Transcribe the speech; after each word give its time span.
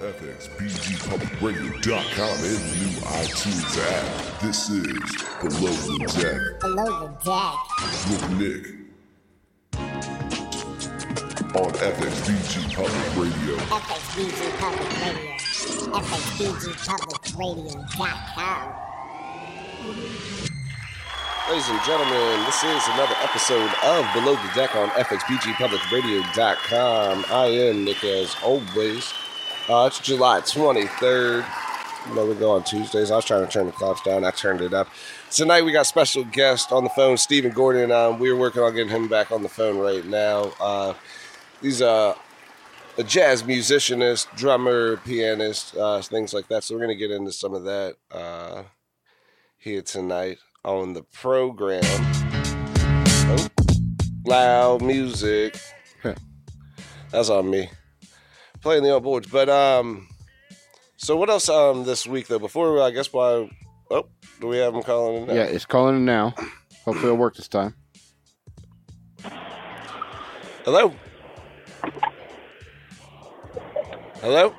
FXBGPublicRadio.com 0.00 2.36
and 2.40 2.56
the 2.56 2.72
new 2.80 2.96
iTunes 3.20 3.76
app. 3.84 4.08
This 4.40 4.70
is 4.70 4.96
Below 5.42 5.76
the 5.76 6.08
Deck 6.16 6.40
Below 6.60 7.12
the 7.22 7.22
deck. 7.22 7.60
with 8.08 8.30
Nick 8.40 8.64
on 11.54 11.70
FXBG 11.76 12.72
Public 12.74 13.08
Radio. 13.14 13.56
FXBG 13.58 14.58
Public 14.58 14.90
Radio. 15.04 15.36
FXBGPublicRadio.com. 15.92 18.72
Ladies 21.50 21.68
and 21.68 21.82
gentlemen, 21.84 22.44
this 22.46 22.64
is 22.64 22.88
another 22.94 23.16
episode 23.22 23.70
of 23.84 24.06
Below 24.14 24.34
the 24.36 24.50
Deck 24.54 24.74
on 24.76 24.88
FXBGPublicRadio.com. 24.90 27.24
I 27.30 27.46
am 27.48 27.84
Nick, 27.84 28.02
as 28.02 28.34
always. 28.42 29.12
Uh, 29.70 29.86
it's 29.86 30.00
July 30.00 30.40
23rd. 30.40 31.46
You 32.08 32.14
know, 32.16 32.26
we 32.26 32.34
go 32.34 32.50
on 32.50 32.64
Tuesdays. 32.64 33.12
I 33.12 33.14
was 33.14 33.24
trying 33.24 33.46
to 33.46 33.52
turn 33.52 33.66
the 33.66 33.72
clocks 33.72 34.02
down. 34.02 34.24
I 34.24 34.32
turned 34.32 34.62
it 34.62 34.74
up. 34.74 34.88
Tonight, 35.30 35.62
we 35.62 35.70
got 35.70 35.86
special 35.86 36.24
guest 36.24 36.72
on 36.72 36.82
the 36.82 36.90
phone, 36.90 37.16
Stephen 37.16 37.52
Gordon. 37.52 37.92
Um, 37.92 38.18
we're 38.18 38.36
working 38.36 38.62
on 38.62 38.74
getting 38.74 38.90
him 38.90 39.06
back 39.06 39.30
on 39.30 39.44
the 39.44 39.48
phone 39.48 39.78
right 39.78 40.04
now. 40.04 40.50
Uh, 40.58 40.94
he's 41.62 41.80
uh, 41.80 42.16
a 42.98 43.04
jazz 43.04 43.44
musicianist, 43.44 44.34
drummer, 44.34 44.96
pianist, 44.96 45.76
uh, 45.76 46.02
things 46.02 46.34
like 46.34 46.48
that. 46.48 46.64
So 46.64 46.74
we're 46.74 46.86
going 46.86 46.98
to 46.98 47.06
get 47.06 47.12
into 47.12 47.30
some 47.30 47.54
of 47.54 47.62
that 47.62 47.94
uh, 48.10 48.64
here 49.56 49.82
tonight 49.82 50.38
on 50.64 50.94
the 50.94 51.04
program. 51.04 51.84
Oh, 51.84 53.46
loud 54.26 54.82
music. 54.82 55.60
That's 57.12 57.30
on 57.30 57.48
me. 57.48 57.70
Playing 58.62 58.82
the 58.82 58.90
old 58.90 59.02
boards. 59.02 59.28
But 59.28 59.48
um 59.48 60.08
so 60.96 61.16
what 61.16 61.30
else 61.30 61.48
um 61.48 61.84
this 61.84 62.06
week 62.06 62.28
though? 62.28 62.38
Before 62.38 62.82
I 62.82 62.90
guess 62.90 63.12
why 63.12 63.50
oh, 63.90 64.06
do 64.40 64.46
we 64.46 64.58
have 64.58 64.74
him 64.74 64.82
calling 64.82 65.22
in 65.22 65.28
now? 65.28 65.34
Yeah, 65.34 65.44
it's 65.44 65.66
calling 65.66 65.96
in 65.96 66.04
now. 66.04 66.34
Hopefully 66.84 67.06
it'll 67.06 67.16
work 67.16 67.36
this 67.36 67.48
time. 67.48 67.74
Hello? 70.64 70.94
Hello? 74.20 74.54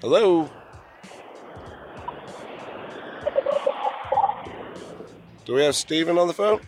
Hello? 0.00 0.50
Do 5.44 5.54
we 5.54 5.62
have 5.62 5.76
Steven 5.76 6.16
on 6.18 6.28
the 6.28 6.32
phone? 6.32 6.60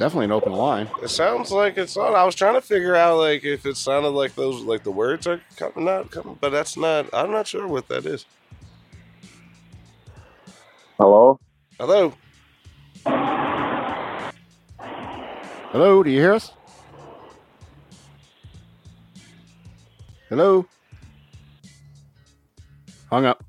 Definitely 0.00 0.24
an 0.24 0.32
open 0.32 0.52
line. 0.52 0.88
It 1.02 1.08
sounds 1.08 1.52
like 1.52 1.76
it's 1.76 1.94
on. 1.94 2.14
I 2.14 2.24
was 2.24 2.34
trying 2.34 2.54
to 2.54 2.62
figure 2.62 2.96
out 2.96 3.18
like 3.18 3.44
if 3.44 3.66
it 3.66 3.76
sounded 3.76 4.08
like 4.08 4.34
those 4.34 4.62
like 4.62 4.82
the 4.82 4.90
words 4.90 5.26
are 5.26 5.42
coming 5.56 5.86
out, 5.88 6.10
coming, 6.10 6.38
but 6.40 6.48
that's 6.48 6.78
not. 6.78 7.12
I'm 7.12 7.30
not 7.30 7.46
sure 7.46 7.68
what 7.68 7.86
that 7.88 8.06
is. 8.06 8.24
Hello? 10.98 11.38
Hello. 11.78 12.14
Hello, 15.72 16.02
do 16.02 16.10
you 16.10 16.18
hear 16.18 16.32
us? 16.32 16.52
Hello? 20.30 20.66
Hung 23.10 23.26
up. 23.26 23.44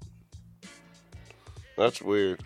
That's 1.77 2.01
weird. 2.01 2.43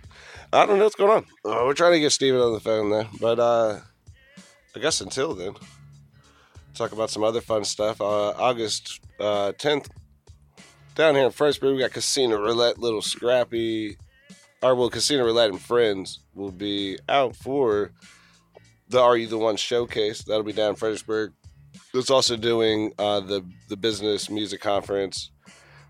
I 0.54 0.68
don't 0.68 0.78
know 0.78 0.84
what's 0.84 0.96
going 0.96 1.12
on. 1.12 1.26
Uh, 1.44 1.66
we're 1.66 1.74
trying 1.74 1.94
to 1.94 2.00
get 2.00 2.12
Steven 2.12 2.40
on 2.40 2.54
the 2.54 2.60
phone 2.60 2.92
there, 2.92 3.08
but 3.20 3.40
uh, 3.40 3.80
I 4.76 4.80
guess 4.80 5.00
until 5.00 5.34
then, 5.34 5.54
talk 6.74 6.92
about 6.92 7.10
some 7.10 7.24
other 7.24 7.42
fun 7.42 7.64
stuff. 7.64 8.02
Uh, 8.02 8.32
August 8.32 9.00
uh, 9.20 9.54
10th, 9.58 9.88
down 10.96 11.16
here 11.16 11.26
in 11.26 11.32
Fredericksburg, 11.32 11.76
we 11.76 11.82
got 11.82 11.92
Casino 11.92 12.38
Roulette, 12.38 12.78
Lil 12.78 13.02
Scrappy, 13.02 13.98
or 14.62 14.76
well, 14.76 14.90
Casino 14.90 15.24
Roulette 15.24 15.52
and 15.52 15.62
Friends 15.62 16.20
will 16.34 16.52
be 16.52 16.98
out 17.08 17.36
for 17.36 17.92
the 18.90 19.02
Are 19.02 19.18
You 19.18 19.28
the 19.28 19.38
One 19.38 19.58
showcase. 19.58 20.24
That'll 20.24 20.44
be 20.44 20.54
down 20.54 20.72
in 20.72 20.76
Fredericksburg. 20.76 21.34
It's 21.94 22.10
also 22.10 22.36
doing 22.36 22.94
uh, 22.98 23.22
the 23.22 23.46
the 23.70 23.78
business 23.78 24.30
music 24.30 24.62
conference 24.62 25.32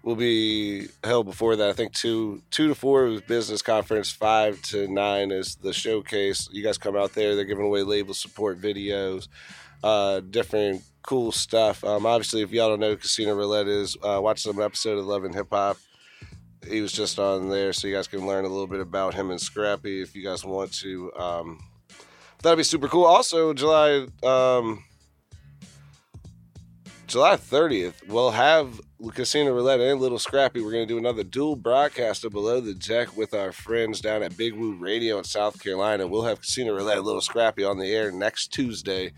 will 0.05 0.15
be 0.15 0.87
held 1.03 1.25
before 1.25 1.55
that. 1.55 1.67
I 1.67 1.73
think 1.73 1.91
two 1.91 2.41
two 2.51 2.67
to 2.67 2.75
four 2.75 3.07
is 3.07 3.21
business 3.21 3.63
conference, 3.63 4.11
five 4.11 4.61
to 4.63 4.87
nine 4.87 5.31
is 5.31 5.55
the 5.55 5.73
showcase. 5.73 6.47
You 6.51 6.63
guys 6.63 6.77
come 6.77 6.95
out 6.95 7.13
there. 7.13 7.35
They're 7.35 7.43
giving 7.43 7.65
away 7.65 7.81
label 7.81 8.13
support 8.13 8.61
videos, 8.61 9.27
uh, 9.83 10.19
different 10.19 10.83
cool 11.01 11.31
stuff. 11.31 11.83
Um, 11.83 12.05
obviously, 12.05 12.43
if 12.43 12.51
y'all 12.51 12.69
don't 12.69 12.79
know, 12.79 12.95
Casino 12.95 13.33
Roulette 13.33 13.67
is 13.67 13.97
uh, 14.03 14.19
watch 14.21 14.43
some 14.43 14.61
episode 14.61 14.99
of 14.99 15.05
Love 15.05 15.23
and 15.23 15.33
Hip 15.33 15.47
Hop. 15.49 15.77
He 16.69 16.81
was 16.81 16.91
just 16.91 17.17
on 17.19 17.49
there, 17.49 17.73
so 17.73 17.87
you 17.87 17.95
guys 17.95 18.07
can 18.07 18.27
learn 18.27 18.45
a 18.45 18.49
little 18.49 18.67
bit 18.67 18.81
about 18.81 19.15
him 19.15 19.31
and 19.31 19.41
Scrappy 19.41 20.01
if 20.01 20.15
you 20.15 20.23
guys 20.23 20.45
want 20.45 20.71
to. 20.75 21.11
Um, 21.13 21.59
that'd 22.43 22.57
be 22.57 22.63
super 22.63 22.87
cool. 22.87 23.05
Also, 23.05 23.53
July. 23.53 24.05
Um, 24.23 24.83
July 27.07 27.35
30th, 27.35 28.07
we'll 28.07 28.31
have 28.31 28.81
Casino 29.13 29.53
Roulette 29.53 29.81
and 29.81 29.99
Lil 29.99 30.17
Scrappy. 30.19 30.61
We're 30.61 30.71
going 30.71 30.87
to 30.87 30.93
do 30.93 30.97
another 30.97 31.23
dual 31.23 31.55
broadcast 31.55 32.23
of 32.23 32.31
Below 32.31 32.61
the 32.61 32.73
Deck 32.73 33.15
with 33.15 33.33
our 33.33 33.51
friends 33.51 33.99
down 34.01 34.23
at 34.23 34.37
Big 34.37 34.53
Woo 34.53 34.75
Radio 34.75 35.17
in 35.17 35.23
South 35.23 35.61
Carolina. 35.61 36.07
We'll 36.07 36.23
have 36.23 36.41
Casino 36.41 36.73
Roulette 36.73 36.97
and 36.97 37.05
Lil 37.05 37.21
Scrappy 37.21 37.63
on 37.63 37.77
the 37.77 37.93
air 37.93 38.11
next 38.11 38.53
Tuesday, 38.53 39.11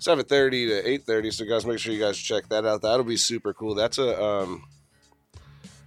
7.30 0.00 0.26
to 0.26 0.98
8.30. 1.12 1.32
So, 1.32 1.44
guys, 1.44 1.66
make 1.66 1.78
sure 1.78 1.92
you 1.92 2.00
guys 2.00 2.16
check 2.18 2.48
that 2.48 2.64
out. 2.64 2.82
That'll 2.82 3.04
be 3.04 3.18
super 3.18 3.52
cool. 3.52 3.74
That's 3.74 3.98
a 3.98 4.22
um, 4.22 4.64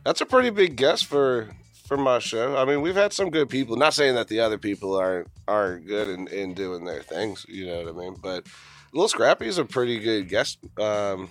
that's 0.03 0.21
a 0.21 0.25
pretty 0.25 0.51
big 0.51 0.75
guest 0.75 1.05
for 1.05 1.49
for 1.87 1.97
my 1.97 2.19
show. 2.19 2.55
I 2.55 2.65
mean, 2.65 2.81
we've 2.81 2.95
had 2.95 3.11
some 3.11 3.31
good 3.31 3.49
people. 3.49 3.75
Not 3.75 3.93
saying 3.93 4.15
that 4.15 4.27
the 4.27 4.39
other 4.39 4.57
people 4.59 4.95
aren't 4.95 5.27
aren't 5.47 5.87
good 5.87 6.09
in, 6.09 6.27
in 6.27 6.53
doing 6.53 6.85
their 6.85 7.01
things. 7.01 7.45
You 7.49 7.65
know 7.67 7.83
what 7.83 7.87
I 7.87 7.97
mean? 7.97 8.15
But 8.21 8.47
Lil 8.93 9.07
Scrappy 9.07 9.47
is 9.47 9.57
a 9.57 9.65
pretty 9.65 9.99
good 9.99 10.29
guest. 10.29 10.59
Um, 10.79 11.29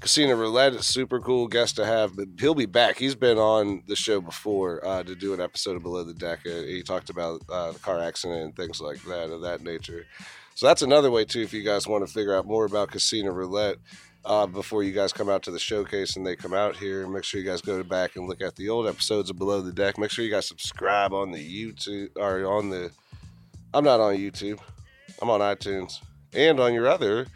Casino 0.00 0.34
Roulette 0.34 0.74
is 0.74 0.86
super 0.86 1.20
cool 1.20 1.46
guest 1.48 1.76
to 1.76 1.86
have, 1.86 2.16
but 2.16 2.28
he'll 2.38 2.54
be 2.54 2.66
back. 2.66 2.98
He's 2.98 3.14
been 3.14 3.38
on 3.38 3.82
the 3.86 3.96
show 3.96 4.20
before 4.20 4.84
uh, 4.84 5.02
to 5.02 5.14
do 5.14 5.32
an 5.32 5.40
episode 5.40 5.76
of 5.76 5.82
Below 5.82 6.04
the 6.04 6.12
Deck. 6.12 6.40
He 6.42 6.82
talked 6.82 7.10
about 7.10 7.40
uh, 7.48 7.72
the 7.72 7.78
car 7.78 8.00
accident 8.00 8.42
and 8.42 8.56
things 8.56 8.80
like 8.80 9.02
that 9.04 9.30
of 9.30 9.40
that 9.42 9.62
nature. 9.62 10.06
So 10.54 10.66
that's 10.66 10.82
another 10.82 11.10
way 11.10 11.24
too. 11.24 11.40
If 11.40 11.52
you 11.52 11.62
guys 11.62 11.86
want 11.86 12.06
to 12.06 12.12
figure 12.12 12.34
out 12.34 12.46
more 12.46 12.64
about 12.64 12.90
Casino 12.90 13.32
Roulette 13.32 13.76
uh, 14.24 14.46
before 14.46 14.82
you 14.82 14.92
guys 14.92 15.12
come 15.12 15.28
out 15.28 15.42
to 15.44 15.50
the 15.50 15.58
showcase 15.58 16.16
and 16.16 16.26
they 16.26 16.36
come 16.36 16.54
out 16.54 16.76
here, 16.76 17.06
make 17.06 17.24
sure 17.24 17.40
you 17.40 17.46
guys 17.46 17.60
go 17.60 17.82
back 17.82 18.16
and 18.16 18.28
look 18.28 18.42
at 18.42 18.56
the 18.56 18.68
old 18.68 18.86
episodes 18.86 19.30
of 19.30 19.38
Below 19.38 19.62
the 19.62 19.72
Deck. 19.72 19.96
Make 19.96 20.10
sure 20.10 20.24
you 20.24 20.30
guys 20.30 20.46
subscribe 20.46 21.12
on 21.12 21.30
the 21.30 21.38
YouTube 21.38 22.10
or 22.16 22.46
on 22.46 22.68
the. 22.68 22.90
I'm 23.72 23.84
not 23.84 24.00
on 24.00 24.16
YouTube. 24.16 24.60
I'm 25.22 25.30
on 25.30 25.40
iTunes 25.40 26.00
and 26.32 26.60
on 26.60 26.74
your 26.74 26.86
other 26.86 27.26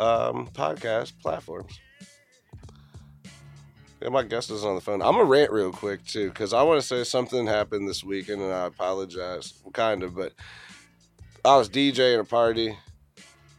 um, 0.00 0.48
podcast 0.54 1.12
platforms. 1.20 1.78
Yeah, 4.02 4.08
my 4.08 4.22
guest 4.22 4.50
is 4.50 4.64
on 4.64 4.76
the 4.76 4.80
phone. 4.80 5.02
I'm 5.02 5.12
gonna 5.12 5.24
rant 5.24 5.52
real 5.52 5.72
quick 5.72 6.04
too, 6.06 6.30
because 6.30 6.54
I 6.54 6.62
want 6.62 6.80
to 6.80 6.86
say 6.86 7.04
something 7.04 7.46
happened 7.46 7.86
this 7.86 8.02
weekend, 8.02 8.40
and 8.40 8.52
I 8.52 8.64
apologize, 8.66 9.52
kind 9.74 10.02
of, 10.02 10.14
but 10.14 10.32
I 11.44 11.56
was 11.56 11.68
DJing 11.68 12.18
a 12.18 12.24
party, 12.24 12.78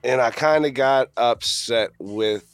and 0.04 0.20
I 0.20 0.32
kind 0.32 0.66
of 0.66 0.74
got 0.74 1.10
upset 1.16 1.92
with 2.00 2.48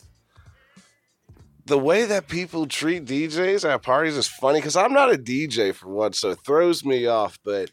the 1.66 1.78
way 1.78 2.04
that 2.06 2.28
people 2.28 2.66
treat 2.66 3.06
DJs 3.06 3.70
at 3.70 3.84
parties. 3.84 4.18
Is 4.18 4.28
funny 4.28 4.60
because 4.60 4.76
I'm 4.76 4.94
not 4.94 5.14
a 5.14 5.18
DJ 5.18 5.74
for 5.74 5.88
one, 5.88 6.12
so 6.12 6.32
it 6.32 6.40
throws 6.46 6.84
me 6.84 7.06
off, 7.06 7.40
but 7.46 7.72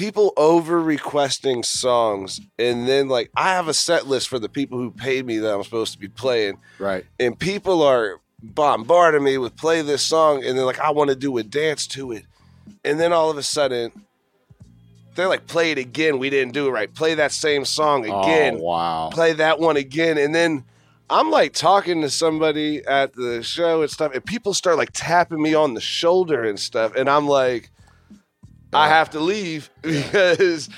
people 0.00 0.32
over 0.38 0.80
requesting 0.80 1.62
songs 1.62 2.40
and 2.58 2.88
then 2.88 3.06
like 3.06 3.30
I 3.36 3.50
have 3.50 3.68
a 3.68 3.74
set 3.74 4.06
list 4.06 4.30
for 4.30 4.38
the 4.38 4.48
people 4.48 4.78
who 4.78 4.90
paid 4.90 5.26
me 5.26 5.36
that 5.36 5.54
I'm 5.54 5.62
supposed 5.62 5.92
to 5.92 5.98
be 5.98 6.08
playing. 6.08 6.56
Right. 6.78 7.04
and 7.18 7.38
people 7.38 7.82
are 7.82 8.18
bombarding 8.42 9.22
me 9.22 9.36
with 9.36 9.56
play 9.56 9.82
this 9.82 10.00
song 10.00 10.42
and 10.42 10.56
then 10.56 10.64
like 10.64 10.80
I 10.80 10.90
want 10.92 11.10
to 11.10 11.16
do 11.16 11.36
a 11.36 11.42
dance 11.42 11.86
to 11.88 12.12
it. 12.12 12.24
And 12.82 12.98
then 12.98 13.12
all 13.12 13.30
of 13.30 13.36
a 13.36 13.42
sudden 13.42 13.92
they're 15.16 15.28
like 15.28 15.46
play 15.46 15.70
it 15.70 15.76
again 15.76 16.18
we 16.18 16.30
didn't 16.30 16.54
do 16.54 16.68
it 16.68 16.70
right. 16.70 16.92
Play 16.94 17.16
that 17.16 17.30
same 17.30 17.66
song 17.66 18.08
oh, 18.08 18.22
again. 18.22 18.56
Oh, 18.58 18.62
wow. 18.62 19.10
play 19.12 19.34
that 19.34 19.60
one 19.60 19.76
again. 19.76 20.16
And 20.16 20.34
then 20.34 20.64
I'm 21.10 21.30
like 21.30 21.52
talking 21.52 22.00
to 22.00 22.08
somebody 22.08 22.82
at 22.86 23.12
the 23.12 23.42
show 23.42 23.82
and 23.82 23.90
stuff 23.90 24.14
and 24.14 24.24
people 24.24 24.54
start 24.54 24.78
like 24.78 24.92
tapping 24.94 25.42
me 25.42 25.52
on 25.52 25.74
the 25.74 25.80
shoulder 25.82 26.42
and 26.42 26.58
stuff 26.58 26.94
and 26.96 27.06
I'm 27.06 27.28
like 27.28 27.70
I 28.72 28.88
have 28.88 29.10
to 29.10 29.20
leave 29.20 29.70
because 29.82 30.68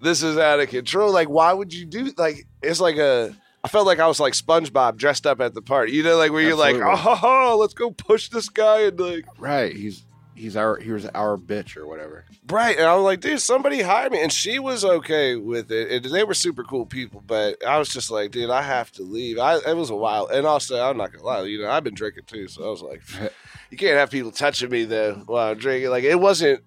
this 0.00 0.22
is 0.22 0.38
out 0.38 0.60
of 0.60 0.68
control. 0.68 1.12
Like, 1.12 1.28
why 1.28 1.52
would 1.52 1.72
you 1.72 1.84
do 1.84 2.12
like 2.16 2.46
it's 2.62 2.80
like 2.80 2.96
a 2.96 3.34
I 3.64 3.68
felt 3.68 3.86
like 3.86 3.98
I 3.98 4.06
was 4.06 4.20
like 4.20 4.34
SpongeBob 4.34 4.96
dressed 4.96 5.26
up 5.26 5.40
at 5.40 5.54
the 5.54 5.62
party. 5.62 5.92
You 5.92 6.04
know, 6.04 6.16
like 6.16 6.30
where 6.30 6.40
you're 6.42 6.54
like, 6.54 6.76
oh, 6.76 7.56
let's 7.60 7.74
go 7.74 7.90
push 7.90 8.28
this 8.28 8.48
guy 8.48 8.82
and 8.82 9.00
like 9.00 9.24
Right. 9.38 9.74
He's 9.74 10.04
he's 10.36 10.56
our 10.56 10.76
he 10.76 10.92
was 10.92 11.06
our 11.06 11.36
bitch 11.36 11.76
or 11.76 11.86
whatever. 11.86 12.24
Right. 12.48 12.76
And 12.76 12.86
I 12.86 12.94
was 12.94 13.02
like, 13.02 13.20
dude, 13.20 13.40
somebody 13.40 13.82
hired 13.82 14.12
me. 14.12 14.22
And 14.22 14.32
she 14.32 14.58
was 14.58 14.84
okay 14.84 15.34
with 15.34 15.72
it. 15.72 15.90
And 15.90 16.14
they 16.14 16.22
were 16.22 16.34
super 16.34 16.62
cool 16.62 16.86
people. 16.86 17.24
But 17.26 17.64
I 17.66 17.78
was 17.78 17.88
just 17.88 18.10
like, 18.10 18.30
dude, 18.30 18.50
I 18.50 18.62
have 18.62 18.92
to 18.92 19.02
leave. 19.02 19.38
I, 19.38 19.56
it 19.56 19.76
was 19.76 19.90
a 19.90 19.96
while. 19.96 20.28
And 20.28 20.46
also, 20.46 20.80
I'm 20.80 20.96
not 20.96 21.12
to 21.12 21.22
lie, 21.22 21.42
you 21.42 21.60
know, 21.60 21.70
I've 21.70 21.84
been 21.84 21.94
drinking 21.94 22.24
too. 22.26 22.46
So 22.48 22.64
I 22.64 22.68
was 22.68 22.82
like, 22.82 23.02
you 23.70 23.76
can't 23.76 23.96
have 23.96 24.10
people 24.10 24.30
touching 24.30 24.70
me 24.70 24.84
though 24.84 25.14
while 25.26 25.50
I'm 25.50 25.58
drinking. 25.58 25.90
Like, 25.90 26.04
it 26.04 26.20
wasn't, 26.20 26.62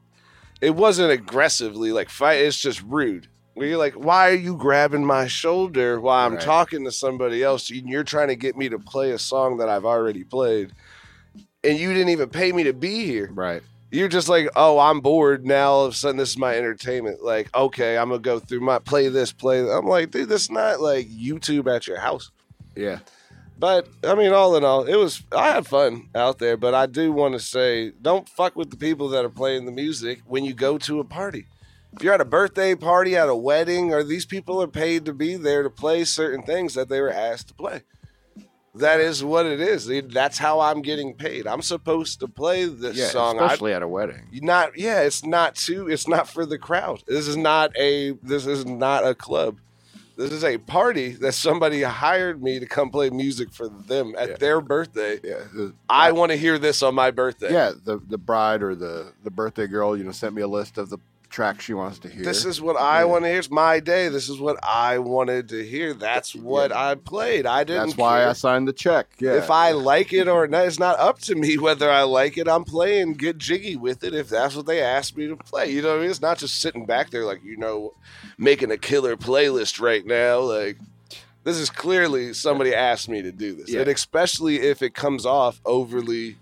it 0.61 0.75
wasn't 0.75 1.11
aggressively 1.11 1.91
like 1.91 2.09
fight. 2.09 2.39
It's 2.39 2.59
just 2.59 2.81
rude. 2.83 3.27
Where 3.53 3.67
you're 3.67 3.77
like, 3.77 3.95
why 3.95 4.29
are 4.29 4.35
you 4.35 4.55
grabbing 4.55 5.05
my 5.05 5.27
shoulder 5.27 5.99
while 5.99 6.25
I'm 6.25 6.35
Right. 6.35 6.41
talking 6.41 6.85
to 6.85 6.91
somebody 6.91 7.43
else? 7.43 7.69
And 7.69 7.89
you're 7.89 8.05
trying 8.05 8.29
to 8.29 8.35
get 8.35 8.55
me 8.55 8.69
to 8.69 8.79
play 8.79 9.11
a 9.11 9.19
song 9.19 9.57
that 9.57 9.67
I've 9.67 9.83
already 9.85 10.23
played. 10.23 10.71
And 11.63 11.77
you 11.77 11.91
didn't 11.93 12.09
even 12.09 12.29
pay 12.29 12.53
me 12.53 12.63
to 12.63 12.73
be 12.73 13.05
here. 13.05 13.29
Right. 13.33 13.61
You're 13.91 14.07
just 14.07 14.29
like, 14.29 14.47
oh, 14.55 14.79
I'm 14.79 15.01
bored 15.01 15.45
now. 15.45 15.71
All 15.71 15.85
of 15.85 15.93
a 15.93 15.95
sudden, 15.95 16.17
this 16.17 16.29
is 16.29 16.37
my 16.37 16.55
entertainment. 16.55 17.23
Like, 17.23 17.53
okay, 17.55 17.97
I'm 17.97 18.09
gonna 18.09 18.21
go 18.21 18.39
through 18.39 18.61
my 18.61 18.79
play 18.79 19.09
this, 19.09 19.33
play. 19.33 19.61
That. 19.61 19.71
I'm 19.71 19.87
like, 19.87 20.11
dude, 20.11 20.29
this 20.29 20.43
is 20.43 20.51
not 20.51 20.79
like 20.79 21.07
YouTube 21.09 21.67
at 21.73 21.87
your 21.87 21.99
house. 21.99 22.31
Yeah. 22.75 22.99
But 23.59 23.89
I 24.05 24.15
mean, 24.15 24.31
all 24.31 24.55
in 24.55 24.63
all, 24.63 24.85
it 24.85 24.95
was. 24.95 25.21
I 25.33 25.51
had 25.51 25.67
fun 25.67 26.09
out 26.15 26.39
there. 26.39 26.55
But 26.55 26.73
I 26.73 26.85
do 26.85 27.11
want 27.11 27.33
to 27.33 27.39
say, 27.41 27.91
don't 28.01 28.27
fuck 28.29 28.55
with 28.55 28.71
the 28.71 28.77
people 28.77 29.09
that 29.09 29.25
are 29.25 29.29
playing 29.29 29.65
the 29.65 29.71
music 29.73 30.21
when 30.25 30.45
you 30.45 30.53
go 30.53 30.77
to 30.77 30.99
a 31.01 31.03
party. 31.03 31.45
If 31.93 32.03
you're 32.03 32.13
at 32.13 32.21
a 32.21 32.25
birthday 32.25 32.75
party, 32.75 33.17
at 33.17 33.27
a 33.27 33.35
wedding, 33.35 33.93
or 33.93 34.03
these 34.03 34.25
people 34.25 34.61
are 34.61 34.67
paid 34.67 35.05
to 35.05 35.13
be 35.13 35.35
there 35.35 35.63
to 35.63 35.69
play 35.69 36.05
certain 36.05 36.43
things 36.43 36.73
that 36.75 36.87
they 36.87 37.01
were 37.01 37.11
asked 37.11 37.49
to 37.49 37.53
play. 37.53 37.81
That 38.75 38.99
is 39.01 39.23
what 39.23 39.47
it 39.47 39.59
is. 39.59 39.89
That's 40.13 40.37
how 40.37 40.59
I'm 40.59 40.81
getting 40.83 41.15
paid. 41.15 41.47
I'm 41.47 41.63
supposed 41.63 42.19
to 42.19 42.27
play 42.27 42.65
this 42.65 42.95
Yeah. 42.95 43.07
song. 43.07 43.39
I 43.39 43.45
Especially 43.47 43.73
at 43.73 43.81
a 43.81 43.87
wedding. 43.87 44.27
not 44.31 44.77
yeah 44.77 45.01
it's 45.01 45.25
not 45.25 45.55
too 45.55 45.89
it's 45.89 46.07
not 46.07 46.29
for 46.29 46.45
the 46.45 46.59
crowd 46.59 47.01
this 47.07 47.27
is 47.27 47.35
not 47.35 47.75
a 47.77 48.11
this 48.23 48.45
is 48.45 48.65
not 48.65 49.05
a 49.05 49.15
club 49.15 49.57
this 50.19 50.31
is 50.33 50.43
a 50.43 50.57
party 50.57 51.11
that 51.13 51.31
somebody 51.33 51.81
hired 51.81 52.43
me 52.43 52.59
to 52.59 52.65
come 52.65 52.89
play 52.89 53.09
music 53.09 53.53
for 53.53 53.69
them 53.69 54.13
at 54.17 54.29
Yeah. 54.29 54.35
their 54.37 54.61
birthday 54.61 55.19
Yeah. 55.23 55.39
the- 55.53 55.73
i 55.89 56.11
want 56.11 56.31
to 56.31 56.37
hear 56.37 56.59
this 56.59 56.83
on 56.83 56.93
my 56.95 57.09
birthday 57.11 57.51
Yeah. 57.53 57.71
The 57.83 57.99
the 58.07 58.17
bride 58.17 58.61
or 58.61 58.75
the 58.75 59.13
the 59.23 59.31
birthday 59.31 59.65
girl, 59.67 59.97
you 59.97 60.03
know, 60.03 60.11
sent 60.11 60.35
me 60.35 60.41
a 60.41 60.47
list 60.47 60.77
of 60.77 60.89
the 60.89 60.97
tracks 61.29 61.65
she 61.65 61.73
wants 61.73 61.99
to 61.99 62.09
hear. 62.09 62.23
this 62.23 62.45
is 62.45 62.59
what 62.61 62.75
i 62.77 62.99
Yeah. 62.99 63.05
want 63.05 63.23
to 63.23 63.29
hear 63.29 63.39
it's 63.39 63.49
my 63.51 63.79
day 63.79 64.09
this 64.09 64.29
is 64.29 64.39
what 64.39 64.57
i 64.63 64.97
wanted 64.97 65.49
to 65.49 65.63
hear 65.65 65.93
that's 65.93 66.35
what 66.35 66.71
i 66.71 66.95
played 66.95 67.45
i 67.45 67.63
didn't 67.63 67.87
That's 67.87 67.97
why 67.97 68.19
care. 68.19 68.29
I 68.29 68.33
signed 68.33 68.67
the 68.67 68.73
check. 68.73 69.07
Yeah. 69.19 69.33
If 69.35 69.49
I 69.51 69.71
like 69.71 70.11
it 70.13 70.27
or 70.27 70.47
not, 70.47 70.65
it's 70.65 70.79
not 70.79 70.99
up 70.99 71.19
to 71.21 71.35
me 71.35 71.57
whether 71.57 71.89
I 71.89 72.03
like 72.03 72.37
it. 72.37 72.47
I'm 72.47 72.63
playing, 72.63 73.13
get 73.13 73.37
jiggy 73.37 73.75
with 73.75 74.03
it 74.03 74.13
if 74.13 74.29
that's 74.29 74.55
what 74.55 74.65
they 74.65 74.81
asked 74.81 75.15
me 75.17 75.27
to 75.27 75.35
play. 75.35 75.71
You 75.71 75.81
know 75.81 75.89
what 75.89 75.97
I 75.97 76.01
mean? 76.01 76.09
It's 76.09 76.21
not 76.21 76.37
just 76.37 76.59
sitting 76.61 76.85
back 76.85 77.09
there 77.11 77.25
like, 77.25 77.43
you 77.43 77.57
know, 77.57 77.93
making 78.37 78.71
a 78.71 78.77
killer 78.77 79.15
playlist 79.17 79.79
right 79.81 80.05
now. 80.05 80.39
Like, 80.39 80.77
this 81.43 81.57
is 81.57 81.69
clearly 81.69 82.33
somebody 82.33 82.73
asked 82.73 83.09
me 83.09 83.21
to 83.21 83.31
do 83.31 83.53
this. 83.55 83.69
Yeah. 83.69 83.81
And 83.81 83.89
especially 83.89 84.59
if 84.61 84.81
it 84.81 84.93
comes 84.93 85.25
off 85.25 85.59
overly 85.65 86.37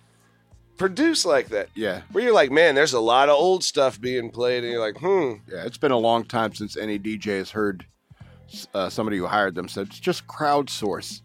produced 0.77 1.25
like 1.25 1.49
that. 1.49 1.69
yeah. 1.75 2.01
Where 2.11 2.23
you're 2.23 2.33
like, 2.33 2.51
man, 2.51 2.75
there's 2.75 2.93
a 2.93 2.99
lot 2.99 3.29
of 3.29 3.35
old 3.35 3.63
stuff 3.63 3.99
being 3.99 4.29
played. 4.29 4.63
And 4.63 4.71
you're 4.71 4.81
like, 4.81 4.97
hmm. 4.97 5.33
Yeah, 5.51 5.65
it's 5.65 5.77
been 5.77 5.91
a 5.91 5.97
long 5.97 6.23
time 6.23 6.53
since 6.53 6.77
any 6.77 6.97
DJ 6.99 7.37
has 7.39 7.51
heard 7.51 7.85
uh, 8.73 8.89
somebody 8.89 9.17
who 9.17 9.25
hired 9.25 9.55
them 9.55 9.67
said 9.67 9.89
just 9.89 10.25
crowdsource 10.27 11.21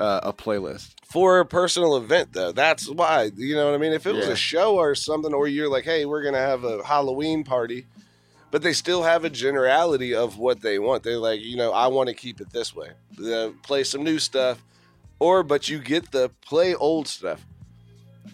uh, 0.00 0.20
a 0.22 0.32
playlist. 0.32 0.94
for 1.04 1.40
a 1.40 1.44
personal 1.46 1.96
event 1.96 2.32
though 2.32 2.52
that's 2.52 2.88
why 2.88 3.30
you 3.36 3.54
know 3.54 3.66
what 3.66 3.74
i 3.74 3.78
mean 3.78 3.92
if 3.92 4.06
it 4.06 4.14
was 4.14 4.26
a 4.26 4.34
show 4.34 4.76
or 4.76 4.94
something 4.94 5.34
or 5.34 5.46
you're 5.46 5.68
like 5.68 5.84
hey 5.84 6.06
we're 6.06 6.22
gonna 6.22 6.38
have 6.38 6.64
a 6.64 6.82
halloween 6.84 7.44
party 7.44 7.86
but 8.50 8.62
they 8.62 8.72
still 8.72 9.02
have 9.02 9.24
a 9.24 9.30
generality 9.30 10.14
of 10.14 10.38
what 10.38 10.62
they 10.62 10.78
want 10.78 11.02
they're 11.02 11.18
like 11.18 11.40
you 11.42 11.56
know 11.56 11.70
i 11.72 11.86
want 11.86 12.08
to 12.08 12.14
keep 12.14 12.40
it 12.40 12.50
this 12.50 12.74
way 12.74 12.88
uh, 13.24 13.50
play 13.62 13.84
some 13.84 14.02
new 14.02 14.18
stuff 14.18 14.64
or 15.20 15.42
but 15.42 15.68
you 15.68 15.78
get 15.78 16.10
the 16.12 16.30
play 16.40 16.74
old 16.74 17.06
stuff 17.06 17.46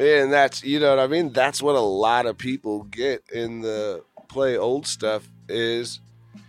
and 0.01 0.33
that's 0.33 0.63
you 0.65 0.79
know 0.79 0.91
what 0.91 0.99
i 0.99 1.07
mean 1.07 1.33
that's 1.33 1.61
what 1.63 1.75
a 1.75 1.81
lot 1.81 2.27
of 2.27 2.37
people 2.37 2.83
get 2.85 3.23
in 3.33 3.61
the 3.61 4.03
play 4.29 4.57
old 4.57 4.87
stuff 4.87 5.29
is 5.49 6.01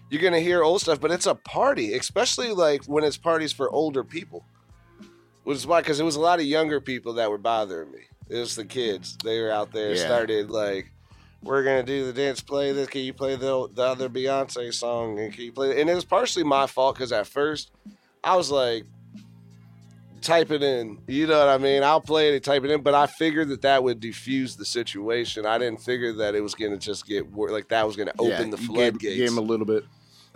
you're 0.09 0.21
gonna 0.21 0.39
hear 0.39 0.63
old 0.63 0.81
stuff 0.81 0.99
but 0.99 1.11
it's 1.11 1.25
a 1.25 1.35
party 1.35 1.93
especially 1.93 2.51
like 2.51 2.83
when 2.85 3.03
it's 3.03 3.17
parties 3.17 3.51
for 3.53 3.69
older 3.69 4.03
people 4.03 4.43
which 5.43 5.57
is 5.57 5.65
why, 5.65 5.81
because 5.81 5.99
it 5.99 6.03
was 6.03 6.15
a 6.15 6.19
lot 6.19 6.37
of 6.39 6.45
younger 6.45 6.79
people 6.79 7.13
that 7.13 7.31
were 7.31 7.39
bothering 7.39 7.91
me. 7.91 8.01
It 8.29 8.37
was 8.37 8.55
the 8.55 8.65
kids. 8.65 9.17
They 9.23 9.41
were 9.41 9.49
out 9.49 9.71
there, 9.71 9.95
Yeah. 9.95 10.05
started 10.05 10.51
like, 10.51 10.91
we're 11.41 11.63
gonna 11.63 11.81
do 11.81 12.05
the 12.05 12.13
dance, 12.13 12.39
play 12.39 12.71
this. 12.71 12.87
Can 12.87 13.01
you 13.01 13.13
play 13.13 13.35
the 13.35 13.67
the 13.73 13.81
other 13.81 14.09
Beyonce 14.09 14.71
song? 14.71 15.17
And 15.17 15.33
can 15.33 15.45
you 15.45 15.51
play? 15.51 15.81
And 15.81 15.89
it 15.89 15.95
was 15.95 16.05
partially 16.05 16.43
my 16.43 16.67
fault 16.67 16.95
because 16.95 17.11
at 17.11 17.25
first 17.25 17.71
I 18.23 18.35
was 18.35 18.51
like, 18.51 18.83
type 20.21 20.51
it 20.51 20.61
in. 20.63 20.99
You 21.07 21.27
know 21.27 21.39
what 21.39 21.49
I 21.49 21.57
mean? 21.57 21.83
I'll 21.83 22.01
play 22.01 22.29
it 22.29 22.35
and 22.35 22.43
type 22.43 22.63
it 22.63 22.71
in, 22.71 22.81
but 22.81 22.93
I 22.95 23.07
figured 23.07 23.49
that 23.49 23.61
that 23.63 23.83
would 23.83 23.99
defuse 23.99 24.57
the 24.57 24.65
situation. 24.65 25.45
I 25.45 25.57
didn't 25.57 25.81
figure 25.81 26.13
that 26.13 26.35
it 26.35 26.41
was 26.41 26.55
gonna 26.55 26.77
just 26.77 27.05
get 27.07 27.31
wor- 27.31 27.51
like 27.51 27.69
that 27.69 27.85
was 27.87 27.95
gonna 27.95 28.13
open 28.19 28.29
yeah, 28.49 28.55
the 28.55 28.57
floodgates. 28.57 29.31
him 29.31 29.37
a 29.37 29.41
little 29.41 29.65
bit. 29.65 29.85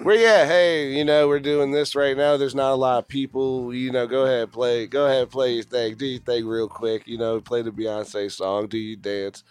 Where 0.02 0.16
yeah, 0.16 0.46
hey, 0.46 0.92
you 0.98 1.06
know, 1.06 1.28
we're 1.28 1.40
doing 1.40 1.72
this 1.72 1.96
right 1.96 2.18
now. 2.18 2.36
There's 2.36 2.56
not 2.56 2.72
a 2.74 2.76
lot 2.76 2.98
of 2.98 3.08
people. 3.08 3.74
You 3.74 3.92
know, 3.92 4.08
go 4.08 4.24
ahead, 4.26 4.52
play. 4.52 4.88
Go 4.88 5.06
ahead, 5.06 5.30
play 5.30 5.54
your 5.54 5.64
thing. 5.64 5.96
Do 5.96 6.06
your 6.06 6.20
thing 6.20 6.48
real 6.48 6.68
quick. 6.68 7.08
You 7.08 7.18
know, 7.20 7.40
play 7.40 7.62
the 7.62 7.70
Beyonce 7.72 8.32
song. 8.32 8.68
Do 8.68 8.78
you 8.78 8.96
dance. 8.96 9.44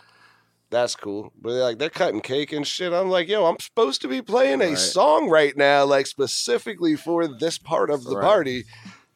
That's 0.69 0.97
cool. 0.97 1.33
But 1.41 1.53
they're 1.53 1.63
like 1.63 1.79
they're 1.79 1.91
cutting 1.91 2.23
cake 2.23 2.51
and 2.53 2.67
shit. 2.67 2.93
I'm 2.93 3.09
like, 3.11 3.29
yo, 3.29 3.45
I'm 3.45 3.61
supposed 3.61 4.01
to 4.03 4.09
be 4.09 4.21
playing 4.23 4.63
a 4.63 4.69
Right. 4.71 4.79
song 4.79 5.29
right 5.29 5.55
now, 5.57 5.85
like 5.85 6.07
specifically 6.07 6.97
for 6.97 7.29
this 7.29 7.59
part 7.59 7.91
of 7.91 8.05
the 8.05 8.17
Right. 8.17 8.25
party, 8.25 8.65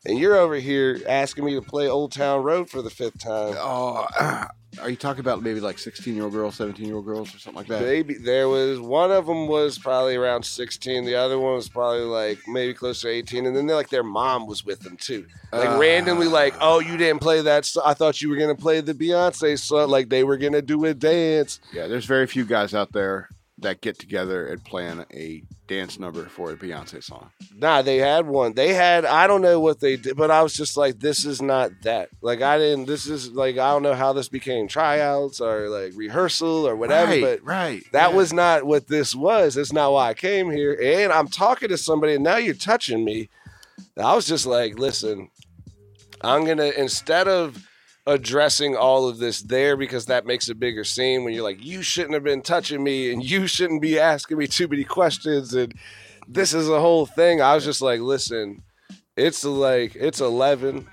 and 0.07 0.19
you're 0.19 0.37
over 0.37 0.55
here 0.57 1.01
asking 1.09 1.45
me 1.45 1.55
to 1.55 1.63
play 1.63 1.89
Old 1.89 2.13
Town 2.13 2.43
Road 2.43 2.71
for 2.71 2.81
the 2.83 2.91
fifth 2.91 3.19
time. 3.21 3.55
Oh, 3.59 4.07
are 4.81 4.91
you 4.91 4.97
talking 4.97 5.21
about 5.21 5.43
maybe 5.43 5.59
like 5.61 5.79
16 5.79 6.15
year 6.15 6.25
old 6.25 6.33
girls, 6.33 6.55
17 6.57 6.85
year 6.87 6.97
old 6.97 7.07
girls, 7.07 7.35
or 7.35 7.39
something 7.39 7.59
like 7.59 7.67
that? 7.69 7.81
Baby, 7.81 8.15
there 8.15 8.49
was 8.49 8.79
one 8.79 9.11
of 9.11 9.27
them 9.27 9.49
was 9.49 9.79
probably 9.79 10.17
around 10.17 10.45
16. 10.45 11.05
The 11.05 11.15
other 11.15 11.39
one 11.39 11.55
was 11.55 11.69
probably 11.69 12.01
like 12.03 12.39
maybe 12.47 12.75
close 12.75 13.01
to 13.03 13.09
18. 13.09 13.47
And 13.47 13.57
then 13.57 13.67
they're 13.67 13.77
like 13.77 13.89
their 13.91 14.03
mom 14.03 14.47
was 14.47 14.65
with 14.65 14.81
them 14.81 14.97
too. 14.97 15.27
Like 15.53 15.69
Ah. 15.71 15.79
randomly, 15.79 16.29
like, 16.29 16.55
oh, 16.61 16.79
you 16.81 16.97
didn't 16.97 17.21
play 17.23 17.41
that. 17.43 17.65
So- 17.65 17.83
I 17.85 17.95
thought 17.95 18.21
you 18.21 18.29
were 18.29 18.37
gonna 18.37 18.55
play 18.55 18.81
the 18.81 18.95
Beyonce 18.95 19.59
song. 19.59 19.89
Like 19.89 20.09
they 20.09 20.25
were 20.25 20.37
gonna 20.37 20.63
do 20.63 20.85
a 20.85 20.95
dance. 20.95 21.61
Yeah, 21.73 21.87
there's 21.87 22.05
very 22.07 22.27
few 22.27 22.45
guys 22.45 22.75
out 22.75 22.93
there 22.93 23.29
that 23.59 23.81
get 23.81 23.99
together 23.99 24.47
and 24.47 24.63
plan 24.63 25.07
a 25.15 25.43
dance 25.67 25.99
number 25.99 26.27
for 26.27 26.53
a 26.53 26.57
Beyonce 26.57 27.03
song. 27.03 27.31
Nah, 27.57 27.83
they 27.83 27.99
had 27.99 28.27
one. 28.27 28.55
They 28.55 28.75
had. 28.75 29.05
I 29.05 29.27
don't 29.27 29.43
know 29.43 29.61
what 29.61 29.81
they 29.81 29.97
did, 29.97 30.17
but 30.17 30.31
I 30.31 30.43
was 30.43 30.55
just 30.55 30.77
like, 30.77 31.01
this 31.01 31.25
is 31.25 31.43
not 31.43 31.73
that. 31.83 32.11
Like 32.21 32.43
I 32.43 32.59
didn't. 32.59 32.87
This 32.87 33.07
is 33.07 33.31
like 33.33 33.59
I 33.59 33.71
don't 33.73 33.83
know 33.83 33.95
how 33.95 34.13
this 34.13 34.29
became 34.29 34.69
tryouts 34.69 35.41
or 35.41 35.69
like 35.69 35.93
rehearsal 35.97 36.67
or 36.69 36.77
whatever. 36.77 37.13
right, 37.13 37.21
But 37.23 37.45
right. 37.45 37.83
That 37.93 38.11
yeah. 38.11 38.17
was 38.17 38.33
not 38.33 38.65
what 38.65 38.87
this 38.89 39.15
was. 39.15 39.55
That's 39.55 39.73
not 39.73 39.93
why 39.93 40.11
I 40.11 40.15
came 40.15 40.51
here. 40.51 40.79
And 40.83 41.13
I'm 41.13 41.29
talking 41.29 41.69
to 41.69 41.79
somebody, 41.79 42.15
and 42.15 42.25
now 42.25 42.37
you're 42.37 42.55
touching 42.55 43.05
me. 43.05 43.29
I 43.97 44.15
was 44.15 44.27
just 44.27 44.47
like, 44.47 44.79
listen, 44.79 45.31
I'm 46.21 46.45
going 46.45 46.59
to, 46.59 46.79
instead 46.79 47.29
of 47.29 47.67
addressing 48.07 48.77
all 48.77 49.09
of 49.09 49.19
this 49.19 49.43
there, 49.43 49.77
because 49.77 50.07
that 50.07 50.27
makes 50.27 50.49
a 50.49 50.55
bigger 50.55 50.85
scene 50.85 51.25
when 51.25 51.35
you're 51.35 51.43
like, 51.43 51.65
you 51.65 51.83
shouldn't 51.83 52.15
have 52.15 52.25
been 52.25 52.43
touching 52.43 52.83
me, 52.83 53.13
and 53.13 53.29
you 53.29 53.47
shouldn't 53.47 53.83
be 53.83 53.99
asking 53.99 54.39
me 54.39 54.47
too 54.47 54.69
many 54.69 54.85
questions, 54.85 55.55
and 55.55 55.75
this 56.29 56.55
is 56.55 56.69
a 56.69 56.81
whole 56.81 57.07
thing. 57.07 57.41
I 57.41 57.55
was 57.55 57.65
just 57.65 57.83
like, 57.83 58.01
listen, 58.01 58.63
it's 59.17 59.45
like, 59.45 59.97
it's 59.97 60.21
11. 60.21 60.87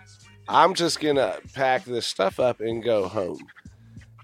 I'm 0.48 0.74
just 0.74 1.00
going 1.00 1.15
to 1.15 1.39
pack 1.53 1.86
this 1.86 2.05
stuff 2.05 2.39
up 2.39 2.60
and 2.60 2.84
go 2.84 3.08
home 3.08 3.39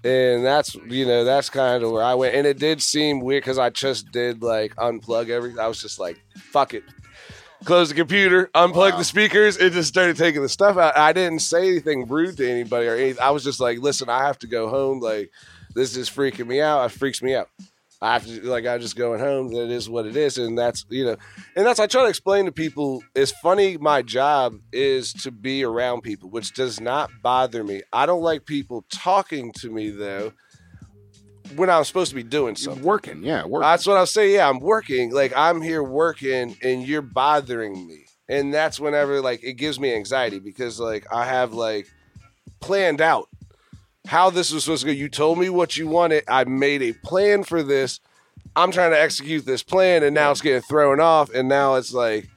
and 0.04 0.44
that's 0.44 0.74
you 0.74 1.04
know 1.04 1.24
that's 1.24 1.50
kind 1.50 1.82
of 1.82 1.90
where 1.90 2.02
I 2.02 2.14
went, 2.14 2.34
and 2.34 2.46
it 2.46 2.58
did 2.58 2.82
seem 2.82 3.20
weird 3.20 3.42
because 3.42 3.58
I 3.58 3.70
just 3.70 4.10
did 4.10 4.42
like 4.42 4.74
unplug 4.76 5.28
everything. 5.28 5.58
I 5.58 5.66
was 5.66 5.80
just 5.80 5.98
like, 5.98 6.18
"Fuck 6.36 6.74
it," 6.74 6.84
close 7.64 7.88
the 7.88 7.94
computer, 7.94 8.50
unplug 8.54 8.92
Wow. 8.92 8.98
the 8.98 9.04
speakers, 9.04 9.56
and 9.56 9.72
just 9.72 9.88
started 9.88 10.16
taking 10.16 10.42
the 10.42 10.48
stuff 10.48 10.76
out. 10.76 10.96
I 10.96 11.12
didn't 11.12 11.40
say 11.40 11.68
anything 11.68 12.06
rude 12.06 12.36
to 12.38 12.50
anybody 12.50 12.86
or 12.86 12.94
anything. 12.94 13.22
I 13.22 13.30
was 13.30 13.44
just 13.44 13.60
like, 13.60 13.78
"Listen, 13.78 14.08
I 14.08 14.24
have 14.26 14.38
to 14.40 14.46
go 14.46 14.68
home. 14.68 15.00
Like, 15.00 15.30
this 15.74 15.96
is 15.96 16.08
freaking 16.10 16.46
me 16.46 16.60
out. 16.60 16.84
It 16.84 16.90
freaks 16.90 17.22
me 17.22 17.34
out." 17.34 17.48
I 18.02 18.14
have 18.14 18.24
to 18.24 18.40
like 18.48 18.64
I'm 18.64 18.80
just 18.80 18.96
going 18.96 19.20
home. 19.20 19.52
That 19.52 19.68
is 19.70 19.88
what 19.88 20.06
it 20.06 20.16
is, 20.16 20.38
and 20.38 20.58
that's 20.58 20.86
you 20.88 21.04
know, 21.04 21.16
and 21.54 21.66
that's 21.66 21.78
I 21.78 21.86
try 21.86 22.02
to 22.02 22.08
explain 22.08 22.46
to 22.46 22.52
people. 22.52 23.02
It's 23.14 23.30
funny. 23.30 23.76
My 23.76 24.00
job 24.00 24.54
is 24.72 25.12
to 25.22 25.30
be 25.30 25.64
around 25.64 26.00
people, 26.00 26.30
which 26.30 26.54
does 26.54 26.80
not 26.80 27.10
bother 27.22 27.62
me. 27.62 27.82
I 27.92 28.06
don't 28.06 28.22
like 28.22 28.46
people 28.46 28.86
talking 28.90 29.52
to 29.60 29.68
me 29.68 29.90
though 29.90 30.32
when 31.56 31.70
I'm 31.70 31.84
supposed 31.84 32.10
to 32.10 32.14
be 32.14 32.22
doing 32.22 32.56
something. 32.56 32.82
working. 32.82 33.22
Yeah, 33.22 33.44
working. 33.44 33.62
That's 33.68 33.86
what 33.86 33.96
I'll 33.96 34.06
say. 34.06 34.34
Yeah, 34.34 34.48
I'm 34.48 34.60
working. 34.60 35.12
Like 35.12 35.32
I'm 35.36 35.60
here 35.60 35.82
working, 35.82 36.56
and 36.62 36.86
you're 36.86 37.02
bothering 37.02 37.86
me, 37.86 38.06
and 38.28 38.52
that's 38.52 38.78
whenever 38.80 39.20
like 39.20 39.42
it 39.42 39.54
gives 39.54 39.78
me 39.78 39.94
anxiety 39.94 40.38
because 40.38 40.78
like 40.80 41.06
I 41.12 41.24
have 41.24 41.52
like 41.52 41.88
planned 42.60 43.00
out 43.00 43.28
how 44.06 44.30
this 44.30 44.52
was 44.52 44.64
supposed 44.64 44.82
to 44.82 44.86
go. 44.86 44.92
You 44.92 45.08
told 45.08 45.38
me 45.38 45.48
what 45.48 45.76
you 45.76 45.86
wanted. 45.86 46.24
I 46.28 46.44
made 46.44 46.82
a 46.82 46.92
plan 46.92 47.44
for 47.44 47.62
this. 47.62 48.00
I'm 48.56 48.72
trying 48.72 48.90
to 48.90 49.00
execute 49.00 49.46
this 49.46 49.62
plan, 49.62 50.02
and 50.02 50.14
now 50.14 50.30
it's 50.30 50.40
getting 50.40 50.62
thrown 50.62 51.00
off. 51.00 51.30
And 51.32 51.48
now 51.48 51.76
it's 51.76 51.92
like 51.92 52.28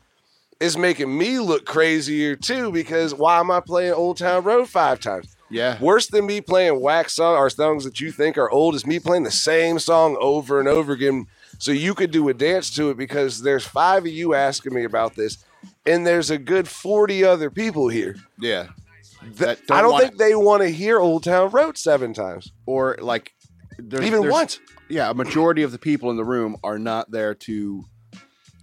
it's 0.60 0.78
making 0.78 1.16
me 1.18 1.40
look 1.40 1.66
crazier 1.66 2.36
too 2.36 2.72
because 2.72 3.14
why 3.14 3.40
am 3.40 3.52
I 3.52 3.60
playing 3.60 3.94
Old 3.94 4.18
Town 4.18 4.44
Road 4.44 4.70
five 4.70 5.00
times? 5.00 5.36
Yeah. 5.54 5.80
Worse 5.80 6.08
than 6.08 6.26
me 6.26 6.42
playing 6.42 6.80
wax 6.82 7.14
song 7.14 7.36
or 7.38 7.50
songs 7.50 7.84
that 7.86 8.00
you 8.00 8.12
think 8.12 8.38
are 8.38 8.50
old 8.50 8.76
is 8.76 8.86
me 8.86 9.00
playing 9.00 9.24
the 9.24 9.32
same 9.32 9.80
song 9.80 10.18
over 10.20 10.60
and 10.60 10.68
over 10.68 10.92
again. 10.94 11.28
So 11.60 11.72
you 11.72 11.94
could 11.94 12.12
do 12.12 12.28
a 12.30 12.34
dance 12.34 12.70
to 12.76 12.90
it 12.90 12.98
because 12.98 13.42
there's 13.42 13.64
five 13.66 14.04
of 14.06 14.12
you 14.12 14.34
asking 14.34 14.74
me 14.74 14.84
about 14.84 15.16
this, 15.16 15.46
and 15.86 16.06
there's 16.06 16.30
a 16.32 16.38
good 16.38 16.68
forty 16.68 17.24
other 17.24 17.50
people 17.50 17.88
here. 17.88 18.16
Yeah. 18.40 18.70
That, 19.36 19.66
don't 19.68 19.78
I 19.78 19.82
don't 19.82 19.92
want- 19.94 20.04
think 20.04 20.18
they 20.18 20.36
want 20.36 20.64
to 20.64 20.70
hear 20.70 21.00
Old 21.00 21.24
Town 21.24 21.50
Road 21.52 21.78
seven 21.78 22.14
times, 22.14 22.52
Or 22.66 22.98
like 23.00 23.32
there's, 23.78 24.06
even 24.06 24.22
there's- 24.22 24.34
once. 24.34 24.60
Yeah, 24.90 25.10
a 25.10 25.14
majority 25.14 25.64
of 25.64 25.72
the 25.72 25.80
people 25.80 26.10
in 26.12 26.18
the 26.18 26.26
room 26.26 26.58
are 26.64 26.78
not 26.78 27.10
there 27.12 27.34
to 27.36 27.86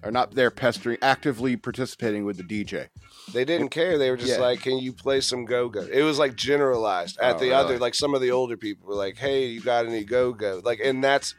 are 0.02 0.10
not 0.10 0.34
there 0.34 0.50
pestering 0.50 0.98
actively 1.02 1.56
participating 1.56 2.24
with 2.24 2.36
the 2.36 2.42
DJ. 2.42 2.88
They 3.32 3.44
didn't 3.44 3.68
care. 3.70 3.98
They 3.98 4.10
were 4.10 4.16
just 4.16 4.32
Yeah. 4.32 4.38
like, 4.38 4.60
"Can 4.62 4.78
you 4.78 4.92
play 4.92 5.20
some 5.20 5.44
go 5.44 5.68
go?" 5.68 5.80
It 5.82 6.02
was 6.02 6.18
like 6.18 6.36
generalized. 6.36 7.18
At 7.20 7.36
Oh, 7.36 7.38
the 7.38 7.44
really? 7.46 7.54
other, 7.54 7.78
like 7.78 7.94
some 7.94 8.14
of 8.14 8.20
the 8.20 8.30
older 8.30 8.56
people 8.56 8.88
were 8.88 8.94
like, 8.94 9.16
"Hey, 9.16 9.46
you 9.46 9.60
got 9.60 9.86
any 9.86 10.04
go 10.04 10.32
go?" 10.32 10.60
Like, 10.64 10.80
and 10.82 11.02
that's 11.02 11.34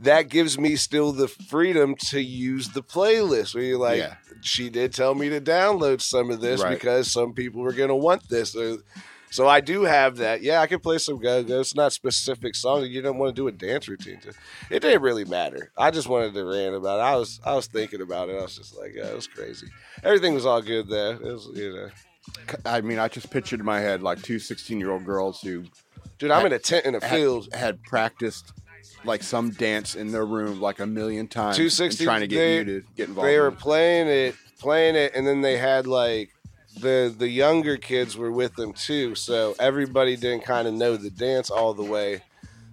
that 0.00 0.28
gives 0.28 0.58
me 0.58 0.76
still 0.76 1.12
the 1.12 1.28
freedom 1.28 1.94
to 1.94 2.20
use 2.20 2.70
the 2.70 2.82
playlist. 2.82 3.54
Where 3.54 3.64
you're 3.64 3.78
like, 3.78 3.98
Yeah. 3.98 4.14
she 4.42 4.68
did 4.68 4.92
tell 4.92 5.14
me 5.14 5.28
to 5.30 5.40
download 5.40 6.02
some 6.02 6.30
of 6.30 6.40
this 6.40 6.60
Right. 6.60 6.74
because 6.74 7.10
some 7.10 7.32
people 7.32 7.62
were 7.62 7.72
gonna 7.72 7.96
want 7.96 8.28
this. 8.28 8.52
So, 8.52 8.80
so 9.34 9.48
I 9.48 9.60
do 9.60 9.82
have 9.82 10.18
that. 10.18 10.42
Yeah, 10.42 10.60
I 10.60 10.68
can 10.68 10.78
play 10.78 10.98
some 10.98 11.18
go 11.18 11.42
go. 11.42 11.58
It's 11.58 11.74
not 11.74 11.92
specific 11.92 12.54
songs. 12.54 12.88
You 12.88 13.02
don't 13.02 13.18
want 13.18 13.34
to 13.34 13.42
do 13.42 13.48
a 13.48 13.52
dance 13.52 13.88
routine 13.88 14.20
to. 14.20 14.28
It 14.70 14.78
didn't 14.78 15.02
really 15.02 15.24
matter. 15.24 15.72
I 15.76 15.90
just 15.90 16.06
wanted 16.06 16.34
to 16.34 16.44
rant 16.44 16.76
about 16.76 17.00
it. 17.00 17.02
I 17.02 17.16
was 17.16 17.40
I 17.44 17.54
was 17.56 17.66
thinking 17.66 18.00
about 18.00 18.28
it. 18.28 18.36
I 18.38 18.42
was 18.42 18.56
just 18.56 18.78
like, 18.78 18.92
oh, 18.96 19.02
yeah, 19.02 19.10
it 19.10 19.16
was 19.16 19.26
crazy. 19.26 19.66
Everything 20.04 20.34
was 20.34 20.46
all 20.46 20.62
good 20.62 20.86
there. 20.88 21.14
It 21.14 21.22
was, 21.22 21.48
you 21.52 21.74
know. 21.74 21.88
I 22.64 22.80
mean, 22.80 23.00
I 23.00 23.08
just 23.08 23.28
pictured 23.32 23.58
in 23.58 23.66
my 23.66 23.80
head 23.80 24.04
like 24.04 24.22
two 24.22 24.38
16 24.38 24.78
year 24.78 24.92
old 24.92 25.04
girls 25.04 25.40
who 25.40 25.64
Dude, 26.18 26.30
I'm 26.30 26.46
in 26.46 26.52
a 26.52 26.60
tent 26.60 26.86
in 26.86 26.94
a 26.94 27.04
had, 27.04 27.10
field. 27.16 27.52
had 27.52 27.82
practiced 27.82 28.52
like 29.04 29.24
some 29.24 29.50
dance 29.50 29.96
in 29.96 30.12
their 30.12 30.24
room 30.24 30.60
like 30.60 30.78
a 30.78 30.86
million 30.86 31.26
times, 31.26 31.56
260 31.56 32.04
and 32.04 32.06
trying 32.06 32.20
to 32.20 32.28
get 32.28 32.36
they- 32.38 32.58
you 32.58 32.64
to 32.64 32.86
get 32.94 33.08
involved. 33.08 33.28
They 33.28 33.40
were 33.40 33.50
playing 33.50 34.06
it, 34.06 34.36
playing 34.60 34.94
it, 34.94 35.10
and 35.16 35.26
then 35.26 35.40
they 35.40 35.56
had 35.58 35.88
like 35.88 36.30
the 36.80 37.14
the 37.16 37.28
younger 37.28 37.76
kids 37.76 38.16
were 38.16 38.32
with 38.32 38.54
them 38.56 38.72
too. 38.72 39.14
So 39.14 39.54
everybody 39.58 40.16
didn't 40.16 40.44
kind 40.44 40.66
of 40.68 40.74
know 40.74 40.96
the 40.96 41.10
dance 41.10 41.50
all 41.50 41.74
the 41.74 41.84
way. 41.84 42.22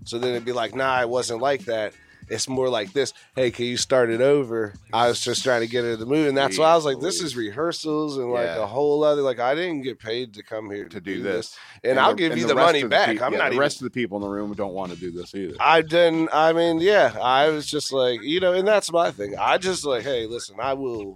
So 0.06 0.18
then 0.18 0.32
it'd 0.32 0.46
be 0.46 0.52
like, 0.54 0.74
nah, 0.76 1.02
it 1.02 1.10
wasn't 1.10 1.42
like 1.42 1.66
that. 1.66 1.94
It's 2.28 2.48
more 2.48 2.70
like 2.70 2.94
this. 2.94 3.14
Hey, 3.36 3.52
can 3.52 3.66
you 3.66 3.76
start 3.76 4.10
it 4.10 4.22
over? 4.22 4.74
I 4.94 5.10
was 5.10 5.20
just 5.20 5.44
trying 5.44 5.62
to 5.62 5.68
get 5.68 5.84
her 5.84 5.98
to 5.98 6.06
move, 6.06 6.28
and 6.30 6.38
that's 6.38 6.58
why 6.58 6.72
I 6.72 6.76
was 6.76 6.86
like, 6.86 7.02
this 7.02 7.22
is 7.22 7.36
rehearsals 7.36 8.18
and 8.18 8.32
like 8.32 8.46
Yeah. 8.46 8.64
a 8.64 8.66
whole 8.66 9.04
other. 9.04 9.22
Like 9.22 9.40
I 9.40 9.54
didn't 9.54 9.82
get 9.82 10.00
paid 10.00 10.34
to 10.36 10.44
come 10.44 10.72
here 10.72 10.88
to 10.88 11.02
do 11.02 11.22
this, 11.22 11.58
and, 11.84 12.00
I'll 12.00 12.12
the- 12.12 12.16
give 12.16 12.32
and 12.32 12.40
you 12.40 12.48
the, 12.48 12.56
rest 12.56 12.68
money 12.68 12.84
back. 12.86 13.22
I'm 13.22 13.34
yeah, 13.34 13.38
not 13.40 13.46
the 13.46 13.56
even 13.56 13.60
rest 13.60 13.78
of 13.82 13.84
the 13.84 13.90
people 13.90 14.18
in 14.18 14.24
the 14.24 14.30
room 14.30 14.54
don't 14.54 14.74
want 14.74 14.94
to 14.94 14.98
do 14.98 15.12
this 15.12 15.36
either. 15.36 15.56
I 15.60 15.82
didn't. 15.82 16.30
I 16.32 16.54
mean, 16.54 16.80
yeah, 16.80 17.14
I 17.22 17.50
was 17.50 17.68
just 17.68 17.92
like, 17.92 18.22
you 18.22 18.40
know, 18.40 18.54
and 18.54 18.66
that's 18.68 18.94
my 18.94 19.12
thing. 19.12 19.36
I 19.38 19.58
just 19.58 19.86
like, 19.86 20.04
hey, 20.04 20.26
listen, 20.26 20.56
I 20.62 20.72
will. 20.74 21.16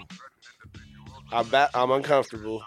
I'm 1.35 1.47
ba- 1.49 1.69
I'm 1.73 1.91
uncomfortable, 1.91 2.63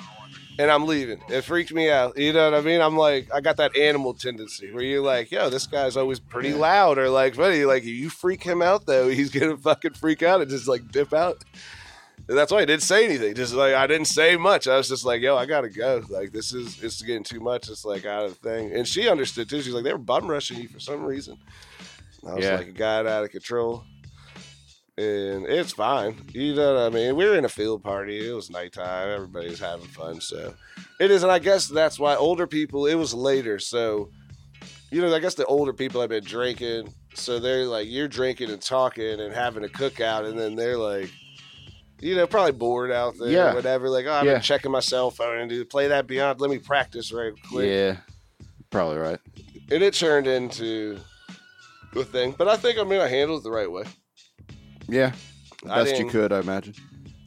and 0.59 0.71
I'm 0.71 0.87
leaving. 0.87 1.21
It 1.29 1.43
freaked 1.43 1.73
me 1.73 1.91
out. 1.91 2.17
You 2.19 2.33
know 2.33 2.51
what 2.51 2.59
I 2.59 2.63
mean? 2.63 2.81
I'm 2.81 2.97
like, 2.97 3.29
I 3.35 3.41
got 3.41 3.57
that 3.57 3.77
animal 3.77 4.15
tendency 4.15 4.71
where 4.73 4.83
you're 4.85 5.03
like, 5.03 5.31
yo, 5.31 5.49
this 5.51 5.67
guy's 5.67 5.97
always 5.97 6.21
pretty 6.21 6.53
loud, 6.55 6.99
or 6.99 7.09
like, 7.09 7.37
buddy, 7.37 7.65
like 7.65 7.85
you 7.85 8.11
freak 8.11 8.43
him 8.43 8.63
out 8.63 8.87
though, 8.87 9.09
he's 9.19 9.31
gonna 9.31 9.57
fucking 9.57 9.95
freak 9.95 10.23
out 10.23 10.41
and 10.41 10.51
just 10.51 10.69
like 10.69 10.91
dip 10.93 11.13
out. 11.13 11.45
And 12.29 12.37
that's 12.37 12.53
why 12.53 12.59
I 12.59 12.65
didn't 12.67 12.83
say 12.83 13.07
anything. 13.07 13.35
Just 13.35 13.55
like 13.55 13.73
I 13.75 13.87
didn't 13.87 14.07
say 14.09 14.37
much. 14.37 14.69
I 14.69 14.77
was 14.77 14.87
just 14.89 15.05
like, 15.05 15.23
yo, 15.23 15.35
I 15.37 15.47
gotta 15.47 15.71
go. 15.71 16.03
Like 16.11 16.31
this 16.31 16.53
is 16.53 16.83
it's 16.83 17.01
getting 17.01 17.23
too 17.25 17.41
much. 17.41 17.71
It's 17.71 17.87
like 17.87 18.05
out 18.05 18.27
of 18.27 18.39
the 18.39 18.49
thing. 18.51 18.71
And 18.75 18.87
she 18.87 19.09
understood 19.09 19.49
too. 19.49 19.63
She's 19.63 19.73
like, 19.73 19.85
they 19.85 19.93
were 19.93 19.99
bum 19.99 20.27
rushing 20.27 20.59
you 20.61 20.69
for 20.69 20.79
some 20.79 21.05
reason. 21.07 21.39
I 22.29 22.35
was 22.35 22.45
Yeah. 22.45 22.57
like, 22.57 22.67
it 22.69 22.77
got 22.77 23.07
out 23.07 23.25
of 23.25 23.31
control. 23.31 23.85
And 24.99 25.47
it's 25.47 25.73
fine. 25.73 26.17
You 26.33 26.55
know 26.57 26.75
what 26.75 26.83
I 26.83 26.88
mean? 26.90 27.14
We 27.14 27.25
were 27.25 27.37
in 27.37 27.45
a 27.45 27.49
field 27.49 27.85
party. 27.85 28.28
It 28.28 28.33
was 28.33 28.50
nighttime. 28.50 29.11
Everybody 29.11 29.49
was 29.49 29.61
having 29.61 29.87
fun. 29.87 30.21
So 30.21 30.55
it 30.99 31.11
is. 31.12 31.23
And 31.23 31.31
I 31.31 31.38
guess 31.38 31.69
that's 31.69 32.00
why 32.00 32.17
older 32.17 32.49
people, 32.49 32.87
it 32.87 32.97
was 32.97 33.14
later. 33.14 33.61
So, 33.61 34.11
you 34.90 35.00
know, 35.00 35.14
I 35.14 35.21
guess 35.21 35.35
the 35.35 35.47
older 35.47 35.73
people 35.73 36.00
have 36.00 36.11
been 36.11 36.25
drinking. 36.25 36.93
So 37.14 37.38
they're 37.38 37.64
like, 37.64 37.87
you're 37.88 38.09
drinking 38.09 38.50
and 38.50 38.61
talking 38.61 39.21
and 39.21 39.33
having 39.33 39.62
a 39.64 39.69
cookout. 39.69 40.26
And 40.28 40.37
then 40.37 40.57
they're 40.57 40.76
like, 40.78 41.11
you 42.00 42.17
know, 42.17 42.26
probably 42.26 42.52
bored 42.52 42.90
out 42.90 43.14
there 43.21 43.28
Yeah. 43.31 43.52
or 43.52 43.55
whatever. 43.55 43.88
Like, 43.88 44.07
oh, 44.07 44.12
I've 44.12 44.25
Yeah. 44.26 44.33
been 44.35 44.43
checking 44.43 44.73
my 44.73 44.81
cell 44.81 45.12
phone 45.12 45.38
and 45.38 45.49
do 45.49 45.64
play 45.64 45.87
that 45.88 46.09
beyond. 46.09 46.40
Let 46.40 46.50
me 46.50 46.59
practice 46.59 47.12
right 47.12 47.33
quick. 47.50 47.69
yeah, 47.69 47.97
probably 48.71 48.99
right. 48.99 49.19
And 49.71 49.81
it 49.83 49.95
turned 49.95 50.26
into 50.26 50.99
a 51.95 52.02
thing. 52.05 52.35
But 52.37 52.49
I 52.49 52.57
think 52.57 52.78
I 52.78 52.85
mean 52.85 53.00
I 53.00 53.07
handled 53.09 53.43
it 53.43 53.45
the 53.45 53.50
right 53.52 53.71
way. 53.71 53.85
Yeah, 54.88 55.12
I 55.68 55.85
best 55.85 55.99
you 55.99 56.07
could, 56.09 56.33
I 56.33 56.40
imagine. 56.40 56.75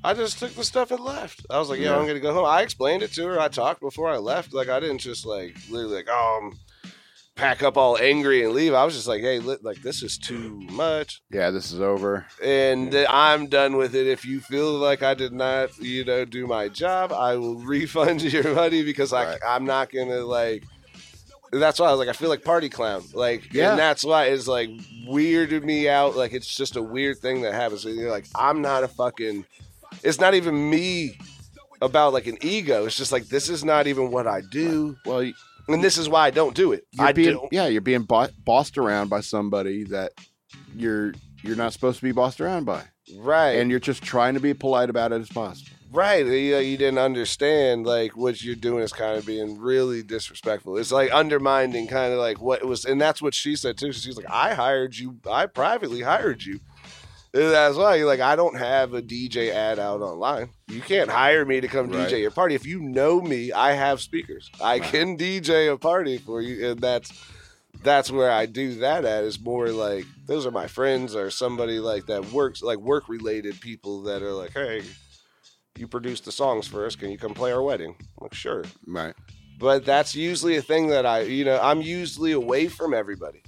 I 0.03 0.13
just 0.15 0.39
took 0.39 0.53
the 0.56 0.63
stuff 0.63 0.89
and 0.91 1.00
left. 1.00 1.46
I 1.50 1.60
was 1.60 1.70
like, 1.70 1.80
yeah, 1.80 1.91
Yeah. 1.91 1.98
I'm 2.00 2.08
gonna 2.08 2.20
go 2.20 2.34
home. 2.34 2.46
I 2.46 2.62
explained 2.63 3.03
it 3.03 3.13
to 3.13 3.25
her. 3.27 3.39
I 3.39 3.50
talked 3.50 3.82
before 3.82 4.10
I 4.10 4.18
left. 4.18 4.51
Like 4.53 4.68
I 4.70 4.80
didn't 4.80 4.98
just 4.98 5.25
like 5.25 5.56
literally 5.70 5.98
like, 5.98 6.10
um 6.10 6.58
pack 7.36 7.63
up 7.63 7.77
all 7.77 7.98
angry 7.98 8.44
and 8.44 8.53
leave. 8.53 8.74
I 8.74 8.84
was 8.84 8.94
just 8.96 9.08
like, 9.08 9.22
hey, 9.22 9.39
li- 9.39 9.58
like 9.62 9.82
this 9.84 10.03
is 10.03 10.18
too 10.18 10.60
much, 10.72 11.22
Yeah, 11.32 11.50
this 11.51 11.72
is 11.72 11.80
over. 11.82 12.25
and 12.44 12.94
I'm 12.96 13.48
done 13.48 13.77
with 13.77 13.96
it. 13.96 14.06
If 14.08 14.25
you 14.25 14.41
feel 14.41 14.74
like 14.74 15.01
I 15.01 15.13
did 15.13 15.32
not, 15.34 15.77
you 15.77 16.03
know, 16.03 16.25
do 16.25 16.46
my 16.48 16.68
job, 16.68 17.12
I 17.13 17.36
will 17.38 17.56
refund 17.75 18.22
your 18.22 18.53
money 18.56 18.84
because 18.84 19.13
I 19.13 19.25
Right. 19.25 19.39
I'm 19.48 19.65
not 19.65 19.91
gonna 19.91 20.22
like. 20.25 20.63
That's 21.51 21.79
why 21.79 21.88
I 21.88 21.91
was 21.91 22.00
like, 22.00 22.08
I 22.08 22.13
feel 22.13 22.29
like 22.29 22.43
party 22.43 22.70
clown. 22.70 23.03
Like, 23.13 23.53
Yeah. 23.53 23.72
and 23.72 23.79
that's 23.79 24.03
why 24.05 24.25
it's 24.27 24.48
like 24.48 24.70
weirded 25.08 25.63
me 25.63 25.89
out. 25.89 26.15
Like, 26.15 26.31
it's 26.34 26.48
just 26.55 26.75
a 26.77 26.81
weird 26.81 27.17
thing 27.17 27.41
that 27.41 27.53
happens. 27.53 27.86
And 27.86 27.96
you're 27.96 28.10
like, 28.12 28.25
I'm 28.36 28.62
not 28.62 28.84
a 28.84 28.88
fucking. 28.88 29.46
It's 30.03 30.20
not 30.20 30.34
even 30.34 30.70
me 30.70 31.17
about 31.81 32.13
like 32.13 32.27
an 32.27 32.38
ego. 32.41 32.86
It's 32.86 32.96
just 32.96 33.12
like 33.12 33.25
this 33.27 33.50
is 33.50 33.65
not 33.65 33.88
even 33.88 34.12
what 34.12 34.27
I 34.27 34.41
do, 34.50 34.96
Well, 35.05 35.20
y- 35.20 35.34
and 35.67 35.84
this 35.84 35.98
is 35.98 36.08
why 36.08 36.25
I 36.27 36.31
don't 36.31 36.55
do 36.55 36.72
it. 36.72 36.86
I 36.98 37.12
being 37.12 37.34
don't. 37.36 37.51
yeah, 37.51 37.67
you're 37.67 37.81
being 37.81 38.03
bo- 38.03 38.29
bossed 38.46 38.77
around 38.77 39.10
by 39.10 39.20
somebody 39.22 39.84
that 39.86 40.13
you're 40.75 41.13
you're 41.43 41.55
not 41.55 41.74
supposed 41.74 41.98
to 42.00 42.03
be 42.05 42.12
bossed 42.12 42.39
around 42.39 42.65
by, 42.65 42.84
Right. 43.17 43.53
and 43.58 43.70
you're 43.72 43.79
just 43.79 44.03
trying 44.03 44.36
to 44.36 44.39
be 44.39 44.53
polite 44.53 44.89
about 44.91 45.12
it 45.12 45.20
as 45.22 45.29
possible. 45.29 45.71
Right. 45.92 46.26
You, 46.26 46.56
uh, 46.56 46.60
you 46.60 46.78
didn't 46.78 47.00
understand 47.00 47.86
like 47.86 48.16
what 48.16 48.42
you're 48.42 48.56
doing 48.56 48.82
is 48.84 48.94
kind 48.94 49.18
of 49.18 49.26
being 49.26 49.60
really 49.60 50.04
disrespectful. 50.04 50.78
It's 50.78 50.92
like 50.92 51.12
undermining 51.14 51.88
kind 51.88 52.14
of 52.14 52.20
like 52.20 52.42
what 52.42 52.62
it 52.62 52.68
was 52.68 52.86
and 52.86 53.00
that's 53.00 53.22
what 53.22 53.34
she 53.34 53.56
said 53.58 53.78
too. 53.78 53.92
She's 53.92 54.16
like, 54.16 54.30
I 54.30 54.54
hired 54.54 54.96
you 54.98 55.18
I 55.30 55.48
privately 55.48 56.02
hired 56.02 56.44
you. 56.44 56.60
And 57.34 57.44
that's 57.52 57.78
why 57.78 57.96
you're 57.96 58.08
like, 58.08 58.20
I 58.20 58.36
don't 58.36 58.58
have 58.58 58.94
a 58.94 59.02
DJ 59.02 59.52
ad 59.52 59.80
out 59.80 60.02
online. 60.02 60.50
You 60.68 60.82
can't 60.82 61.10
hire 61.10 61.46
me 61.46 61.62
to 61.62 61.68
come 61.68 61.90
Right. 61.90 62.10
DJ 62.10 62.22
your 62.22 62.32
party. 62.32 62.56
If 62.56 62.66
you 62.66 62.82
know 62.82 63.22
me, 63.22 63.52
I 63.52 63.74
have 63.74 64.02
speakers. 64.02 64.50
I 64.62 64.80
Right. 64.80 64.84
can 64.84 65.18
DJ 65.18 65.72
a 65.72 65.78
party 65.78 66.18
for 66.18 66.42
you. 66.42 66.72
And 66.72 66.82
that's 66.82 67.12
that's 67.84 68.12
where 68.12 68.32
I 68.32 68.46
do 68.46 68.76
that 68.76 69.06
at 69.06 69.24
is 69.24 69.40
more 69.40 69.70
like 69.70 70.06
those 70.26 70.46
are 70.46 70.52
my 70.52 70.68
friends 70.68 71.16
or 71.16 71.32
somebody 71.32 71.80
like 71.80 72.06
that 72.08 72.32
works 72.32 72.62
like 72.62 72.78
work 72.78 73.10
related 73.10 73.60
people 73.60 74.04
that 74.04 74.22
are 74.22 74.34
like, 74.34 74.54
hey, 74.54 74.84
you 75.82 75.88
produce 75.88 76.22
the 76.22 76.32
songs 76.32 76.68
for 76.68 76.86
us. 76.86 76.96
Can 76.96 77.10
you 77.12 77.18
come 77.18 77.34
play 77.34 77.52
our 77.52 77.62
wedding? 77.62 77.96
I'm 78.00 78.06
like, 78.24 78.34
sure. 78.34 78.64
Right. 78.88 79.14
But 79.60 79.84
that's 79.86 80.16
usually 80.16 80.56
a 80.58 80.62
thing 80.62 80.88
that 80.88 81.06
I, 81.06 81.22
you 81.22 81.44
know, 81.44 81.60
I'm 81.62 81.82
usually 81.82 82.32
away 82.32 82.68
from 82.68 82.94
everybody. 82.94 83.42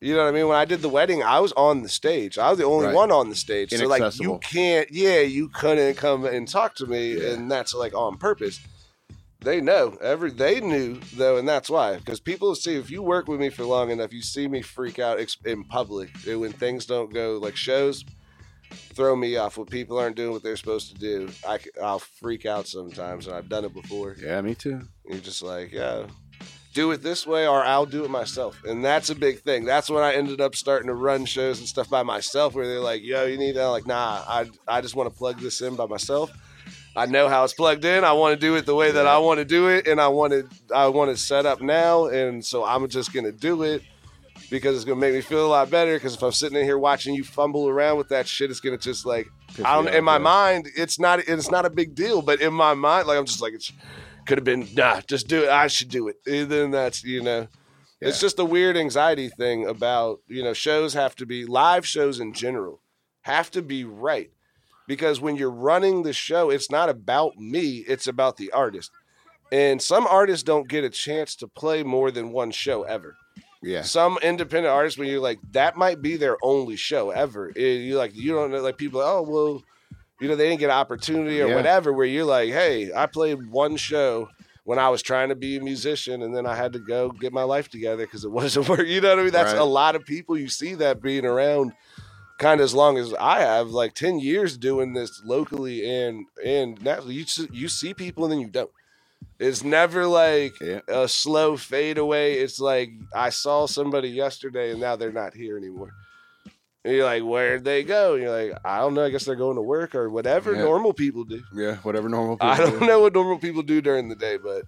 You 0.00 0.14
know 0.16 0.24
what 0.24 0.28
I 0.30 0.32
mean? 0.32 0.48
When 0.48 0.56
I 0.58 0.64
did 0.64 0.82
the 0.82 0.88
wedding, 0.88 1.22
I 1.22 1.38
was 1.38 1.52
on 1.52 1.82
the 1.82 1.88
stage. 1.88 2.36
I 2.36 2.50
was 2.50 2.58
the 2.58 2.64
only 2.64 2.86
Right. 2.86 2.94
one 2.94 3.12
on 3.12 3.28
the 3.30 3.36
stage. 3.36 3.70
So 3.70 3.86
like 3.86 4.18
you 4.18 4.38
can't, 4.42 4.90
yeah, 4.90 5.20
you 5.20 5.48
couldn't 5.48 5.94
come 5.94 6.24
and 6.24 6.48
talk 6.48 6.74
to 6.76 6.86
me, 6.86 7.14
Yeah. 7.18 7.30
and 7.34 7.48
that's 7.50 7.72
like 7.72 7.94
on 7.94 8.16
purpose. 8.18 8.58
They 9.40 9.60
know 9.60 9.96
every 10.00 10.30
they 10.30 10.60
knew 10.60 11.00
though, 11.14 11.36
and 11.36 11.48
that's 11.48 11.70
why 11.70 11.96
because 11.96 12.18
people 12.20 12.54
see 12.56 12.74
if 12.76 12.90
you 12.90 13.02
work 13.02 13.28
with 13.28 13.38
me 13.40 13.48
for 13.48 13.64
long 13.64 13.90
enough, 13.90 14.12
you 14.12 14.22
see 14.22 14.48
me 14.48 14.60
freak 14.62 14.98
out 14.98 15.18
in 15.44 15.64
public 15.64 16.10
when 16.26 16.52
things 16.52 16.84
don't 16.86 17.12
go 17.12 17.38
like 17.38 17.56
shows. 17.56 18.04
Throw 18.94 19.16
me 19.16 19.36
off 19.36 19.56
when 19.56 19.66
people 19.66 19.98
aren't 19.98 20.16
doing 20.16 20.32
what 20.32 20.42
they're 20.42 20.56
supposed 20.56 20.88
to 20.92 20.94
do. 20.94 21.30
I, 21.46 21.58
I'll 21.82 21.98
freak 21.98 22.46
out 22.46 22.66
sometimes, 22.66 23.26
and 23.26 23.34
I've 23.34 23.48
done 23.48 23.64
it 23.64 23.74
before. 23.74 24.16
Yeah, 24.20 24.40
me 24.40 24.54
too. 24.54 24.82
You're 25.04 25.18
just 25.18 25.42
like, 25.42 25.72
yeah, 25.72 26.06
do 26.74 26.90
it 26.92 27.02
this 27.02 27.26
way 27.26 27.46
or 27.46 27.62
I'll 27.64 27.86
do 27.86 28.04
it 28.04 28.10
myself. 28.10 28.62
And 28.64 28.84
that's 28.84 29.10
a 29.10 29.14
big 29.14 29.40
thing. 29.40 29.64
That's 29.64 29.90
when 29.90 30.02
I 30.02 30.14
ended 30.14 30.40
up 30.40 30.54
starting 30.54 30.88
to 30.88 30.94
run 30.94 31.24
shows 31.24 31.58
and 31.58 31.68
stuff 31.68 31.90
by 31.90 32.02
myself 32.02 32.54
where 32.54 32.66
they're 32.66 32.80
like, 32.80 33.02
yo, 33.02 33.26
you 33.26 33.36
need 33.36 33.56
that. 33.56 33.64
I'm 33.64 33.70
like, 33.70 33.86
nah, 33.86 34.24
I, 34.26 34.50
I 34.66 34.80
just 34.80 34.94
want 34.94 35.12
to 35.12 35.16
plug 35.16 35.38
this 35.40 35.60
in 35.60 35.76
by 35.76 35.86
myself. 35.86 36.30
I 36.94 37.06
know 37.06 37.28
how 37.28 37.44
it's 37.44 37.54
plugged 37.54 37.84
in. 37.84 38.04
I 38.04 38.12
want 38.12 38.38
to 38.38 38.46
do 38.46 38.56
it 38.56 38.66
the 38.66 38.74
way 38.74 38.90
that 38.90 39.06
I 39.06 39.18
want 39.18 39.38
to 39.38 39.44
do 39.46 39.68
it, 39.68 39.86
and 39.86 39.98
I 39.98 40.08
want 40.08 40.34
it. 40.34 40.46
I 40.74 40.88
want 40.88 41.10
it 41.10 41.18
set 41.18 41.46
up 41.46 41.62
now, 41.62 42.06
and 42.06 42.44
so 42.44 42.64
I'm 42.64 42.86
just 42.88 43.14
gonna 43.14 43.32
do 43.32 43.62
it 43.62 43.82
because 44.52 44.76
it's 44.76 44.84
gonna 44.84 45.00
make 45.00 45.14
me 45.14 45.22
feel 45.22 45.46
a 45.46 45.48
lot 45.48 45.70
better. 45.70 45.94
Because 45.94 46.14
if 46.14 46.22
I'm 46.22 46.30
sitting 46.30 46.58
in 46.58 46.64
here 46.64 46.78
watching 46.78 47.14
you 47.14 47.24
fumble 47.24 47.68
around 47.68 47.96
with 47.96 48.10
that 48.10 48.28
shit, 48.28 48.50
it's 48.50 48.60
gonna 48.60 48.76
just 48.76 49.06
like 49.06 49.26
Piss 49.48 49.64
I 49.64 49.74
don't. 49.74 49.88
In 49.88 50.04
my 50.04 50.16
yeah. 50.16 50.18
mind, 50.18 50.68
it's 50.76 51.00
not. 51.00 51.20
It's 51.26 51.50
not 51.50 51.64
a 51.64 51.70
big 51.70 51.94
deal, 51.94 52.22
but 52.22 52.40
in 52.40 52.52
my 52.52 52.74
mind, 52.74 53.08
like 53.08 53.18
I'm 53.18 53.24
just 53.24 53.40
like 53.40 53.54
it's 53.54 53.72
could 54.26 54.38
have 54.38 54.44
been. 54.44 54.68
Nah, 54.74 55.00
just 55.00 55.26
do 55.26 55.44
it. 55.44 55.48
I 55.48 55.66
should 55.66 55.88
do 55.88 56.06
it. 56.06 56.16
And 56.26 56.48
then 56.48 56.70
that's 56.70 57.02
you 57.02 57.22
know. 57.22 57.48
It's 58.04 58.20
just 58.20 58.40
a 58.40 58.44
weird 58.44 58.76
anxiety 58.76 59.28
thing 59.28 59.66
about 59.66 60.20
you 60.28 60.42
know 60.42 60.52
shows 60.52 60.92
have 60.94 61.16
to 61.16 61.26
be 61.26 61.46
live 61.46 61.86
shows 61.86 62.20
in 62.20 62.32
general 62.32 62.80
have 63.22 63.48
to 63.52 63.62
be 63.62 63.84
right 63.84 64.32
because 64.88 65.20
when 65.20 65.36
you're 65.36 65.50
running 65.50 66.02
the 66.02 66.12
show 66.12 66.50
it's 66.50 66.68
not 66.68 66.88
about 66.88 67.36
me 67.36 67.84
it's 67.86 68.08
about 68.08 68.36
the 68.36 68.50
artist 68.50 68.90
and 69.52 69.80
some 69.80 70.04
artists 70.08 70.42
don't 70.42 70.68
get 70.68 70.82
a 70.82 70.90
chance 70.90 71.36
to 71.36 71.46
play 71.46 71.84
more 71.84 72.10
than 72.10 72.32
one 72.32 72.50
show 72.50 72.82
ever 72.82 73.14
Yeah. 73.62 73.82
some 73.82 74.18
independent 74.22 74.72
artists 74.72 74.98
when 74.98 75.08
you're 75.08 75.20
like 75.20 75.38
that 75.52 75.76
might 75.76 76.02
be 76.02 76.16
their 76.16 76.36
only 76.42 76.76
show 76.76 77.10
ever 77.10 77.50
It- 77.54 77.82
you 77.82 77.96
like 77.96 78.14
you 78.14 78.32
don't 78.32 78.50
know 78.50 78.60
like 78.60 78.76
people 78.78 79.00
oh 79.00 79.22
well 79.22 79.62
you 80.20 80.28
know 80.28 80.36
they 80.36 80.48
didn't 80.48 80.60
get 80.60 80.66
an 80.70 80.76
opportunity 80.76 81.40
or 81.40 81.48
Yeah. 81.48 81.54
whatever 81.56 81.92
where 81.92 82.06
you're 82.06 82.24
like 82.24 82.50
hey 82.50 82.92
i 82.94 83.06
played 83.06 83.50
one 83.50 83.76
show 83.76 84.28
when 84.64 84.78
i 84.78 84.88
was 84.88 85.02
trying 85.02 85.28
to 85.30 85.34
be 85.36 85.56
a 85.56 85.60
musician 85.60 86.22
and 86.22 86.34
then 86.34 86.46
i 86.46 86.54
had 86.54 86.72
to 86.74 86.78
go 86.78 87.10
get 87.10 87.32
my 87.32 87.42
life 87.44 87.68
together 87.68 88.04
because 88.04 88.24
it 88.24 88.30
wasn't 88.40 88.68
work 88.68 88.86
you 88.86 89.00
know 89.00 89.10
what 89.10 89.18
i 89.18 89.22
mean 89.22 89.32
that's 89.32 89.52
Right. 89.52 89.60
a 89.60 89.64
lot 89.64 89.96
of 89.96 90.04
people 90.04 90.36
you 90.38 90.48
see 90.48 90.74
that 90.76 91.00
being 91.02 91.24
around 91.24 91.72
kind 92.38 92.60
of 92.60 92.64
as 92.64 92.74
long 92.74 92.98
as 92.98 93.14
i 93.14 93.40
have 93.40 93.68
like 93.68 93.94
10 93.94 94.18
years 94.18 94.56
doing 94.58 94.92
this 94.94 95.22
locally 95.24 95.88
and 95.88 96.26
and 96.44 96.82
nationally 96.82 97.14
you, 97.14 97.24
you 97.52 97.68
see 97.68 97.94
people 97.94 98.24
and 98.24 98.32
then 98.32 98.40
you 98.40 98.48
don't 98.48 98.70
it's 99.42 99.62
never 99.64 100.06
like 100.06 100.58
Yeah. 100.60 100.80
a 100.88 101.08
slow 101.08 101.56
fade 101.56 101.98
away. 101.98 102.34
It's 102.34 102.60
like 102.60 102.90
I 103.14 103.30
saw 103.30 103.66
somebody 103.66 104.08
yesterday 104.08 104.70
and 104.70 104.80
now 104.80 104.96
they're 104.96 105.12
not 105.12 105.34
here 105.34 105.56
anymore. 105.58 105.90
And 106.84 106.94
you're 106.94 107.04
like, 107.04 107.22
where'd 107.22 107.64
they 107.64 107.84
go? 107.84 108.14
And 108.14 108.22
you're 108.22 108.48
like, 108.50 108.58
I 108.64 108.78
don't 108.78 108.94
know. 108.94 109.04
I 109.04 109.10
guess 109.10 109.24
they're 109.24 109.36
going 109.36 109.56
to 109.56 109.62
work 109.62 109.94
or 109.94 110.10
whatever 110.10 110.52
Yeah. 110.54 110.62
normal 110.62 110.92
people 110.92 111.24
do. 111.24 111.42
Yeah. 111.54 111.76
Whatever 111.76 112.08
normal. 112.08 112.36
People 112.36 112.48
I 112.48 112.56
don't 112.56 112.80
do. 112.80 112.86
know 112.86 113.00
what 113.00 113.12
normal 113.14 113.38
people 113.38 113.62
do 113.62 113.80
during 113.80 114.08
the 114.08 114.16
day, 114.16 114.36
but 114.36 114.64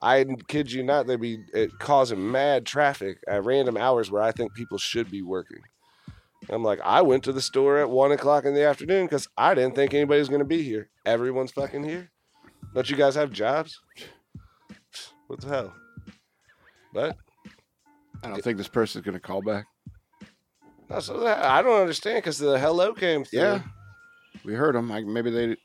I 0.00 0.24
kid 0.48 0.72
you 0.72 0.82
not, 0.82 1.06
they'd 1.06 1.20
be 1.20 1.38
causing 1.78 2.30
mad 2.32 2.66
traffic 2.66 3.18
at 3.28 3.44
random 3.44 3.76
hours 3.76 4.10
where 4.10 4.22
I 4.22 4.32
think 4.32 4.54
people 4.54 4.78
should 4.78 5.08
be 5.10 5.22
working. 5.22 5.60
I'm 6.50 6.64
like, 6.64 6.80
I 6.84 7.02
went 7.02 7.22
to 7.24 7.32
the 7.32 7.40
store 7.40 7.78
at 7.78 7.88
one 7.88 8.10
o'clock 8.10 8.44
in 8.44 8.54
the 8.54 8.64
afternoon 8.64 9.06
because 9.06 9.28
I 9.38 9.54
didn't 9.54 9.76
think 9.76 9.94
anybody 9.94 10.18
was 10.18 10.28
going 10.28 10.40
to 10.40 10.44
be 10.44 10.62
here. 10.64 10.88
Everyone's 11.06 11.52
fucking 11.52 11.84
here. 11.84 12.10
Don't 12.74 12.88
you 12.88 12.96
guys 12.96 13.14
have 13.14 13.30
jobs? 13.32 13.80
What 15.26 15.40
the 15.40 15.48
hell? 15.48 15.74
But 16.92 17.16
I 18.22 18.28
don't 18.28 18.42
think 18.42 18.58
this 18.58 18.68
person's 18.68 19.04
gonna 19.04 19.20
call 19.20 19.42
back. 19.42 19.66
no, 20.88 21.00
so 21.00 21.20
that- 21.20 21.42
I 21.44 21.62
don't 21.62 21.80
understand 21.80 22.18
because 22.18 22.38
the 22.38 22.58
hello 22.58 22.92
came 22.94 23.24
through. 23.24 23.40
Yeah. 23.40 23.62
We 24.44 24.54
heard 24.54 24.74
them. 24.74 24.88
Like 24.88 25.06
maybe 25.06 25.30
they 25.30 25.56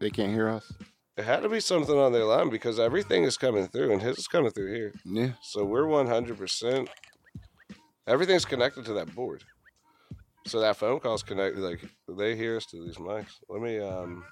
they 0.00 0.10
can't 0.10 0.32
hear 0.32 0.48
us. 0.48 0.72
It 1.16 1.24
had 1.24 1.40
to 1.42 1.48
be 1.48 1.60
something 1.60 1.96
on 1.96 2.12
their 2.12 2.24
line 2.24 2.48
because 2.48 2.78
everything 2.80 3.24
is 3.24 3.36
coming 3.36 3.68
through 3.68 3.92
and 3.92 4.00
his 4.02 4.18
is 4.18 4.26
coming 4.28 4.50
through 4.50 4.72
here. 4.74 4.92
Yeah. 5.04 5.32
So 5.42 5.64
we're 5.64 5.84
100%. 5.84 6.88
Everything's 8.06 8.44
connected 8.46 8.84
to 8.86 8.94
that 8.94 9.14
board. 9.14 9.44
So 10.46 10.60
that 10.60 10.76
phone 10.76 11.00
call's 11.00 11.22
connected. 11.22 11.60
Like 11.60 11.84
they 12.08 12.34
hear 12.34 12.56
us 12.56 12.64
through 12.66 12.86
these 12.86 12.96
mics. 12.96 13.32
Let 13.48 13.60
me 13.62 13.78
um, 13.78 14.24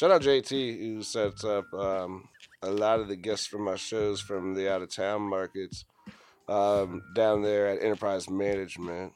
shout 0.00 0.10
out 0.10 0.22
JT 0.22 0.78
who 0.78 1.02
sets 1.02 1.44
up 1.44 1.70
um, 1.74 2.26
a 2.62 2.70
lot 2.70 3.00
of 3.00 3.08
the 3.08 3.16
guests 3.16 3.46
from 3.46 3.64
my 3.64 3.76
shows 3.76 4.18
from 4.18 4.54
the 4.54 4.72
out 4.72 4.80
of 4.80 4.88
town 4.88 5.20
markets 5.20 5.84
um, 6.48 7.02
down 7.14 7.42
there 7.42 7.66
at 7.66 7.82
Enterprise 7.82 8.30
Management. 8.30 9.12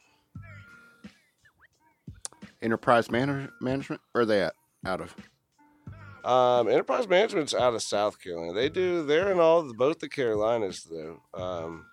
Enterprise 2.61 3.11
manage- 3.11 3.49
management. 3.63 4.03
Where 4.13 4.23
are 4.23 4.27
they 4.27 4.43
at? 4.43 4.53
Out 4.85 5.01
of. 5.01 5.15
Um, 6.23 6.69
Enterprise 6.69 7.09
Management's 7.09 7.55
out 7.55 7.73
of 7.73 7.83
South 7.83 8.21
Carolina. 8.23 8.53
They 8.53 8.69
do. 8.69 9.07
They're 9.07 9.33
in 9.33 9.41
all 9.41 9.63
the, 9.63 9.73
both 9.73 10.01
the 10.01 10.09
Carolinas 10.11 10.85
though. 10.85 11.23
Um, 11.33 11.87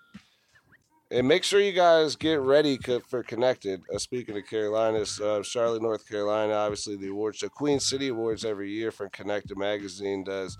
and 1.11 1.27
make 1.27 1.43
sure 1.43 1.59
you 1.59 1.73
guys 1.73 2.15
get 2.15 2.39
ready 2.39 2.77
for 3.07 3.21
Kennected. 3.21 3.81
Uh, 3.93 3.97
speaking 3.97 4.37
of 4.37 4.47
Carolinas, 4.47 5.19
uh, 5.19 5.43
Charlotte, 5.43 5.81
North 5.81 6.07
Carolina, 6.07 6.53
obviously 6.53 6.95
the 6.95 7.09
awards 7.09 7.39
show, 7.39 7.49
Queen 7.49 7.81
City 7.81 8.07
Awards 8.07 8.45
every 8.45 8.71
year 8.71 8.91
from 8.91 9.09
Kennected 9.09 9.57
Magazine 9.57 10.23
does. 10.23 10.57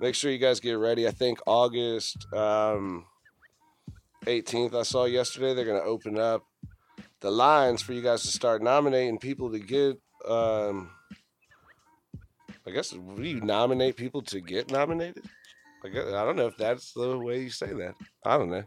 Make 0.00 0.16
sure 0.16 0.32
you 0.32 0.38
guys 0.38 0.58
get 0.58 0.72
ready. 0.72 1.06
I 1.06 1.12
think 1.12 1.38
August 1.46 2.26
um, 2.34 3.06
18th. 4.26 4.74
I 4.74 4.82
saw 4.82 5.04
yesterday 5.04 5.54
they're 5.54 5.64
going 5.64 5.80
to 5.80 5.86
open 5.86 6.18
up 6.18 6.42
the 7.20 7.30
lines 7.30 7.80
for 7.80 7.92
you 7.92 8.02
guys 8.02 8.22
to 8.22 8.28
start 8.28 8.60
nominating 8.60 9.18
people 9.18 9.52
to 9.52 9.60
get. 9.60 10.00
Um, 10.28 10.90
I 12.66 12.70
guess 12.70 12.90
do 12.90 13.22
you 13.22 13.40
nominate 13.40 13.96
people 13.96 14.22
to 14.22 14.40
get 14.40 14.70
nominated? 14.70 15.24
I, 15.84 15.88
guess, 15.88 16.06
I 16.06 16.24
don't 16.24 16.36
know 16.36 16.46
if 16.46 16.56
that's 16.56 16.92
the 16.92 17.18
way 17.18 17.42
you 17.42 17.50
say 17.50 17.72
that. 17.72 17.94
I 18.24 18.38
don't 18.38 18.50
know. 18.50 18.64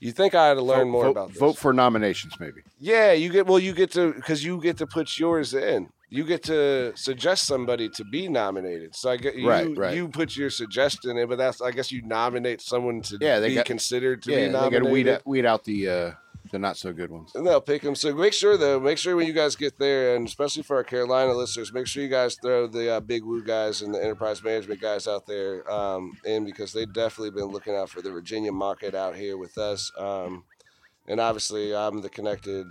You 0.00 0.12
think 0.12 0.34
I 0.34 0.48
had 0.48 0.54
to 0.54 0.62
learn 0.62 0.86
vote, 0.86 0.90
more 0.92 1.04
vote, 1.04 1.10
about 1.10 1.28
this? 1.30 1.38
Vote 1.38 1.56
for 1.56 1.72
nominations, 1.72 2.34
maybe. 2.38 2.60
Yeah, 2.78 3.12
you 3.12 3.30
get 3.30 3.46
well. 3.46 3.58
You 3.58 3.72
get 3.72 3.90
to 3.92 4.12
because 4.12 4.44
you 4.44 4.60
get 4.60 4.76
to 4.78 4.86
put 4.86 5.18
yours 5.18 5.54
in. 5.54 5.88
You 6.10 6.24
get 6.24 6.42
to 6.44 6.92
suggest 6.94 7.46
somebody 7.46 7.88
to 7.88 8.04
be 8.04 8.28
nominated. 8.28 8.94
So 8.94 9.10
I 9.10 9.16
get 9.16 9.34
you. 9.34 9.48
Right, 9.48 9.76
right. 9.76 9.96
You 9.96 10.08
put 10.08 10.36
your 10.36 10.50
suggestion 10.50 11.16
in, 11.16 11.28
but 11.28 11.38
that's 11.38 11.60
I 11.60 11.70
guess 11.70 11.90
you 11.90 12.02
nominate 12.02 12.60
someone 12.60 13.00
to 13.02 13.18
Yeah, 13.20 13.40
they 13.40 13.48
be 13.48 13.54
got- 13.56 13.64
considered 13.66 14.22
to 14.24 14.30
yeah, 14.30 14.36
be 14.36 14.42
they 14.46 14.52
got 14.52 14.60
nominated. 14.72 14.84
to 14.86 14.92
weed 14.92 15.08
out, 15.08 15.26
weed 15.26 15.46
out 15.46 15.64
the 15.64 15.88
uh, 15.88 16.10
the 16.54 16.58
not 16.60 16.76
so 16.76 16.92
good 16.92 17.10
ones. 17.10 17.32
And 17.34 17.44
they'll 17.44 17.60
pick 17.60 17.82
them. 17.82 17.96
So 17.96 18.14
make 18.14 18.32
sure 18.32 18.56
though, 18.56 18.78
make 18.78 18.96
sure 18.96 19.16
when 19.16 19.26
you 19.26 19.32
guys 19.32 19.56
get 19.56 19.76
there, 19.76 20.14
and 20.14 20.24
especially 20.24 20.62
for 20.62 20.76
our 20.76 20.84
Carolina 20.84 21.32
listeners, 21.32 21.72
make 21.72 21.88
sure 21.88 22.00
you 22.00 22.08
guys 22.08 22.36
throw 22.40 22.68
the 22.68 22.94
uh, 22.94 23.00
big 23.00 23.24
woo 23.24 23.42
guys 23.42 23.82
and 23.82 23.92
the 23.92 24.00
enterprise 24.00 24.40
management 24.40 24.80
guys 24.80 25.08
out 25.08 25.26
there 25.26 25.68
um, 25.68 26.12
in 26.24 26.44
because 26.44 26.72
they've 26.72 26.92
definitely 26.92 27.32
been 27.32 27.50
looking 27.50 27.74
out 27.74 27.90
for 27.90 28.02
the 28.02 28.12
Virginia 28.12 28.52
market 28.52 28.94
out 28.94 29.16
here 29.16 29.36
with 29.36 29.58
us. 29.58 29.90
Um, 29.98 30.44
and 31.08 31.18
obviously, 31.18 31.74
I'm 31.74 32.02
the 32.02 32.08
Kennected 32.08 32.68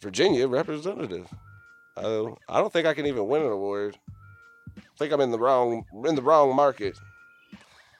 Virginia 0.00 0.46
representative. 0.46 1.26
Uh, 1.96 2.26
I 2.48 2.60
don't 2.60 2.72
think 2.72 2.86
I 2.86 2.94
can 2.94 3.06
even 3.06 3.26
win 3.26 3.42
an 3.42 3.50
award. 3.50 3.98
I 4.76 4.82
think 4.96 5.12
I'm 5.12 5.20
in 5.20 5.32
the 5.32 5.38
wrong 5.38 5.84
in 6.06 6.14
the 6.14 6.22
wrong 6.22 6.54
market. 6.54 6.96
I 7.52 7.56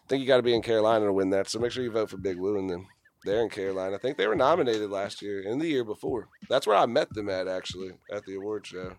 think 0.08 0.20
you 0.20 0.28
got 0.28 0.36
to 0.36 0.42
be 0.44 0.54
in 0.54 0.62
Carolina 0.62 1.06
to 1.06 1.12
win 1.12 1.30
that. 1.30 1.48
So 1.48 1.58
make 1.58 1.72
sure 1.72 1.82
you 1.82 1.90
vote 1.90 2.10
for 2.10 2.16
Big 2.16 2.38
Woo 2.38 2.58
and 2.58 2.70
them. 2.70 2.86
They're 3.24 3.42
in 3.42 3.50
Carolina. 3.50 3.96
I 3.96 3.98
think 3.98 4.16
they 4.16 4.26
were 4.26 4.36
nominated 4.36 4.90
last 4.90 5.22
year 5.22 5.42
and 5.46 5.60
the 5.60 5.66
year 5.66 5.84
before. 5.84 6.28
That's 6.48 6.66
where 6.66 6.76
I 6.76 6.86
met 6.86 7.12
them 7.12 7.28
at, 7.28 7.48
actually, 7.48 7.90
at 8.12 8.24
the 8.24 8.36
award 8.36 8.66
show. 8.66 8.92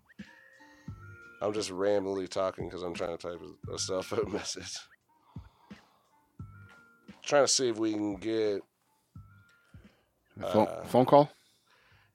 I'm 1.42 1.54
just 1.54 1.72
randomly 1.72 2.28
talking 2.28 2.68
because 2.68 2.84
I'm 2.84 2.94
trying 2.94 3.18
to 3.18 3.28
type 3.30 3.40
a, 3.70 3.74
a 3.74 3.80
cell 3.80 4.02
phone 4.02 4.32
message. 4.34 4.78
Trying 7.24 7.46
to 7.46 7.48
see 7.48 7.70
if 7.70 7.78
we 7.78 7.94
can 7.94 8.16
get. 8.16 8.62
phone, 10.52 10.68
Uh, 10.68 10.84
phone 10.86 11.06
call. 11.06 11.32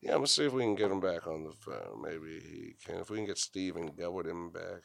Yeah, 0.03 0.11
I'm 0.13 0.19
gonna 0.19 0.27
see 0.27 0.45
if 0.45 0.53
we 0.53 0.63
can 0.63 0.75
get 0.75 0.91
him 0.91 1.01
back 1.01 1.27
on 1.27 1.45
the 1.45 1.53
phone. 1.53 2.03
Maybe 2.03 2.39
he 2.39 2.75
can. 2.85 3.01
If 3.01 3.09
we 3.09 3.17
can 3.17 3.27
get 3.27 3.39
Steve 3.39 3.77
and 3.77 3.99
him 3.99 4.51
back. 4.51 4.83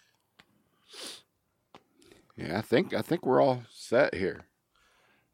Yeah, 2.38 2.58
I 2.58 2.62
think 2.62 2.94
I 2.94 3.02
think 3.02 3.26
we're 3.26 3.42
all 3.42 3.64
set 3.70 4.16
here. 4.16 4.46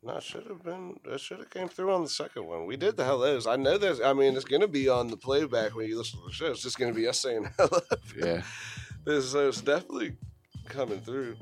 No, 0.05 0.17
it 0.17 0.23
should 0.23 0.45
have 0.47 0.61
been. 0.63 0.99
It 1.05 1.19
should 1.19 1.39
have 1.39 1.49
came 1.49 1.67
through 1.67 1.91
on 1.91 2.03
the 2.03 2.09
second 2.09 2.45
one. 2.45 2.67
We 2.67 2.77
did 2.77 2.95
the 2.95 3.03
hellos. 3.03 3.47
I 3.47 3.55
know 3.55 3.77
there's. 3.79 3.99
I 3.99 4.13
mean, 4.13 4.35
it's 4.35 4.45
gonna 4.45 4.67
be 4.67 4.87
on 4.87 5.07
the 5.07 5.17
playback 5.17 5.75
when 5.75 5.87
you 5.87 5.97
listen 5.97 6.19
to 6.19 6.27
the 6.27 6.31
show. 6.33 6.45
It's 6.51 6.61
just 6.61 6.77
gonna 6.77 6.93
be 6.93 7.07
us 7.07 7.19
saying 7.19 7.49
hello. 7.57 7.81
Yeah. 8.17 8.41
This- 9.03 9.31
so 9.31 9.47
it's 9.49 9.61
definitely 9.61 10.15
coming 10.67 10.99
through. 10.99 11.35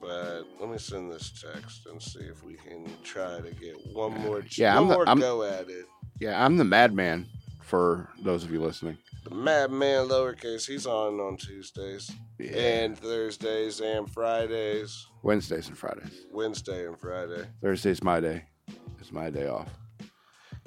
But 0.00 0.42
let 0.60 0.68
me 0.70 0.76
send 0.76 1.10
this 1.10 1.30
text 1.42 1.86
and 1.86 2.00
see 2.02 2.20
if 2.20 2.44
we 2.44 2.54
can 2.54 2.86
try 3.02 3.40
to 3.40 3.50
get 3.52 3.74
one 3.94 4.12
more. 4.20 4.42
Yeah, 4.50 4.74
one 4.74 4.82
I'm 4.82 4.88
the- 4.88 4.94
more 4.94 5.08
I'm- 5.08 5.18
go 5.20 5.42
at 5.44 5.68
it. 5.70 5.86
Yeah, 6.20 6.44
I'm 6.44 6.56
the 6.58 6.64
madman 6.64 7.26
for 7.64 8.10
those 8.22 8.44
of 8.44 8.52
you 8.52 8.60
listening. 8.60 8.98
The 9.24 9.34
Madman 9.34 10.08
lowercase. 10.08 10.66
He's 10.66 10.86
on 10.86 11.18
on 11.20 11.36
Tuesdays 11.36 12.10
Yeah. 12.38 12.50
and 12.56 12.98
Thursdays 12.98 13.80
and 13.80 14.10
Fridays. 14.10 15.06
Wednesdays 15.22 15.68
and 15.68 15.78
Fridays. 15.78 16.26
Wednesday 16.32 16.86
and 16.86 16.98
Friday. 16.98 17.46
Thursday's 17.62 18.02
my 18.02 18.20
day. 18.20 18.44
It's 19.00 19.12
my 19.12 19.30
day 19.30 19.46
off. 19.48 19.68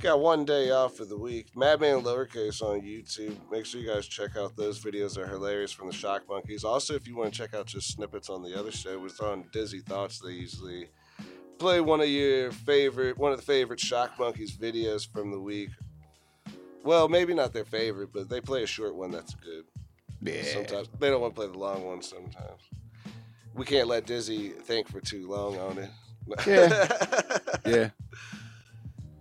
Got 0.02 0.20
one 0.20 0.46
day 0.46 0.70
off 0.70 0.96
for 0.96 1.06
the 1.06 1.18
week. 1.18 1.56
Madman 1.56 2.04
Lowercase 2.04 2.62
on 2.62 2.82
YouTube. 2.82 3.36
Make 3.52 3.66
sure 3.66 3.82
you 3.82 3.88
guys 3.88 4.08
check 4.08 4.38
out 4.38 4.56
those 4.56 4.80
videos. 4.80 5.16
They're 5.16 5.26
hilarious 5.28 5.72
from 5.72 5.88
the 5.88 5.94
Shock 5.94 6.24
Monkeys. 6.30 6.64
Also, 6.64 6.94
if 6.94 7.08
you 7.08 7.16
want 7.18 7.34
to 7.34 7.38
check 7.38 7.56
out 7.56 7.66
just 7.66 7.94
snippets 7.94 8.30
on 8.30 8.44
the 8.44 8.58
other 8.60 8.72
show, 8.72 9.04
it's 9.06 9.20
on 9.20 9.46
Dizzy 9.52 9.80
Thoughts. 9.80 10.20
They 10.20 10.34
usually 10.34 10.90
play 11.58 11.82
one 11.82 12.00
of 12.00 12.10
your 12.10 12.52
favorite, 12.52 13.18
one 13.18 13.32
of 13.32 13.40
the 13.40 13.46
favorite 13.46 13.80
Shock 13.80 14.20
Monkeys 14.20 14.56
videos 14.56 15.12
from 15.12 15.32
the 15.32 15.40
week. 15.40 15.70
Well, 16.88 17.10
maybe 17.10 17.34
not 17.34 17.52
their 17.52 17.66
favorite, 17.66 18.10
but 18.14 18.30
they 18.30 18.40
play 18.40 18.64
a 18.64 18.66
short 18.68 18.96
one 18.96 19.12
that's 19.12 19.36
good. 19.36 19.66
Yeah. 20.22 20.42
Sometimes 20.44 20.88
they 21.00 21.10
don't 21.10 21.20
want 21.22 21.36
to 21.36 21.42
play 21.42 21.48
the 21.52 21.58
long 21.58 21.86
ones. 21.86 22.08
Sometimes 22.08 22.62
we 23.54 23.66
can't 23.66 23.88
let 23.90 24.06
Dizzy 24.06 24.50
think 24.50 24.88
for 24.88 25.02
too 25.02 25.28
long 25.30 25.58
on 25.60 25.78
it. 25.80 25.90
Yeah. 26.48 26.88
Yeah. 27.66 27.90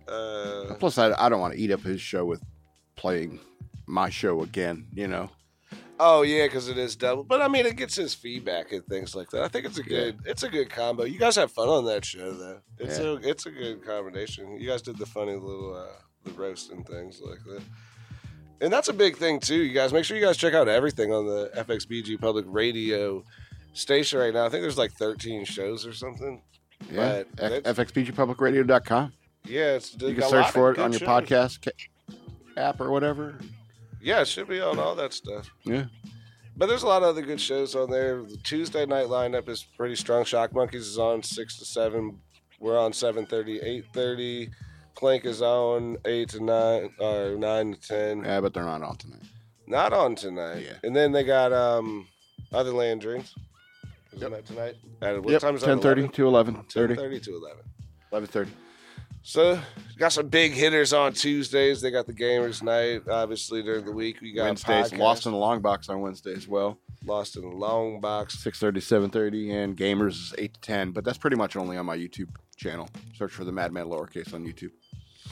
uh, 0.07 0.75
Plus, 0.79 0.97
I, 0.97 1.11
I 1.17 1.27
don't 1.27 1.41
want 1.41 1.53
to 1.55 1.59
eat 1.59 1.71
up 1.71 1.81
his 1.81 1.99
show 1.99 2.23
with 2.23 2.41
playing 2.95 3.39
my 3.85 4.09
show 4.09 4.41
again. 4.43 4.87
You 4.93 5.07
know. 5.09 5.29
oh 5.99 6.21
yeah, 6.21 6.45
because 6.45 6.69
it 6.69 6.77
is 6.77 6.95
double. 6.95 7.23
But 7.25 7.41
I 7.41 7.49
mean, 7.49 7.65
it 7.65 7.75
gets 7.75 7.95
his 7.95 8.13
feedback 8.13 8.71
and 8.71 8.85
things 8.85 9.13
like 9.15 9.29
that. 9.31 9.43
I 9.43 9.47
think 9.49 9.65
it's 9.65 9.77
a 9.77 9.81
Yeah. 9.81 9.87
good, 9.89 10.19
it's 10.25 10.43
a 10.43 10.49
good 10.49 10.69
combo. 10.69 11.03
You 11.03 11.19
guys 11.19 11.35
have 11.35 11.51
fun 11.51 11.67
on 11.67 11.83
that 11.85 12.05
show 12.05 12.31
though. 12.31 12.61
It's 12.79 12.97
Yeah. 12.99 13.05
a, 13.05 13.13
it's 13.15 13.45
a 13.45 13.51
good 13.51 13.85
combination. 13.85 14.57
You 14.59 14.69
guys 14.69 14.81
did 14.81 14.97
the 14.97 15.05
funny 15.05 15.33
little, 15.33 15.73
uh, 15.75 16.01
the 16.27 16.33
roast 16.41 16.71
and 16.71 16.85
things 16.85 17.21
like 17.23 17.39
that. 17.45 17.61
And 18.59 18.73
that's 18.73 18.87
a 18.87 18.93
big 18.93 19.17
thing 19.17 19.39
too, 19.39 19.55
you 19.61 19.73
guys. 19.73 19.93
Make 19.93 20.03
sure 20.05 20.17
you 20.17 20.25
guys 20.25 20.37
check 20.37 20.53
out 20.53 20.67
everything 20.67 21.13
on 21.13 21.25
the 21.25 21.51
FXBG 21.55 22.19
Public 22.19 22.45
Radio 22.47 23.23
station 23.73 24.19
right 24.19 24.33
now. 24.33 24.45
I 24.45 24.49
think 24.49 24.61
there's 24.63 24.77
like 24.77 24.91
13 24.93 25.45
shows 25.45 25.85
or 25.85 25.93
something. 25.93 26.41
Yeah. 26.91 27.23
F- 27.37 27.63
FXBGPublicRadio.com. 27.63 29.13
Yeah, 29.45 29.75
it's 29.75 29.93
You 30.01 30.13
can 30.15 30.23
search 30.29 30.51
for 30.51 30.71
it 30.71 30.79
on 30.79 30.91
your 30.91 31.01
podcast 31.01 31.61
ca- 31.63 32.15
app 32.57 32.81
or 32.81 32.91
whatever. 32.91 33.35
Yeah, 34.01 34.21
it 34.21 34.27
should 34.27 34.47
be 34.47 34.59
on 34.59 34.79
all 34.79 34.95
that 34.95 35.13
stuff. 35.13 35.49
Yeah. 35.63 35.85
But 36.55 36.65
there's 36.67 36.83
a 36.83 36.87
lot 36.87 37.03
of 37.03 37.09
other 37.09 37.21
good 37.21 37.39
shows 37.39 37.75
on 37.75 37.89
there. 37.91 38.23
The 38.23 38.37
Tuesday 38.37 38.85
night 38.85 39.05
lineup 39.07 39.47
is 39.47 39.63
pretty 39.77 39.95
strong. 39.95 40.25
Shock 40.25 40.53
Monkeys 40.53 40.87
is 40.87 40.97
on 40.97 41.21
six 41.21 41.57
to 41.59 41.65
seven. 41.65 42.19
We're 42.59 42.79
on 42.79 42.91
7:30, 42.91 43.63
8:30. 43.93 44.49
Clank 44.97 45.25
is 45.25 45.43
on 45.43 45.97
eight 46.05 46.29
to 46.29 46.43
nine, 46.43 46.89
or 46.97 47.35
nine 47.37 47.75
to 47.75 47.79
ten. 47.79 48.23
Yeah, 48.23 48.41
but 48.41 48.51
they're 48.55 48.63
not 48.63 48.81
on 48.81 48.95
tonight. 48.97 49.21
Not 49.67 49.93
on 49.93 50.15
tonight. 50.15 50.65
Yeah. 50.65 50.77
And 50.83 50.95
then 50.95 51.11
they 51.11 51.23
got 51.23 51.53
um 51.53 52.07
other 52.51 52.71
land 52.71 53.01
dreams. 53.01 53.35
Isn't 54.11 54.31
Yep. 54.31 54.31
that 54.31 54.45
tonight? 54.47 54.75
At 55.03 55.21
what 55.21 55.31
Yep. 55.33 55.41
time 55.41 55.55
is 55.55 55.61
that? 55.61 55.67
10:30 55.77 56.07
to 56.13 56.25
11:30. 56.27 56.95
10:30 56.95 57.19
to 57.25 57.35
11. 57.35 57.63
11:30. 58.11 58.49
So 59.21 59.59
got 59.99 60.13
some 60.13 60.29
big 60.29 60.53
hitters 60.53 60.93
on 60.93 61.13
Tuesdays. 61.13 61.79
They 61.81 61.91
got 61.91 62.07
the 62.07 62.13
gamers 62.13 62.63
night. 62.63 63.07
Obviously 63.07 63.61
during 63.61 63.85
the 63.85 63.91
week 63.91 64.19
we 64.21 64.33
got 64.33 64.45
Wednesdays. 64.45 64.93
Lost 64.93 65.27
in 65.27 65.31
the 65.31 65.37
long 65.37 65.61
box 65.61 65.89
on 65.89 66.01
Wednesday 66.01 66.33
as 66.33 66.47
well. 66.47 66.79
Lost 67.05 67.35
in 67.35 67.43
the 67.43 67.55
long 67.55 67.99
box. 68.01 68.35
6:30, 68.43 68.81
7:30, 68.81 69.51
and 69.51 69.77
Gamers 69.77 70.13
is 70.13 70.33
8 70.39 70.55
to 70.55 70.59
10. 70.61 70.91
But 70.91 71.03
that's 71.05 71.19
pretty 71.19 71.35
much 71.35 71.55
only 71.55 71.77
on 71.77 71.85
my 71.85 71.95
YouTube 71.95 72.29
channel. 72.55 72.89
Search 73.13 73.31
for 73.33 73.43
the 73.43 73.51
Madman 73.51 73.85
lowercase 73.85 74.33
on 74.33 74.43
YouTube. 74.43 74.71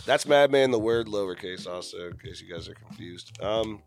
That's 0.06 0.28
Madman, 0.28 0.72
the 0.72 0.80
word 0.80 1.08
lowercase, 1.08 1.68
also, 1.68 2.08
in 2.10 2.18
case 2.18 2.42
you 2.42 2.54
guys 2.54 2.70
are 2.70 2.76
confused. 2.76 3.42
Um, 3.42 3.82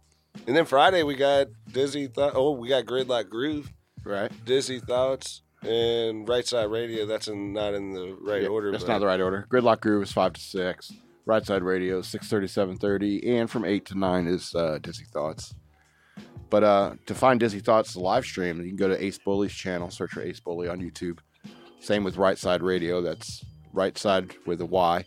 and 0.47 0.57
then 0.57 0.65
Friday 0.65 1.03
we 1.03 1.15
got 1.15 1.49
Dizzy. 1.73 2.09
Th- 2.09 2.33
oh, 2.35 2.53
we 2.53 2.69
got 2.69 2.85
Gridlock 2.85 3.29
Groove, 3.29 3.71
Right. 4.05 4.31
Dizzy 4.45 4.81
Thoughts, 4.81 5.43
and 5.63 6.29
Right 6.29 6.47
Side 6.47 6.71
Radio. 6.71 7.07
That's 7.07 7.29
in, 7.29 7.53
not 7.53 7.75
in 7.75 7.93
the 7.93 8.17
right 8.21 8.43
Yeah, 8.43 8.49
order. 8.49 8.71
That's 8.73 8.85
but 8.85 8.93
not 8.93 8.99
the 9.01 9.07
right 9.07 9.21
order. 9.21 9.47
Gridlock 9.51 9.81
Groove 9.81 10.03
is 10.03 10.13
5 10.13 10.33
to 10.35 10.41
6. 10.41 10.93
Right 11.27 11.45
Side 11.45 11.63
Radio, 11.63 12.01
6.30, 12.01 12.79
7.30. 12.79 13.27
And 13.29 13.51
from 13.51 13.65
8 13.65 13.85
to 13.87 13.99
9 13.99 14.27
is 14.27 14.55
uh, 14.55 14.79
Dizzy 14.81 15.05
Thoughts. 15.13 15.55
But 16.51 16.65
uh, 16.65 16.95
to 17.07 17.15
find 17.15 17.39
Dizzy 17.39 17.61
Thoughts 17.61 17.95
live 17.97 18.25
stream, 18.25 18.61
you 18.63 18.69
can 18.69 18.77
go 18.77 18.89
to 18.89 19.05
Ace 19.05 19.19
Bully's 19.19 19.53
channel. 19.53 19.91
Search 19.91 20.13
for 20.13 20.23
Ace 20.23 20.41
Bully 20.41 20.69
on 20.69 20.81
YouTube. 20.81 21.19
Same 21.81 22.03
with 22.03 22.17
Right 22.17 22.39
Side 22.39 22.63
Radio. 22.63 23.03
That's 23.03 23.45
right 23.75 23.97
side 23.99 24.35
with 24.47 24.61
a 24.63 24.67
Y, 24.67 25.05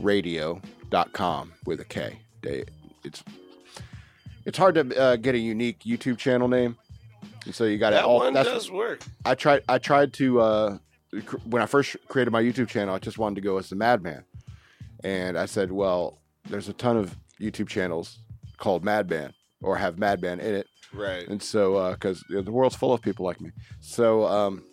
radio.com 0.00 1.52
with 1.66 1.80
a 1.80 1.84
K. 1.84 2.20
They, 2.42 2.64
it's 3.04 3.22
it's 4.46 4.56
hard 4.58 4.74
to 4.76 4.98
uh, 5.00 5.16
get 5.16 5.34
a 5.34 5.38
unique 5.38 5.80
YouTube 5.80 6.18
channel 6.18 6.48
name. 6.48 6.76
And 7.44 7.54
so 7.54 7.64
you 7.64 7.78
got 7.78 7.90
to 7.90 7.96
That 7.96 8.04
all 8.04 8.18
one 8.18 8.34
does 8.34 8.70
work. 8.70 9.02
I 9.24 9.34
tried. 9.34 9.62
I 9.68 9.78
tried 9.78 10.12
to 10.14 10.40
uh, 10.40 10.78
cr- 11.24 11.36
when 11.44 11.62
I 11.62 11.66
first 11.66 11.96
created 12.08 12.30
my 12.30 12.42
YouTube 12.42 12.68
channel. 12.68 12.94
I 12.94 12.98
just 12.98 13.18
wanted 13.18 13.36
to 13.36 13.40
go 13.40 13.58
as 13.58 13.68
the 13.70 13.76
Madman, 13.76 14.24
and 15.04 15.38
I 15.38 15.46
said, 15.46 15.72
"Well, 15.72 16.20
there's 16.48 16.68
a 16.68 16.72
ton 16.74 16.96
of 16.96 17.16
YouTube 17.40 17.68
channels 17.68 18.18
called 18.58 18.84
Madman 18.84 19.32
or 19.62 19.76
have 19.76 19.98
Madman 19.98 20.40
in 20.40 20.54
it, 20.54 20.66
Right. 20.92 21.26
and 21.28 21.42
so 21.42 21.92
because 21.92 22.22
the 22.28 22.42
world's 22.52 22.76
full 22.76 22.92
of 22.92 23.00
people 23.00 23.24
like 23.24 23.40
me, 23.40 23.50
so 23.80 24.24
um, 24.26 24.64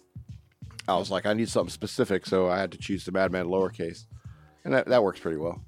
I 0.90 0.96
was 0.98 1.10
like, 1.12 1.26
I 1.26 1.34
need 1.34 1.48
something 1.50 1.70
specific, 1.72 2.26
so 2.26 2.50
I 2.50 2.58
had 2.58 2.72
to 2.74 2.78
choose 2.78 3.06
the 3.06 3.12
Madman 3.14 3.46
lowercase, 3.48 4.06
and 4.68 4.76
that, 4.76 4.86
that 4.88 5.02
works 5.02 5.20
pretty 5.22 5.38
well. 5.38 5.62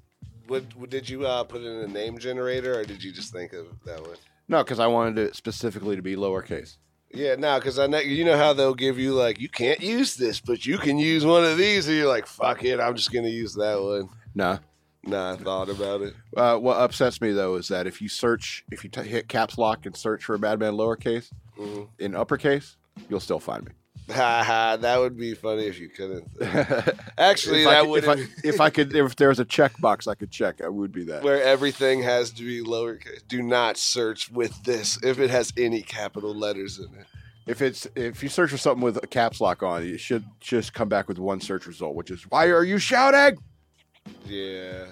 Would- 0.48 0.90
did 0.90 1.08
you 1.08 1.26
uh, 1.26 1.42
put 1.44 1.62
in 1.62 1.66
a 1.72 1.86
name 1.86 2.18
generator, 2.18 2.78
or 2.78 2.84
did 2.84 3.02
you 3.02 3.12
just 3.12 3.32
think 3.32 3.54
of 3.54 3.66
that 3.86 4.00
one? 4.02 4.16
No, 4.46 4.62
because 4.62 4.78
I 4.78 4.86
wanted 4.88 5.16
it 5.16 5.34
specifically 5.36 5.96
to 5.96 6.02
be 6.02 6.16
lowercase. 6.16 6.76
Yeah, 7.12 7.36
no, 7.36 7.58
because 7.58 7.78
I 7.78 7.86
know 7.86 7.98
you 7.98 8.24
know 8.24 8.36
how 8.36 8.52
they'll 8.52 8.74
give 8.74 8.98
you 8.98 9.14
like 9.14 9.40
you 9.40 9.48
can't 9.48 9.80
use 9.80 10.16
this, 10.16 10.38
but 10.40 10.66
you 10.66 10.76
can 10.76 10.98
use 10.98 11.24
one 11.24 11.44
of 11.44 11.56
these, 11.56 11.88
and 11.88 11.96
you're 11.96 12.08
like, 12.08 12.26
fuck 12.26 12.62
it, 12.62 12.78
I'm 12.78 12.94
just 12.94 13.10
gonna 13.12 13.28
use 13.28 13.54
that 13.54 13.80
one. 13.80 14.10
Nah. 14.34 14.58
Nah, 15.02 15.32
I 15.32 15.36
thought 15.36 15.70
about 15.70 16.02
it. 16.02 16.14
Uh, 16.36 16.56
what 16.58 16.76
upsets 16.76 17.20
me 17.22 17.32
though 17.32 17.54
is 17.56 17.68
that 17.68 17.86
if 17.86 18.02
you 18.02 18.08
search, 18.10 18.64
if 18.70 18.84
you 18.84 18.90
t- 18.90 19.00
hit 19.02 19.28
caps 19.28 19.56
lock 19.56 19.86
and 19.86 19.96
search 19.96 20.24
for 20.24 20.36
Madman 20.36 20.74
lowercase 20.74 21.30
Mhm. 21.58 21.88
in 21.98 22.14
uppercase, 22.14 22.76
you'll 23.08 23.18
still 23.18 23.40
find 23.40 23.64
me. 23.64 23.72
Ha 24.10 24.42
ha, 24.46 24.76
that 24.76 24.98
would 24.98 25.16
be 25.16 25.34
funny 25.34 25.64
if 25.66 25.78
you 25.78 25.88
couldn't. 25.88 26.28
Actually, 27.18 27.62
if, 27.62 27.68
I 27.68 27.74
that 27.74 27.80
could, 27.82 27.90
would 27.90 28.04
if, 28.04 28.08
I, 28.08 28.26
if 28.48 28.60
I 28.60 28.70
could, 28.70 28.94
if 28.94 29.16
there 29.16 29.28
was 29.28 29.40
a 29.40 29.44
checkbox 29.44 30.08
I 30.08 30.14
could 30.14 30.30
check, 30.30 30.60
I 30.60 30.68
would 30.68 30.92
be 30.92 31.04
that. 31.04 31.22
where 31.22 31.42
everything 31.42 32.02
has 32.02 32.30
to 32.32 32.42
be 32.42 32.62
lowercase. 32.62 33.26
Do 33.28 33.42
not 33.42 33.76
search 33.76 34.30
with 34.30 34.62
this 34.64 35.02
if 35.02 35.18
it 35.18 35.30
has 35.30 35.52
any 35.56 35.82
capital 35.82 36.34
letters 36.34 36.78
in 36.78 36.86
it. 36.98 37.06
If 37.46 37.62
it's 37.62 37.86
if 37.96 38.22
you 38.22 38.28
search 38.28 38.50
for 38.50 38.58
something 38.58 38.82
with 38.82 39.02
a 39.02 39.06
caps 39.06 39.40
lock 39.40 39.62
on, 39.62 39.82
it 39.82 39.98
should 39.98 40.24
just 40.40 40.72
come 40.72 40.88
back 40.88 41.08
with 41.08 41.18
one 41.18 41.40
search 41.40 41.66
result, 41.66 41.94
which 41.94 42.10
is 42.10 42.22
"Why 42.24 42.46
are 42.46 42.64
you 42.64 42.78
shouting?" 42.78 43.38
Yeah. 44.24 44.86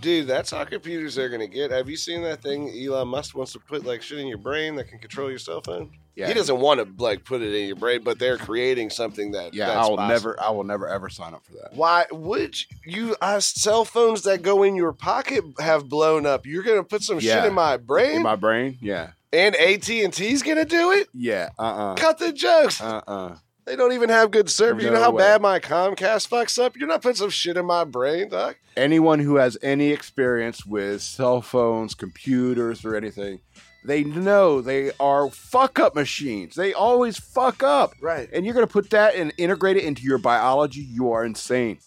Dude, 0.00 0.28
that's 0.28 0.52
how 0.52 0.64
computers 0.64 1.18
are 1.18 1.28
gonna 1.28 1.48
get. 1.48 1.72
Have 1.72 1.88
you 1.88 1.96
seen 1.96 2.22
that 2.22 2.40
thing 2.40 2.70
Elon 2.70 3.08
Musk 3.08 3.36
wants 3.36 3.52
to 3.54 3.58
put 3.58 3.84
like 3.84 4.02
shit 4.02 4.18
in 4.18 4.28
your 4.28 4.38
brain 4.38 4.76
that 4.76 4.88
can 4.88 5.00
control 5.00 5.28
your 5.28 5.40
cell 5.40 5.60
phone? 5.60 5.90
Yeah, 6.18 6.26
He 6.26 6.34
doesn't 6.34 6.58
want 6.58 6.80
to 6.80 7.02
like 7.02 7.24
put 7.24 7.42
it 7.42 7.54
in 7.54 7.66
your 7.68 7.76
brain, 7.76 8.02
but 8.02 8.18
they're 8.18 8.36
creating 8.38 8.90
something 8.90 9.30
that 9.32 9.54
Yeah, 9.54 9.66
that's 9.66 9.86
I 9.86 9.88
will 9.88 9.96
possible. 9.96 10.08
never, 10.32 10.40
I 10.42 10.50
will 10.50 10.64
never 10.64 10.88
ever 10.88 11.08
sign 11.08 11.32
up 11.32 11.44
for 11.46 11.52
that. 11.52 11.74
Why 11.74 12.06
would 12.10 12.56
you? 12.84 13.14
Uh, 13.20 13.38
cell 13.38 13.84
phones 13.84 14.22
that 14.22 14.42
go 14.42 14.64
in 14.64 14.74
your 14.74 14.92
pocket 14.92 15.44
have 15.60 15.88
blown 15.88 16.26
up. 16.26 16.44
You're 16.44 16.64
gonna 16.64 16.82
put 16.82 17.02
some 17.02 17.20
Yeah. 17.20 17.36
shit 17.36 17.44
in 17.46 17.54
my 17.54 17.76
brain, 17.76 18.16
In 18.16 18.22
my 18.22 18.34
brain, 18.36 18.78
yeah, 18.82 19.10
and 19.32 19.54
AT 19.54 19.88
and 20.02 20.12
T's 20.12 20.42
gonna 20.42 20.64
do 20.64 20.90
it. 20.90 21.08
yeah, 21.14 21.50
uh-uh 21.58 21.94
Cut 21.94 22.18
the 22.18 22.32
jokes. 22.32 22.80
uh, 22.80 23.00
uh, 23.06 23.10
uh. 23.10 23.36
They 23.64 23.76
don't 23.76 23.92
even 23.92 24.08
have 24.08 24.30
good 24.30 24.48
service. 24.48 24.82
you 24.82 24.90
know 24.90 24.98
how 24.98 25.10
way. 25.10 25.18
bad 25.18 25.42
my 25.42 25.60
Comcast 25.60 26.26
fucks 26.30 26.58
up. 26.58 26.74
You're 26.74 26.88
not 26.88 27.02
putting 27.02 27.16
some 27.16 27.28
shit 27.28 27.58
in 27.58 27.66
my 27.66 27.84
brain, 27.84 28.30
dog. 28.30 28.54
Anyone 28.78 29.18
who 29.18 29.36
has 29.36 29.58
any 29.60 29.90
experience 29.90 30.64
with 30.64 31.02
cell 31.02 31.42
phones, 31.42 31.92
computers, 31.94 32.82
or 32.82 32.96
anything, 32.96 33.40
they 33.84 34.04
know 34.04 34.60
they 34.60 34.90
are 35.00 35.30
fuck 35.30 35.78
up 35.78 35.94
machines. 35.94 36.54
They 36.54 36.72
always 36.72 37.18
fuck 37.18 37.62
up. 37.62 37.94
Right. 38.00 38.28
And 38.32 38.44
you're 38.44 38.54
gonna 38.54 38.66
put 38.66 38.90
that 38.90 39.14
and 39.14 39.32
integrate 39.38 39.76
it 39.76 39.84
into 39.84 40.02
your 40.02 40.18
biology. 40.18 40.80
You 40.80 41.12
are 41.12 41.24
insane. 41.24 41.78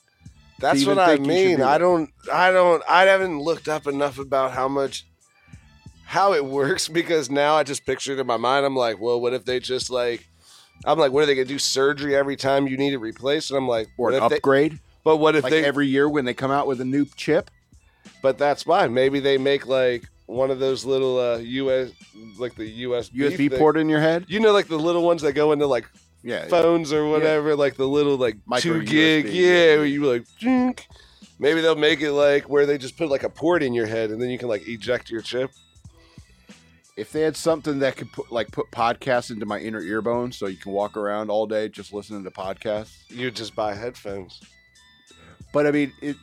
That's 0.59 0.85
what 0.85 0.99
I 0.99 1.15
think 1.15 1.27
you 1.27 1.33
should 1.33 1.45
mean. 1.47 1.57
do 1.57 1.63
I 1.63 1.77
don't. 1.77 2.09
I 2.31 2.51
don't. 2.51 2.83
I 2.87 3.03
haven't 3.03 3.39
looked 3.39 3.67
up 3.67 3.87
enough 3.87 4.19
about 4.19 4.51
how 4.51 4.67
much. 4.67 5.05
How 6.05 6.33
it 6.33 6.43
works 6.45 6.87
because 6.89 7.29
now 7.31 7.55
I 7.55 7.63
just 7.63 7.85
pictured 7.85 8.19
in 8.19 8.27
my 8.27 8.37
mind. 8.37 8.65
I'm 8.65 8.75
like, 8.75 8.99
well, 8.99 9.19
what 9.21 9.33
if 9.33 9.45
they 9.45 9.59
just 9.61 9.89
like, 9.89 10.27
I'm 10.83 10.99
like, 10.99 11.11
what 11.13 11.23
are 11.23 11.25
they 11.25 11.35
gonna 11.35 11.45
do 11.45 11.57
surgery 11.59 12.15
every 12.15 12.35
time 12.35 12.67
you 12.67 12.75
need 12.77 12.91
it 12.93 12.97
replaced? 12.97 13.49
And 13.49 13.57
I'm 13.57 13.67
like, 13.67 13.87
Or 13.97 14.07
what 14.11 14.15
an 14.15 14.23
if 14.23 14.29
they, 14.29 14.35
upgrade, 14.37 14.79
but 15.05 15.17
what 15.17 15.35
if 15.37 15.43
like 15.43 15.51
they? 15.51 15.63
every 15.63 15.87
year 15.87 16.09
when 16.09 16.25
they 16.25 16.33
come 16.33 16.51
out 16.51 16.67
with 16.67 16.81
a 16.81 16.85
new 16.85 17.05
chip. 17.15 17.49
but 18.21 18.37
that's 18.37 18.63
fine. 18.63 18.93
Maybe 18.93 19.19
they 19.21 19.37
make 19.37 19.67
like 19.67 20.03
one 20.31 20.49
of 20.51 20.59
those 20.59 20.85
little 20.85 21.19
uh 21.19 21.37
US, 21.37 21.91
like 22.37 22.55
the 22.55 22.83
USB 22.83 23.11
USB 23.13 23.49
thing. 23.49 23.59
port 23.59 23.77
in 23.77 23.89
your 23.89 23.99
head. 23.99 24.25
You 24.27 24.39
know, 24.39 24.51
like 24.53 24.67
the 24.67 24.77
little 24.77 25.03
ones 25.03 25.21
that 25.23 25.33
go 25.33 25.51
into 25.51 25.67
like 25.67 25.89
Yeah, 26.23 26.47
phones 26.47 26.93
or 26.93 27.07
whatever, 27.09 27.55
like 27.55 27.75
the 27.75 27.87
little 27.87 28.17
like 28.17 28.37
Micro 28.45 28.73
two 28.79 28.83
gig, 28.83 29.25
USB. 29.25 29.33
yeah, 29.33 29.75
where 29.77 29.85
you 29.85 30.05
like. 30.05 30.25
"Jink." 30.39 30.87
Maybe 31.39 31.61
they'll 31.61 31.75
make 31.75 32.01
it 32.01 32.11
like 32.13 32.47
where 32.49 32.65
they 32.67 32.77
just 32.77 32.97
put 32.97 33.09
like 33.09 33.23
a 33.23 33.29
port 33.29 33.63
in 33.63 33.73
your 33.73 33.87
head 33.87 34.11
and 34.11 34.21
then 34.21 34.29
you 34.29 34.37
can 34.37 34.47
like 34.47 34.67
eject 34.67 35.09
your 35.09 35.21
chip. 35.21 35.49
if 36.97 37.11
they 37.11 37.21
had 37.21 37.35
something 37.35 37.79
that 37.79 37.95
could 37.97 38.11
put 38.11 38.31
like 38.31 38.51
put 38.51 38.69
podcasts 38.71 39.31
into 39.31 39.45
my 39.45 39.57
inner 39.59 39.81
ear 39.81 40.01
bones, 40.03 40.37
so 40.37 40.45
you 40.47 40.57
can 40.57 40.71
walk 40.71 40.95
around 40.97 41.29
all 41.31 41.47
day 41.47 41.67
just 41.67 41.91
listening 41.93 42.23
to 42.23 42.31
podcasts. 42.31 42.93
you'd 43.09 43.35
just 43.35 43.55
buy 43.55 43.73
headphones. 43.73 44.39
But 45.53 45.65
I 45.67 45.71
mean, 45.71 45.91
it, 46.01 46.15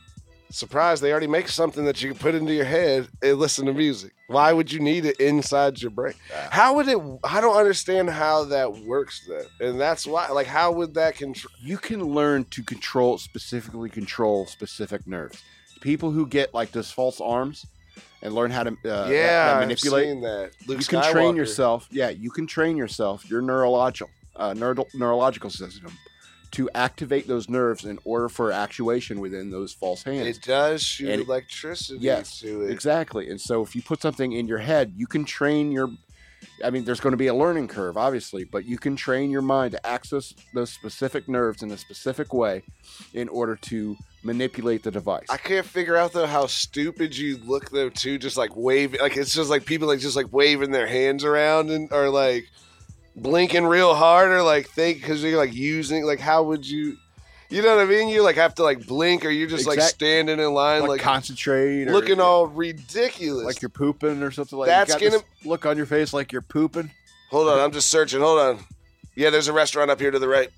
Surprise! 0.51 0.99
They 0.99 1.11
already 1.11 1.27
make 1.27 1.47
something 1.47 1.85
that 1.85 2.01
you 2.01 2.09
can 2.09 2.17
put 2.17 2.33
into 2.33 2.53
your 2.53 2.65
head 2.65 3.07
and 3.21 3.37
listen 3.37 3.65
to 3.67 3.73
music. 3.73 4.13
Why 4.27 4.51
would 4.51 4.71
you 4.71 4.79
need 4.79 5.05
it 5.05 5.19
inside 5.19 5.81
your 5.81 5.91
brain? 5.91 6.15
How 6.49 6.75
would 6.75 6.87
it? 6.87 6.97
I 7.23 7.39
don't 7.39 7.55
understand 7.55 8.09
how 8.09 8.45
that 8.45 8.77
works. 8.79 9.27
Then, 9.27 9.45
and 9.69 9.79
that's 9.79 10.07
why. 10.07 10.27
Like, 10.29 10.47
how 10.47 10.71
would 10.71 10.95
that 10.95 11.15
control? 11.15 11.51
you 11.61 11.77
can 11.77 12.03
learn 12.03 12.45
to 12.45 12.63
control 12.63 13.17
specifically 13.17 13.89
control 13.89 14.47
specific 14.47 15.05
nerves. 15.05 15.41
People 15.81 16.11
who 16.11 16.25
get 16.25 16.53
like 16.53 16.71
those 16.71 16.91
false 16.91 17.21
arms 17.21 17.65
and 18.21 18.33
learn 18.33 18.51
how 18.51 18.63
to 18.63 18.71
uh, 18.85 19.07
yeah, 19.09 19.57
manipulate. 19.59 20.21
that. 20.21 20.51
Luke 20.67 20.79
you 20.79 20.85
can 20.85 21.11
train 21.11 21.35
yourself. 21.35 21.87
Yeah, 21.91 22.09
you 22.09 22.31
can 22.31 22.47
train 22.47 22.75
yourself, 22.75 23.29
your 23.29 23.41
neurological 23.41 24.09
uh, 24.35 24.53
neuro- 24.53 24.87
neurological 24.93 25.49
system, 25.49 25.91
to 26.51 26.69
activate 26.73 27.27
those 27.27 27.47
nerves 27.49 27.85
in 27.85 27.99
order 28.03 28.27
for 28.29 28.51
actuation 28.51 29.19
within 29.19 29.51
those 29.51 29.71
false 29.73 30.03
hands. 30.03 30.37
It 30.37 30.43
does 30.43 30.81
shoot 30.81 31.09
And 31.09 31.21
it- 31.21 31.27
electricity 31.27 31.99
Yes, 31.99 32.39
to 32.39 32.63
it. 32.63 32.71
Exactly. 32.71 33.29
And 33.29 33.39
so 33.39 33.61
if 33.61 33.75
you 33.75 33.81
put 33.81 34.01
something 34.01 34.31
in 34.31 34.47
your 34.47 34.57
head, 34.59 34.93
you 34.95 35.07
can 35.07 35.25
train 35.25 35.71
your 35.71 35.89
I 36.63 36.69
mean, 36.69 36.85
there's 36.85 37.01
going 37.01 37.11
to 37.11 37.17
be 37.17 37.27
a 37.27 37.33
learning 37.35 37.67
curve, 37.67 37.97
obviously, 37.97 38.45
but 38.45 38.63
you 38.65 38.77
can 38.77 38.95
train 38.95 39.29
your 39.29 39.41
mind 39.41 39.73
to 39.73 39.85
access 39.85 40.33
those 40.53 40.69
specific 40.71 41.27
nerves 41.27 41.63
in 41.63 41.71
a 41.71 41.77
specific 41.77 42.33
way 42.33 42.63
in 43.13 43.27
order 43.29 43.57
to 43.57 43.97
manipulate 44.23 44.83
the 44.83 44.91
device. 44.91 45.25
I 45.29 45.35
can't 45.37 45.65
figure 45.65 45.97
out 45.97 46.13
though 46.13 46.25
how 46.27 46.47
stupid 46.47 47.17
you 47.17 47.37
look 47.45 47.69
though 47.71 47.89
too. 47.89 48.17
Just 48.17 48.37
like 48.37 48.55
waving, 48.55 49.01
like 49.01 49.17
it's 49.17 49.33
just 49.33 49.49
like 49.49 49.65
people 49.65 49.87
like 49.89 49.99
just 49.99 50.15
like 50.15 50.31
waving 50.31 50.71
their 50.71 50.87
hands 50.87 51.23
around 51.25 51.69
and 51.71 51.91
are 51.91 52.09
like 52.09 52.49
blinking 53.15 53.65
real 53.65 53.95
hard 53.95 54.31
or 54.31 54.43
like 54.43 54.69
think 54.69 55.01
because 55.01 55.23
you're 55.23 55.37
like 55.37 55.53
using 55.53 56.05
like 56.05 56.19
how 56.19 56.43
would 56.43 56.67
you, 56.67 56.97
you 57.49 57.61
know 57.61 57.75
what 57.75 57.83
I 57.83 57.89
mean? 57.89 58.09
You 58.09 58.23
like 58.23 58.35
have 58.35 58.55
to 58.55 58.63
like 58.63 58.85
blink 58.85 59.25
or 59.25 59.29
you're 59.29 59.47
just 59.47 59.67
like 59.67 59.81
standing 59.81 60.39
in 60.39 60.53
line 60.53 60.81
like, 60.81 60.89
like, 60.89 61.01
concentrate, 61.01 61.87
or, 61.87 61.91
looking 61.91 62.19
all 62.19 62.47
ridiculous. 62.47 63.45
like 63.45 63.61
you're 63.61 63.69
pooping 63.69 64.21
or 64.21 64.31
something 64.31 64.57
like. 64.57 64.67
That. 64.67 64.87
That's 64.87 65.01
gonna- 65.01 65.23
look 65.45 65.65
on 65.65 65.77
your 65.77 65.85
face 65.85 66.13
like 66.13 66.31
you're 66.31 66.41
pooping. 66.41 66.91
Hold 67.31 67.49
on, 67.49 67.59
I'm 67.59 67.71
just 67.71 67.89
searching. 67.89 68.21
Hold 68.21 68.39
on. 68.39 68.59
Yeah, 69.15 69.29
there's 69.29 69.47
a 69.47 69.53
restaurant 69.53 69.91
up 69.91 69.99
here 69.99 70.11
to 70.11 70.19
the 70.19 70.27
right. 70.27 70.49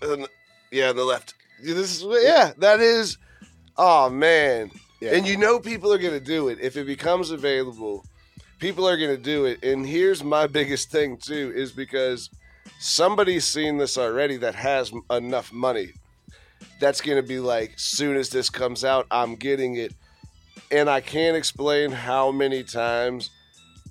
And, 0.00 0.28
yeah, 0.70 0.90
on 0.90 0.96
the 0.96 1.04
left. 1.04 1.34
This 1.62 2.02
is 2.02 2.04
yeah, 2.24 2.52
that 2.58 2.80
is. 2.80 3.18
Oh 3.76 4.08
man. 4.08 4.70
Yeah. 5.00 5.14
And 5.14 5.26
you 5.26 5.36
know 5.36 5.58
people 5.58 5.92
are 5.92 5.98
gonna 5.98 6.20
do 6.20 6.48
it 6.48 6.58
if 6.60 6.76
it 6.76 6.86
becomes 6.86 7.30
available. 7.30 8.04
People 8.58 8.88
are 8.88 8.96
gonna 8.96 9.16
do 9.16 9.44
it. 9.44 9.62
And 9.62 9.86
here's 9.86 10.24
my 10.24 10.46
biggest 10.46 10.90
thing 10.90 11.16
too 11.16 11.52
is 11.54 11.72
because 11.72 12.30
somebody's 12.80 13.44
seen 13.44 13.78
this 13.78 13.96
already 13.96 14.36
that 14.38 14.54
has 14.54 14.92
enough 15.10 15.52
money. 15.52 15.92
That's 16.80 17.00
gonna 17.00 17.22
be 17.22 17.38
like, 17.38 17.74
soon 17.76 18.16
as 18.16 18.30
this 18.30 18.50
comes 18.50 18.84
out, 18.84 19.06
I'm 19.10 19.36
getting 19.36 19.76
it. 19.76 19.94
And 20.70 20.90
I 20.90 21.00
can't 21.00 21.36
explain 21.36 21.92
how 21.92 22.32
many 22.32 22.62
times 22.62 23.30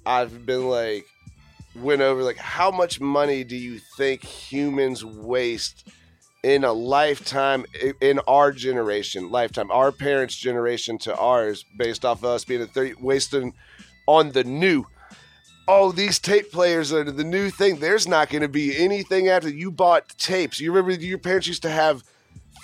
I've 0.05 0.45
been 0.45 0.67
like, 0.67 1.05
went 1.75 2.01
over 2.01 2.23
like, 2.23 2.37
how 2.37 2.71
much 2.71 2.99
money 2.99 3.43
do 3.43 3.55
you 3.55 3.79
think 3.97 4.23
humans 4.23 5.03
waste 5.03 5.89
in 6.43 6.63
a 6.63 6.71
lifetime 6.71 7.65
in 7.99 8.19
our 8.27 8.51
generation, 8.51 9.31
lifetime, 9.31 9.71
our 9.71 9.91
parents' 9.91 10.35
generation 10.35 10.97
to 10.99 11.15
ours, 11.15 11.65
based 11.77 12.05
off 12.05 12.19
of 12.19 12.25
us 12.25 12.45
being 12.45 12.61
a 12.61 12.67
30, 12.67 12.95
wasting 13.01 13.53
on 14.07 14.31
the 14.31 14.43
new. 14.43 14.85
Oh, 15.67 15.91
these 15.91 16.17
tape 16.17 16.51
players 16.51 16.93
are 16.93 17.03
the 17.03 17.23
new 17.25 17.49
thing. 17.49 17.77
There's 17.79 18.07
not 18.07 18.29
going 18.29 18.41
to 18.41 18.47
be 18.47 18.75
anything 18.77 19.27
after 19.27 19.49
you 19.49 19.69
bought 19.69 20.09
tapes. 20.17 20.59
You 20.61 20.71
remember 20.71 20.99
your 21.03 21.17
parents 21.17 21.47
used 21.47 21.61
to 21.63 21.69
have 21.69 22.03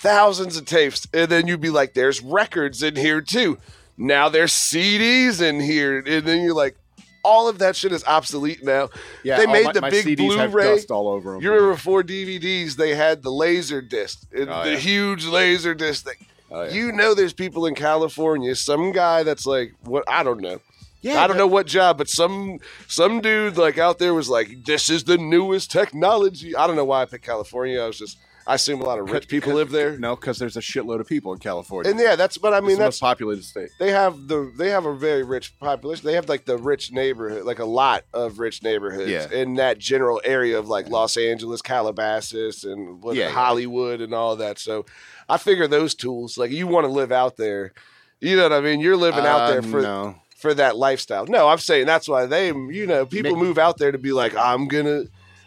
thousands 0.00 0.56
of 0.56 0.64
tapes, 0.64 1.06
and 1.12 1.28
then 1.30 1.46
you'd 1.46 1.60
be 1.60 1.70
like, 1.70 1.94
"There's 1.94 2.22
records 2.22 2.82
in 2.82 2.96
here 2.96 3.20
too." 3.20 3.58
Now 3.96 4.28
there's 4.28 4.52
CDs 4.52 5.40
in 5.40 5.60
here, 5.60 5.98
and 5.98 6.26
then 6.26 6.42
you're 6.42 6.54
like, 6.54 6.76
all 7.22 7.48
of 7.48 7.58
that 7.58 7.74
shit 7.76 7.92
is 7.92 8.04
obsolete 8.04 8.62
now. 8.64 8.88
Yeah, 9.22 9.38
they 9.38 9.46
made 9.46 9.64
my- 9.66 9.72
the 9.72 9.80
my 9.82 9.90
big 9.90 10.04
CDs 10.04 10.36
have 10.36 10.50
Blu-ray. 10.50 10.74
dust 10.76 10.90
all 10.90 11.08
over 11.08 11.32
them. 11.32 11.42
You 11.42 11.50
remember 11.52 11.74
before 11.74 12.02
DVDs, 12.02 12.74
they 12.76 12.94
had 12.94 13.22
the 13.22 13.30
laser 13.30 13.80
disc, 13.80 14.20
and 14.32 14.50
Oh, 14.50 14.64
the 14.64 14.72
yeah. 14.72 14.76
huge 14.78 15.24
laser 15.26 15.74
disc 15.74 16.04
thing. 16.04 16.26
Oh, 16.50 16.64
yeah. 16.64 16.72
You 16.72 16.92
know, 16.92 17.14
there's 17.14 17.32
people 17.32 17.64
in 17.66 17.74
California, 17.74 18.54
some 18.54 18.92
guy 18.92 19.22
that's 19.22 19.46
like, 19.46 19.72
what 19.84 20.04
I 20.08 20.22
don't 20.22 20.40
know. 20.40 20.60
Yeah, 21.04 21.22
I 21.22 21.26
don't 21.26 21.36
know 21.36 21.46
what 21.46 21.66
job, 21.66 21.98
but 21.98 22.08
some 22.08 22.58
some 22.88 23.20
dude 23.20 23.56
like 23.58 23.78
out 23.78 23.98
there 23.98 24.14
was 24.14 24.28
like, 24.28 24.64
"This 24.64 24.88
is 24.88 25.04
the 25.04 25.18
newest 25.18 25.70
technology." 25.70 26.56
I 26.56 26.66
don't 26.66 26.76
know 26.76 26.84
why 26.84 27.02
I 27.02 27.04
picked 27.04 27.24
California. 27.24 27.80
I 27.80 27.86
was 27.86 27.98
just, 27.98 28.16
I 28.46 28.54
assume 28.54 28.80
a 28.80 28.84
lot 28.84 28.98
of 28.98 29.10
rich 29.10 29.28
people 29.28 29.52
live 29.54 29.70
there, 29.70 29.98
No, 29.98 30.16
because 30.16 30.38
there's 30.38 30.56
a 30.56 30.60
shitload 30.60 31.00
of 31.00 31.06
people 31.06 31.32
in 31.32 31.38
California. 31.38 31.90
and 31.90 32.00
yeah, 32.00 32.16
that's. 32.16 32.38
But 32.38 32.52
I 32.54 32.60
mean, 32.60 32.68
mean, 32.68 32.76
the 32.78 32.84
that's 32.84 32.96
most 32.96 33.08
populated 33.08 33.44
state. 33.44 33.70
they 33.78 33.90
have 33.90 34.28
the 34.28 34.50
they 34.56 34.70
have 34.70 34.86
a 34.86 34.94
very 34.94 35.22
rich 35.24 35.58
population. 35.58 36.06
They 36.06 36.14
have 36.14 36.28
like 36.28 36.44
the 36.46 36.56
rich 36.58 36.90
neighborhood, 36.92 37.44
like 37.44 37.58
a 37.58 37.64
lot 37.66 38.04
of 38.14 38.38
rich 38.38 38.62
neighborhoods 38.62 39.10
Yeah. 39.10 39.30
in 39.30 39.54
that 39.56 39.78
general 39.78 40.20
area 40.24 40.58
of 40.58 40.68
like 40.68 40.88
Los 40.88 41.16
Angeles, 41.16 41.60
Calabasas, 41.62 42.64
and 42.64 43.02
what, 43.02 43.16
Yeah, 43.16 43.26
yeah. 43.26 43.30
Hollywood 43.32 44.00
and 44.00 44.14
all 44.14 44.36
that. 44.36 44.58
So 44.58 44.84
I 45.28 45.36
figure 45.38 45.66
those 45.66 45.94
tools, 45.94 46.36
like 46.38 46.50
you 46.50 46.66
want 46.66 46.84
to 46.86 46.92
live 46.92 47.12
out 47.12 47.36
there. 47.36 47.72
You 48.20 48.36
know 48.36 48.44
what 48.44 48.52
I 48.54 48.60
mean? 48.60 48.80
You're 48.80 48.96
living 48.96 49.26
out 49.26 49.42
Uh, 49.42 49.50
there 49.50 49.62
for 49.62 49.82
no. 49.82 50.14
For 50.44 50.52
that 50.52 50.76
lifestyle. 50.76 51.24
No, 51.26 51.48
I'm 51.48 51.56
saying 51.56 51.86
that's 51.86 52.06
why 52.06 52.26
they, 52.26 52.48
you 52.48 52.86
know, 52.86 53.06
people 53.06 53.34
move 53.34 53.56
out 53.56 53.78
there 53.78 53.90
to 53.90 53.96
be 53.96 54.12
like, 54.12 54.36
I'm 54.36 54.68
gonna 54.68 55.04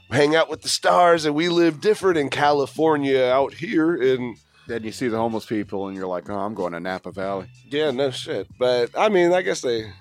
hang 0.10 0.36
out 0.36 0.50
with 0.50 0.64
the 0.64 0.70
stars, 0.70 1.24
and 1.26 1.36
we 1.36 1.50
live 1.50 1.80
different 1.80 2.18
in 2.18 2.30
California 2.32 3.24
out 3.26 3.54
here, 3.54 3.94
and 3.96 4.38
Then 4.68 4.84
you 4.84 4.92
see 4.92 5.08
the 5.08 5.18
homeless 5.18 5.46
people, 5.46 5.88
and 5.88 5.96
you're 5.96 6.08
like, 6.08 6.30
"Oh, 6.32 6.40
I'm 6.40 6.56
going 6.56 6.74
to 6.74 6.80
Napa 6.80 7.12
Valley." 7.12 7.48
yeah, 7.70 7.92
no 7.92 8.10
shit. 8.10 8.48
But 8.58 8.90
I 8.98 9.08
mean, 9.10 9.32
I 9.34 9.44
guess 9.44 9.62
they 9.62 9.94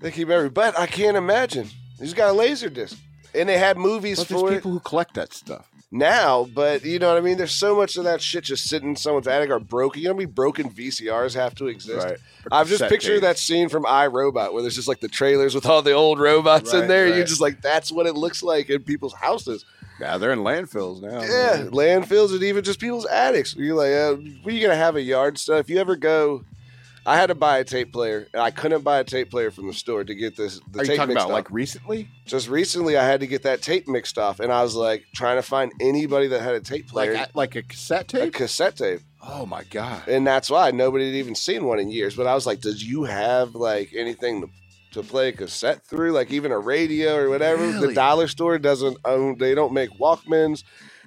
they 0.00 0.10
keep 0.10 0.28
every. 0.28 0.50
But 0.50 0.78
I 0.78 0.86
can't 0.86 1.16
imagine 1.16 1.68
he's 1.98 2.14
got 2.14 2.28
a 2.28 2.32
laser 2.32 2.68
disc, 2.68 2.98
and 3.34 3.48
they 3.48 3.56
had 3.56 3.78
movies 3.78 4.18
But 4.18 4.28
there's 4.28 4.40
for 4.40 4.52
it 4.52 4.56
people 4.56 4.72
who 4.72 4.80
collect 4.80 5.14
that 5.14 5.32
stuff. 5.32 5.68
Now. 5.94 6.44
But 6.52 6.84
you 6.84 6.98
know 6.98 7.08
what 7.08 7.16
I 7.16 7.20
mean? 7.20 7.38
There's 7.38 7.54
so 7.54 7.76
much 7.76 7.96
of 7.96 8.04
that 8.04 8.20
shit 8.20 8.44
just 8.44 8.68
sitting 8.68 8.90
in 8.90 8.96
someone's 8.96 9.28
attic 9.28 9.48
or 9.50 9.60
broken. 9.60 10.02
You 10.02 10.08
know 10.08 10.14
how 10.14 10.18
many 10.18 10.26
broken 10.26 10.68
VCRs 10.68 11.34
have 11.34 11.54
to 11.56 11.68
exist? 11.68 12.06
Right. 12.06 12.18
I've 12.52 12.68
just 12.68 12.84
pictured 12.88 13.22
that 13.22 13.38
scene 13.38 13.68
from 13.68 13.84
iRobot 13.84 14.52
where 14.52 14.60
there's 14.60 14.74
just 14.74 14.88
like 14.88 15.00
the 15.00 15.08
trailers 15.08 15.54
with 15.54 15.64
all 15.64 15.80
the 15.80 15.92
old 15.92 16.18
robots 16.18 16.72
in 16.74 16.80
Right, 16.80 16.88
there. 16.88 17.06
You're 17.08 17.24
just 17.24 17.40
like, 17.40 17.62
that's 17.62 17.90
what 17.90 18.06
it 18.06 18.14
looks 18.14 18.42
like 18.42 18.68
in 18.68 18.82
people's 18.82 19.14
houses. 19.14 19.64
Yeah, 20.00 20.18
they're 20.18 20.32
in 20.32 20.40
landfills 20.40 21.00
now. 21.00 21.22
Yeah, 21.22 21.66
landfills 21.70 22.32
and 22.32 22.42
even 22.42 22.64
just 22.64 22.80
people's 22.80 23.06
attics. 23.06 23.54
You're 23.54 23.76
like, 23.76 23.92
uh, 23.92 24.20
were 24.44 24.50
you 24.50 24.60
gonna 24.60 24.74
have 24.74 24.96
a 24.96 25.00
yard 25.02 25.38
stuff? 25.38 25.60
If 25.60 25.70
you 25.70 25.78
ever 25.78 25.94
go, 25.94 26.44
I 27.06 27.16
had 27.16 27.26
to 27.26 27.34
buy 27.34 27.58
a 27.58 27.64
tape 27.64 27.92
player, 27.92 28.28
and 28.32 28.40
I 28.42 28.50
couldn't 28.50 28.82
buy 28.82 28.98
a 28.98 29.04
tape 29.04 29.30
player 29.30 29.50
from 29.50 29.66
the 29.66 29.74
store 29.74 30.04
to 30.04 30.14
get 30.14 30.36
this. 30.36 30.60
The 30.70 30.80
Are 30.80 30.82
you 30.84 30.88
tape 30.88 30.96
talking 30.96 31.14
mixed 31.14 31.26
about 31.26 31.30
off. 31.32 31.34
like 31.34 31.50
recently? 31.50 32.08
just 32.24 32.48
recently? 32.48 32.96
I 32.96 33.04
had 33.04 33.20
to 33.20 33.26
get 33.26 33.42
that 33.42 33.60
tape 33.60 33.86
mixed 33.88 34.16
off, 34.16 34.40
and 34.40 34.50
I 34.52 34.62
was 34.62 34.74
like 34.74 35.04
trying 35.14 35.36
to 35.36 35.42
find 35.42 35.70
anybody 35.80 36.28
that 36.28 36.40
had 36.40 36.54
a 36.54 36.60
tape 36.60 36.92
Like 36.94 37.10
player, 37.10 37.26
like 37.34 37.56
a 37.56 37.62
cassette 37.62 38.08
tape? 38.08 38.20
a 38.20 38.24
tape? 38.26 38.34
cassette 38.34 38.76
tape. 38.76 39.00
Oh 39.26 39.44
my 39.46 39.64
god! 39.64 40.06
and 40.08 40.26
that's 40.26 40.50
why 40.50 40.70
nobody 40.70 41.06
had 41.06 41.14
even 41.16 41.34
seen 41.34 41.64
one 41.64 41.78
in 41.78 41.90
years. 41.90 42.14
But 42.16 42.26
I 42.26 42.34
was 42.34 42.46
like, 42.46 42.60
"Does 42.60 42.82
you 42.84 43.04
have 43.04 43.54
like 43.54 43.92
anything 43.94 44.40
to, 44.42 44.48
to 44.92 45.02
play 45.02 45.28
a 45.28 45.32
cassette 45.32 45.84
through, 45.86 46.12
like 46.12 46.30
even 46.30 46.52
a 46.52 46.58
radio 46.58 47.16
or 47.16 47.28
whatever?" 47.28 47.70
The 47.72 47.92
dollar 47.94 48.28
store 48.28 48.58
doesn't 48.58 48.96
own; 49.04 49.36
they 49.38 49.54
don't 49.54 49.72
make 49.74 49.90
Walkmans. 49.98 50.62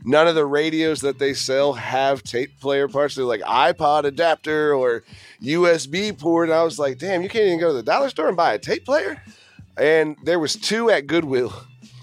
None 0.06 0.28
of 0.28 0.36
the 0.36 0.46
radios 0.46 1.02
that 1.02 1.20
they 1.20 1.34
sell 1.34 1.74
have 1.74 2.24
tape 2.24 2.60
player 2.60 2.88
parts. 2.88 3.16
They're 3.16 3.26
like 3.26 3.42
iPod 3.42 4.04
adapter 4.06 4.74
or 4.74 5.04
USB 5.42 6.18
port. 6.18 6.50
And 6.50 6.58
I 6.58 6.64
was 6.64 6.80
like, 6.80 6.98
"Damn, 6.98 7.22
you 7.22 7.30
can't 7.30 7.46
even 7.46 7.60
go 7.60 7.68
to 7.70 7.74
the 7.74 7.84
dollar 7.84 8.10
store 8.10 8.28
and 8.28 8.38
buy 8.38 8.54
a 8.54 8.60
tape 8.60 8.86
player." 8.86 9.22
And 9.78 10.16
there 10.24 10.40
was 10.40 10.56
two 10.56 10.90
at 10.90 11.08
Goodwill, 11.08 11.54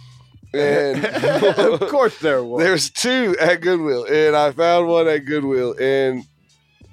and 0.55 1.05
of 1.05 1.81
course 1.89 2.19
there 2.19 2.43
was. 2.45 2.63
there's 2.63 2.91
two 2.91 3.37
at 3.41 3.61
Goodwill, 3.61 4.05
and 4.05 4.37
I 4.37 4.53
found 4.53 4.87
one 4.89 5.09
at 5.09 5.25
Goodwill, 5.25 5.75
and 5.81 6.25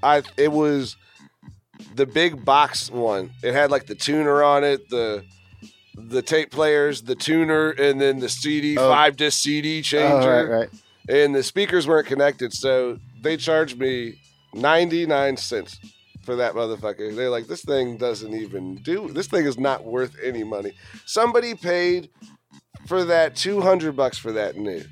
I 0.01 0.23
it 0.37 0.51
was 0.51 0.95
the 1.95 2.05
big 2.05 2.43
box 2.45 2.89
one. 2.89 3.31
It 3.43 3.53
had 3.53 3.69
like 3.69 3.85
the 3.87 3.95
tuner 3.95 4.43
on 4.43 4.63
it, 4.63 4.89
the 4.89 5.23
the 5.95 6.21
tape 6.21 6.51
players, 6.51 7.01
the 7.03 7.15
tuner, 7.15 7.71
and 7.71 7.99
then 7.99 8.19
the 8.19 8.29
CD 8.29 8.77
Oh. 8.77 8.89
five 8.89 9.17
disc 9.17 9.39
CD 9.43 9.81
changer, 9.81 10.15
Oh, 10.15 10.43
right, 10.47 10.59
right. 10.61 10.69
And 11.11 11.35
the 11.35 11.43
speakers 11.43 11.87
weren't 11.87 12.07
connected, 12.07 12.53
so 12.53 12.97
they 13.21 13.35
charged 13.35 13.77
me 13.77 14.15
ninety 14.53 15.05
nine 15.05 15.35
cents 15.35 15.77
for 16.23 16.37
that 16.37 16.53
motherfucker. 16.53 17.15
They're 17.15 17.29
like, 17.29 17.47
this 17.47 17.63
thing 17.63 17.97
doesn't 17.97 18.33
even 18.33 18.75
do. 18.75 19.09
This 19.11 19.27
thing 19.27 19.45
is 19.45 19.59
not 19.59 19.83
worth 19.83 20.15
any 20.23 20.43
money. 20.43 20.71
Somebody 21.05 21.55
paid 21.55 22.09
for 22.87 23.03
that 23.05 23.35
two 23.35 23.59
hundred 23.59 23.95
bucks 23.95 24.17
for 24.17 24.31
that 24.31 24.55
new. 24.55 24.83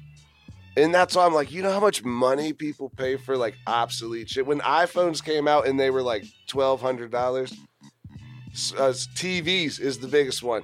And 0.77 0.93
that's 0.93 1.15
why 1.15 1.25
I'm 1.25 1.34
like, 1.34 1.51
you 1.51 1.62
know 1.62 1.71
how 1.71 1.79
much 1.79 2.03
money 2.03 2.53
people 2.53 2.89
pay 2.89 3.17
for 3.17 3.36
like 3.38 3.55
obsolete 3.65 4.29
shit. 4.29 4.45
When 4.45 4.60
iPhones 4.60 5.23
came 5.23 5.47
out 5.47 5.67
and 5.67 5.79
they 5.79 5.89
were 5.89 6.03
like 6.03 6.25
twelve 6.47 6.82
hundred 6.82 7.12
dollars, 7.12 7.53
uh, 8.77 8.91
TVs 9.15 9.79
is 9.79 9.99
the 9.99 10.08
biggest 10.08 10.43
one. 10.43 10.63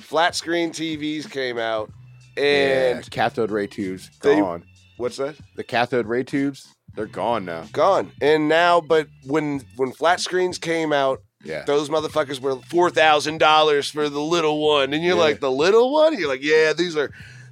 Flat 0.00 0.34
screen 0.34 0.70
TVs 0.70 1.30
came 1.30 1.58
out, 1.58 1.90
and 2.36 2.98
yeah, 2.98 3.02
cathode 3.10 3.50
ray 3.50 3.66
tubes 3.66 4.10
gone. 4.20 4.64
What's 5.02 5.16
that? 5.18 5.36
the 5.56 5.64
cathode 5.64 6.06
ray 6.06 6.22
tubes, 6.24 6.66
they're 6.94 7.06
gone 7.06 7.44
now. 7.44 7.64
Gone. 7.72 8.12
And 8.20 8.48
now, 8.48 8.80
but 8.80 9.08
when 9.26 9.62
when 9.76 9.92
flat 9.92 10.20
screens 10.20 10.58
came 10.58 10.92
out, 10.92 11.22
Yeah. 11.44 11.64
those 11.64 11.88
motherfuckers 11.88 12.40
were 12.40 12.56
four 12.70 12.88
thousand 12.90 13.38
dollars 13.38 13.90
for 13.90 14.08
the 14.08 14.20
little 14.20 14.60
one, 14.66 14.92
and 14.94 15.02
you're 15.04 15.16
Yeah. 15.16 15.22
like, 15.22 15.40
the 15.40 15.50
little 15.50 15.92
one? 15.92 16.18
You're 16.18 16.28
like, 16.28 16.42
yeah, 16.42 16.72
these 16.72 16.96
are 16.96 17.10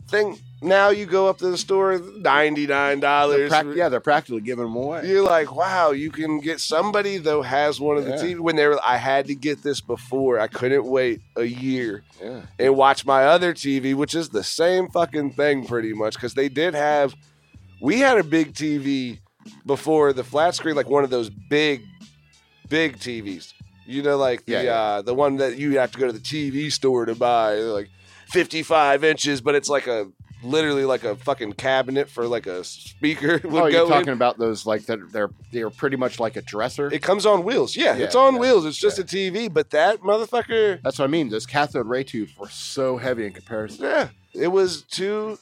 thing. 0.09 0.39
Now 0.63 0.91
you 0.91 1.07
go 1.07 1.27
up 1.29 1.39
to 1.39 1.49
the 1.49 1.57
store, 1.57 1.99
ninety 2.19 2.67
nine 2.67 3.01
dollars. 3.01 3.49
prac- 3.49 3.65
yeah, 3.75 3.89
they're 3.89 3.99
practically 4.01 4.43
giving 4.43 4.65
them 4.65 4.77
away. 4.77 5.07
You're 5.09 5.23
like, 5.25 5.55
wow, 5.57 5.93
you 5.93 6.11
can 6.11 6.39
get 6.41 6.61
somebody 6.61 7.17
though 7.17 7.41
has 7.41 7.81
one 7.81 7.97
of 7.97 8.05
the 8.05 8.11
Yeah. 8.11 8.17
TV 8.23 8.41
when 8.41 8.57
they 8.57 8.67
were. 8.67 8.79
I 8.85 8.97
had 8.99 9.27
to 9.29 9.35
get 9.35 9.63
this 9.63 9.81
before. 9.81 10.39
I 10.39 10.49
couldn't 10.49 10.85
wait 10.85 11.23
a 11.37 11.45
year 11.45 12.03
Yeah. 12.23 12.41
and 12.59 12.77
watch 12.77 13.07
my 13.07 13.25
other 13.25 13.55
TV, 13.55 13.95
which 13.95 14.15
is 14.15 14.29
the 14.29 14.45
same 14.45 14.89
fucking 14.89 15.33
thing 15.33 15.67
pretty 15.67 15.95
much 15.95 16.15
because 16.15 16.35
they 16.35 16.51
did 16.51 16.75
have. 16.75 17.15
We 17.81 17.99
had 18.01 18.19
a 18.19 18.25
big 18.25 18.53
TV 18.55 19.19
before 19.67 20.13
the 20.13 20.25
flat 20.25 20.55
screen, 20.55 20.77
like 20.77 20.89
one 20.89 21.05
of 21.05 21.11
those 21.11 21.31
big, 21.31 21.83
big 22.69 22.99
TVs. 22.99 23.53
You 23.87 24.03
know, 24.03 24.17
like 24.17 24.45
the 24.45 24.53
Yeah, 24.53 24.63
yeah. 24.63 24.73
Uh, 24.81 25.03
the 25.03 25.15
one 25.15 25.37
that 25.37 25.59
you 25.59 25.79
have 25.79 25.91
to 25.93 25.99
go 25.99 26.07
to 26.07 26.13
the 26.13 26.19
TV 26.21 26.71
store 26.71 27.07
to 27.07 27.15
buy, 27.15 27.55
They're 27.57 27.65
like 27.67 27.91
fifty 28.29 28.63
five 28.63 29.03
inches, 29.03 29.41
but 29.41 29.55
it's 29.55 29.69
like 29.69 29.87
a 29.87 30.09
literally 30.43 30.85
like 30.87 31.05
a 31.05 31.15
fucking 31.17 31.53
cabinet 31.53 32.09
for 32.09 32.27
like 32.27 32.47
a 32.47 32.65
speaker 32.65 33.41
would 33.45 33.63
Oh, 33.63 33.67
you're 33.67 33.87
talking 33.89 34.09
in. 34.09 34.15
about 34.15 34.39
those 34.39 34.65
like 34.65 34.87
that? 34.87 35.11
They're 35.13 35.31
they're 35.51 35.71
pretty 35.71 35.97
much 35.97 36.21
like 36.21 36.37
a 36.37 36.43
dresser. 36.43 36.93
It 36.93 37.03
comes 37.03 37.27
on 37.27 37.43
wheels. 37.45 37.75
Yeah, 37.75 37.97
Yeah, 37.97 38.05
it's 38.05 38.15
on 38.15 38.39
wheels. 38.39 38.65
It's 38.65 38.79
just 38.79 38.99
a 38.99 39.03
TV, 39.05 39.53
but 39.53 39.71
that 39.71 40.01
motherfucker. 40.03 40.81
That's 40.83 40.99
what 40.99 41.07
I 41.07 41.09
mean. 41.09 41.29
Those 41.31 41.47
cathode 41.47 41.87
ray 41.87 42.05
tubes 42.05 42.37
were 42.39 42.49
so 42.49 42.97
heavy 42.97 43.27
in 43.27 43.33
comparison. 43.33 43.85
Yeah, 43.85 44.09
it 44.35 44.49
was 44.49 44.83
two. 44.83 45.39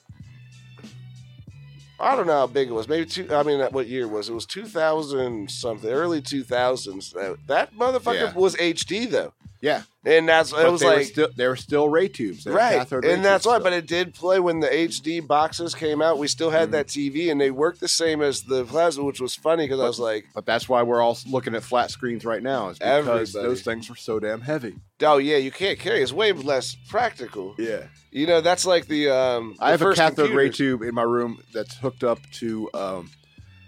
I 2.01 2.15
don't 2.15 2.27
know 2.27 2.33
how 2.35 2.47
big 2.47 2.69
it 2.69 2.73
was. 2.73 2.89
Maybe 2.89 3.07
two. 3.07 3.33
I 3.35 3.43
mean, 3.43 3.61
what 3.73 3.89
year 3.89 4.03
it 4.03 4.11
was 4.11 4.29
it? 4.29 4.33
Was 4.33 4.47
two 4.47 4.67
thousand 4.67 5.51
something, 5.51 5.91
early 5.91 6.21
two 6.23 6.45
thousands. 6.45 7.13
That 7.47 7.75
motherfucker 7.75 8.15
Yeah. 8.15 8.35
was 8.35 8.55
HD 8.57 9.11
though, 9.11 9.33
Yeah, 9.61 9.83
and 10.05 10.29
that's 10.29 10.53
but 10.53 10.65
it 10.67 10.71
was 10.71 10.81
they 10.81 10.87
were 10.87 10.95
like 10.97 11.07
still 11.07 11.29
they 11.37 11.49
were 11.49 11.57
still 11.57 11.89
ray 11.89 12.07
tubes. 12.07 12.45
They 12.45 12.53
right, 12.53 12.91
and 12.93 13.25
that's 13.25 13.45
why. 13.45 13.55
still. 13.55 13.65
But 13.65 13.73
it 13.73 13.87
did 13.89 14.15
play 14.15 14.39
when 14.39 14.61
the 14.61 14.69
HD 14.69 15.27
boxes 15.27 15.75
came 15.75 16.01
out. 16.01 16.17
We 16.19 16.29
still 16.29 16.51
had 16.51 16.69
Mhm. 16.69 16.73
that 16.73 16.87
TV, 16.87 17.29
and 17.31 17.41
they 17.41 17.51
worked 17.51 17.81
the 17.81 17.89
same 17.89 18.23
as 18.23 18.43
the 18.43 18.65
plasma, 18.65 19.03
which 19.03 19.21
was 19.21 19.35
funny 19.35 19.65
because 19.65 19.81
I 19.81 19.85
was 19.89 19.99
like, 19.99 20.27
But 20.33 20.47
that's 20.47 20.69
why 20.69 20.83
we're 20.85 21.03
all 21.03 21.19
looking 21.29 21.57
at 21.57 21.65
flat 21.65 21.91
screens 21.91 22.25
right 22.25 22.43
now, 22.43 22.69
is 22.69 22.79
because 22.79 23.09
Everybody. 23.09 23.49
those 23.49 23.63
things 23.63 23.91
were 23.91 23.97
so 23.97 24.21
damn 24.21 24.43
heavy. 24.43 24.77
oh 25.03 25.19
yeah, 25.19 25.39
you 25.39 25.51
can't 25.51 25.79
carry. 25.81 26.03
It's 26.03 26.13
way 26.13 26.31
less 26.33 26.77
practical. 26.89 27.57
Yeah, 27.59 27.85
You 28.13 28.29
know, 28.29 28.41
that's 28.41 28.65
like 28.65 28.87
the. 28.87 29.11
um 29.11 29.57
I 29.59 29.77
the 29.77 29.85
have 29.85 29.93
a 29.93 29.95
cathode 29.95 30.31
ray 30.31 30.51
tube 30.51 30.83
in 30.83 30.95
my 30.95 31.03
room 31.03 31.43
that's 31.53 31.77
hooked 31.79 32.05
up 32.05 32.21
to 32.35 32.71
um, 32.75 33.11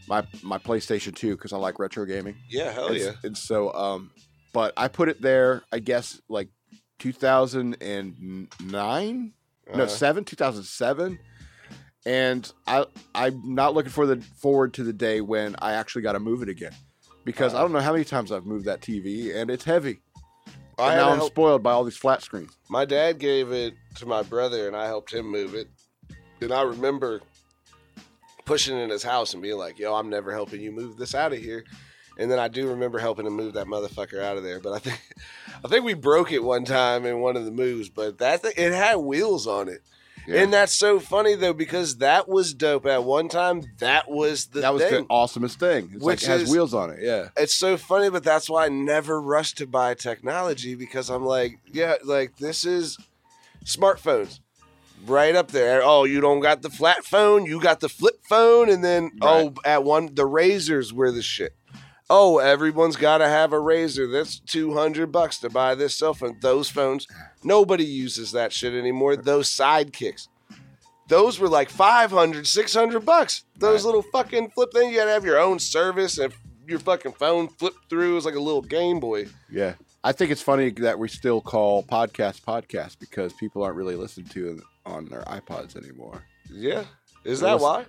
my 0.07 0.25
my 0.43 0.59
PlayStation 0.59 1.15
2 1.17 1.33
because 1.37 1.53
I 1.53 1.57
like 1.57 1.81
retro 1.81 2.05
gaming. 2.05 2.37
Yeah, 2.49 2.71
hell 2.73 2.87
and, 2.89 2.97
yeah. 2.97 3.11
and 3.25 3.37
so, 3.37 3.73
um, 3.75 4.11
but 4.53 4.73
I 4.77 4.89
put 4.89 5.09
it 5.09 5.23
there, 5.23 5.63
I 5.73 5.79
guess, 5.79 6.21
like 6.29 6.49
2009, 6.99 9.33
no 9.73 9.85
Uh-huh. 9.85 9.87
seven, 9.87 10.25
2007, 10.25 11.19
and 12.07 12.51
I 12.67 12.87
I'm 13.15 13.55
not 13.55 13.75
looking 13.75 13.93
for 13.93 14.07
the 14.07 14.21
forward 14.41 14.75
to 14.75 14.85
the 14.85 14.93
day 14.93 15.21
when 15.21 15.55
I 15.61 15.73
actually 15.75 16.03
got 16.03 16.13
to 16.13 16.21
move 16.21 16.43
it 16.43 16.49
again, 16.49 16.73
because 17.25 17.53
I 17.53 17.57
Uh-huh. 17.59 17.65
don't 17.65 17.73
know 17.73 17.81
how 17.81 17.93
many 17.93 18.05
times 18.05 18.33
I've 18.33 18.47
moved 18.47 18.65
that 18.67 18.81
TV 18.81 19.35
and 19.35 19.51
it's 19.51 19.65
heavy. 19.65 20.01
I 20.79 20.89
and 20.89 20.97
now 20.97 21.11
I'm 21.11 21.19
help- 21.19 21.33
spoiled 21.33 21.63
by 21.63 21.73
all 21.73 21.85
these 21.85 21.97
flat 21.99 22.23
screens. 22.23 22.57
My 22.71 22.87
dad 22.87 23.19
gave 23.19 23.53
it 23.53 23.75
to 23.97 24.07
my 24.07 24.23
brother, 24.23 24.67
and 24.67 24.75
I 24.77 24.87
helped 24.87 25.13
him 25.13 25.27
move 25.31 25.55
it. 25.55 25.69
And 26.41 26.53
I 26.53 26.63
remember 26.63 27.21
pushing 28.47 28.79
in 28.79 28.89
his 28.89 29.03
house 29.03 29.35
and 29.35 29.43
being 29.43 29.59
like, 29.59 29.79
"Yo, 29.79 29.95
I'm 29.95 30.09
never 30.09 30.33
helping 30.33 30.63
you 30.63 30.73
move 30.73 30.97
this 30.97 31.15
out 31.15 31.35
of 31.35 31.39
here." 31.39 31.65
And 32.21 32.31
then 32.31 32.39
I 32.39 32.49
do 32.49 32.69
remember 32.69 32.99
helping 32.99 33.27
him 33.27 33.33
move 33.33 33.55
that 33.55 33.67
motherfucker 33.67 34.23
out 34.23 34.37
of 34.37 34.43
there. 34.45 34.61
But 34.61 34.75
I 34.75 34.79
think, 34.79 35.01
I 35.65 35.69
think 35.69 35.85
we 35.85 35.95
broke 35.95 36.31
it 36.33 36.45
one 36.45 36.65
time 36.67 37.07
in 37.07 37.21
one 37.21 37.37
of 37.37 37.45
the 37.47 37.51
moves. 37.51 37.89
But 37.89 38.19
that 38.19 38.43
thing, 38.43 38.53
it 38.57 38.73
had 38.73 38.97
wheels 38.97 39.47
on 39.47 39.69
it, 39.69 39.81
Yeah. 40.29 40.43
and 40.43 40.53
that's 40.53 40.73
so 40.77 41.01
funny 41.01 41.35
though 41.35 41.55
because 41.55 41.97
that 41.97 42.29
was 42.29 42.53
dope 42.53 42.85
at 42.87 43.05
one 43.05 43.29
time. 43.31 43.63
That 43.79 44.11
was 44.11 44.47
the 44.49 44.61
that 44.61 44.75
was 44.75 44.83
thing. 44.83 45.05
the 45.05 45.09
awesomest 45.09 45.55
thing. 45.55 45.91
It's 45.95 46.05
Which 46.05 46.23
like 46.23 46.29
it 46.29 46.33
has 46.33 46.43
is- 46.43 46.51
wheels 46.53 46.75
on 46.75 46.91
it. 46.91 46.99
Yeah. 47.01 47.29
it's 47.39 47.55
so 47.55 47.77
funny, 47.79 48.11
but 48.11 48.23
that's 48.23 48.51
why 48.51 48.67
I 48.67 48.69
never 48.69 49.19
rush 49.21 49.55
to 49.55 49.67
buy 49.67 49.95
technology 49.95 50.75
because 50.75 51.09
I'm 51.09 51.25
like, 51.25 51.59
yeah, 51.73 51.95
like 52.05 52.37
this 52.37 52.65
is 52.67 52.99
smartphones 53.65 54.41
right 55.07 55.35
up 55.35 55.51
there. 55.53 55.81
Oh, 55.83 56.05
you 56.05 56.21
don't 56.21 56.41
got 56.41 56.63
the 56.63 56.71
flat 56.71 57.05
phone, 57.05 57.47
you 57.47 57.61
got 57.61 57.81
the 57.81 57.89
flip 57.89 58.21
phone, 58.29 58.69
and 58.69 58.85
then 58.85 59.13
oh, 59.23 59.55
at 59.65 59.85
one 59.85 60.15
the 60.15 60.27
razors 60.27 60.93
were 60.93 61.11
the 61.11 61.23
shit. 61.23 61.55
Oh, 62.13 62.39
everyone's 62.39 62.97
got 62.97 63.19
to 63.19 63.29
have 63.29 63.53
a 63.53 63.59
razor. 63.61 64.09
That's 64.09 64.41
two 64.41 64.75
hundred 64.75 65.13
bucks 65.13 65.39
to 65.39 65.49
buy 65.49 65.75
this 65.77 65.97
cell 65.97 66.13
phone. 66.13 66.37
Those 66.43 66.69
phones, 66.69 67.07
nobody 67.45 67.85
uses 67.85 68.33
that 68.33 68.53
shit 68.53 68.75
anymore. 68.75 69.15
Those 69.17 69.49
sidekicks. 69.49 70.27
Those 71.09 71.39
were 71.41 71.49
like 71.49 71.71
500, 71.71 72.47
600 72.47 73.01
bucks. 73.05 73.45
Those 73.59 73.81
Right. 73.83 73.87
little 73.87 74.03
fucking 74.13 74.51
flip 74.51 74.73
things. 74.73 74.93
You 74.93 74.99
gotta 74.99 75.11
have 75.11 75.25
your 75.25 75.39
own 75.41 75.59
service 75.59 76.19
and 76.19 76.33
your 76.69 76.79
fucking 76.81 77.13
phone 77.13 77.49
flip 77.49 77.75
through. 77.89 78.13
It 78.13 78.15
was 78.15 78.25
like 78.25 78.35
a 78.37 78.41
little 78.41 78.63
Game 78.63 79.01
Boy. 79.01 79.27
Yeah. 79.51 79.75
I 80.05 80.13
think 80.13 80.31
it's 80.31 80.41
funny 80.43 80.71
that 80.71 80.99
we 80.99 81.09
still 81.09 81.41
call 81.41 81.83
podcast 81.83 82.43
podcast 82.43 82.99
because 83.01 83.33
people 83.35 83.63
aren't 83.63 83.77
really 83.77 83.97
listened 83.97 84.31
to 84.33 84.63
on 84.87 85.07
their 85.07 85.23
iPods 85.23 85.77
anymore. 85.77 86.23
Yeah. 86.51 86.85
Is 87.25 87.41
that 87.41 87.59
why? 87.61 87.85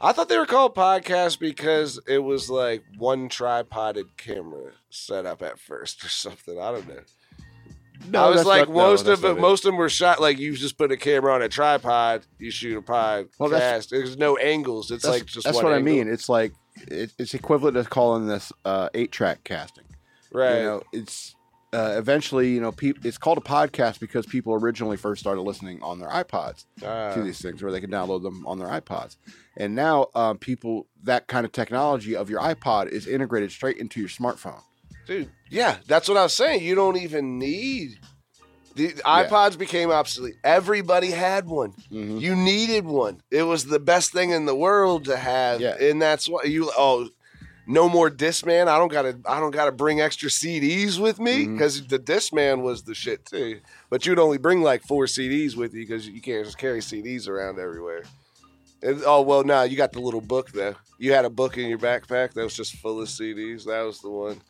I 0.00 0.12
thought 0.12 0.28
they 0.28 0.38
were 0.38 0.46
called 0.46 0.74
podcasts 0.74 1.38
because 1.38 2.00
it 2.06 2.18
was 2.18 2.50
like 2.50 2.82
one 2.98 3.28
tripoded 3.28 4.16
camera 4.16 4.72
set 4.90 5.26
up 5.26 5.42
at 5.42 5.58
first 5.58 6.04
or 6.04 6.08
something. 6.08 6.58
I 6.60 6.72
don't 6.72 6.88
know. 6.88 7.00
No, 8.10 8.24
I 8.24 8.28
was 8.30 8.44
like, 8.44 8.68
not- 8.68 8.74
most 8.74 9.04
that's 9.06 9.22
of 9.22 9.36
not 9.36 9.40
most 9.40 9.64
of 9.64 9.70
them 9.70 9.76
were 9.76 9.88
shot 9.88 10.20
like 10.20 10.38
you 10.38 10.54
just 10.56 10.76
put 10.76 10.92
a 10.92 10.96
camera 10.96 11.32
on 11.32 11.42
a 11.42 11.48
tripod, 11.48 12.26
you 12.38 12.50
shoot 12.50 12.76
a 12.76 12.82
podcast. 12.82 13.28
Well, 13.38 13.50
There's 13.50 14.16
no 14.18 14.36
angles. 14.36 14.90
It's 14.90 15.06
like 15.06 15.26
just 15.26 15.44
that's 15.44 15.56
what 15.62 15.72
I 15.72 15.78
mean. 15.80 16.08
It's 16.08 16.28
like 16.28 16.52
it, 16.88 17.12
it's 17.18 17.34
equivalent 17.34 17.76
to 17.76 17.84
calling 17.84 18.26
this 18.26 18.52
uh, 18.64 18.88
eight 18.94 19.12
track 19.12 19.44
casting. 19.44 19.84
right? 20.32 20.56
You 20.58 20.62
know, 20.64 20.82
it's 20.92 21.34
uh, 21.74 21.94
eventually 21.98 22.48
you 22.50 22.60
know 22.60 22.72
peop 22.72 23.04
it's 23.04 23.18
called 23.18 23.38
a 23.38 23.42
podcast 23.42 23.98
because 24.00 24.24
people 24.26 24.54
originally 24.54 24.96
first 24.96 25.20
started 25.20 25.42
listening 25.42 25.82
on 25.82 25.98
their 25.98 26.08
iPods 26.08 26.64
Ah. 26.82 27.12
to 27.14 27.22
these 27.22 27.40
things 27.42 27.62
where 27.62 27.72
they 27.72 27.80
can 27.80 27.90
download 27.90 28.22
them 28.22 28.46
on 28.46 28.58
their 28.58 28.68
iPods. 28.68 29.16
And 29.56 29.74
now 29.74 30.06
um, 30.14 30.38
people 30.38 30.86
that 31.02 31.26
kind 31.26 31.44
of 31.44 31.52
technology 31.52 32.14
of 32.16 32.30
your 32.30 32.40
iPod 32.40 32.88
is 32.88 33.06
integrated 33.06 33.50
straight 33.50 33.76
into 33.78 34.00
your 34.00 34.08
smartphone. 34.08 34.62
Dude, 35.06 35.28
yeah, 35.50 35.76
that's 35.86 36.08
what 36.08 36.16
I 36.16 36.22
was 36.22 36.32
saying. 36.32 36.62
You 36.62 36.74
don't 36.74 36.96
even 36.96 37.38
need 37.38 37.98
the 38.76 38.88
iPods 39.04 39.56
became 39.56 39.90
obsolete. 39.92 40.34
Everybody 40.42 41.10
had 41.12 41.46
one. 41.46 41.74
Mhm. 41.92 42.20
You 42.20 42.34
needed 42.34 42.84
one. 42.84 43.20
It 43.30 43.44
was 43.44 43.66
the 43.66 43.78
best 43.78 44.12
thing 44.12 44.30
in 44.30 44.46
the 44.46 44.54
world 44.56 45.04
to 45.04 45.16
have. 45.16 45.60
Yeah. 45.60 45.76
And 45.80 46.02
that's 46.02 46.28
what 46.28 46.48
you 46.48 46.72
oh 46.76 47.08
no 47.66 47.88
more 47.88 48.10
Discman. 48.10 48.68
I 48.68 48.78
don't 48.78 48.92
gotta 48.92 49.18
I 49.26 49.40
don't 49.40 49.50
gotta 49.50 49.72
bring 49.72 50.00
extra 50.00 50.28
CDs 50.28 50.98
with 50.98 51.18
me 51.18 51.44
mm-hmm. 51.44 51.54
because 51.54 51.86
the 51.86 51.98
Discman 51.98 52.62
was 52.62 52.82
the 52.82 52.94
shit 52.94 53.24
too. 53.24 53.60
But 53.90 54.06
you'd 54.06 54.18
only 54.18 54.38
bring 54.38 54.62
like 54.62 54.82
four 54.82 55.06
CDs 55.06 55.56
with 55.56 55.74
you 55.74 55.86
because 55.86 56.08
you 56.08 56.20
can't 56.20 56.44
just 56.44 56.58
carry 56.58 56.80
CDs 56.80 57.28
around 57.28 57.58
everywhere. 57.58 58.04
And, 58.82 59.02
oh 59.06 59.22
well, 59.22 59.44
no, 59.44 59.62
you 59.62 59.76
got 59.76 59.92
the 59.92 60.00
little 60.00 60.20
book 60.20 60.52
though. 60.52 60.74
You 60.98 61.12
had 61.12 61.24
a 61.24 61.30
book 61.30 61.58
in 61.58 61.68
your 61.68 61.78
backpack 61.78 62.34
that 62.34 62.42
was 62.42 62.54
just 62.54 62.76
full 62.76 63.00
of 63.00 63.08
CDs. 63.08 63.64
That 63.64 63.82
was 63.82 64.00
the 64.00 64.10
one. 64.10 64.40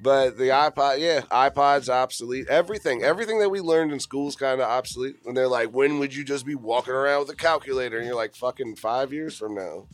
But 0.00 0.36
the 0.36 0.48
iPod, 0.48 0.98
yeah, 0.98 1.20
iPod's 1.30 1.88
obsolete. 1.88 2.48
Everything, 2.48 3.04
everything 3.04 3.38
that 3.38 3.50
we 3.50 3.60
learned 3.60 3.92
in 3.92 4.00
school 4.00 4.28
is 4.28 4.34
kind 4.34 4.60
of 4.60 4.68
obsolete. 4.68 5.16
And 5.26 5.36
they're 5.36 5.46
like, 5.46 5.70
when 5.70 6.00
would 6.00 6.14
you 6.14 6.24
just 6.24 6.44
be 6.44 6.56
walking 6.56 6.94
around 6.94 7.20
with 7.20 7.30
a 7.30 7.36
calculator? 7.36 7.98
And 7.98 8.06
you're 8.06 8.16
like, 8.16 8.34
fucking 8.34 8.76
five 8.76 9.12
years 9.12 9.36
from 9.36 9.54
now. 9.54 9.86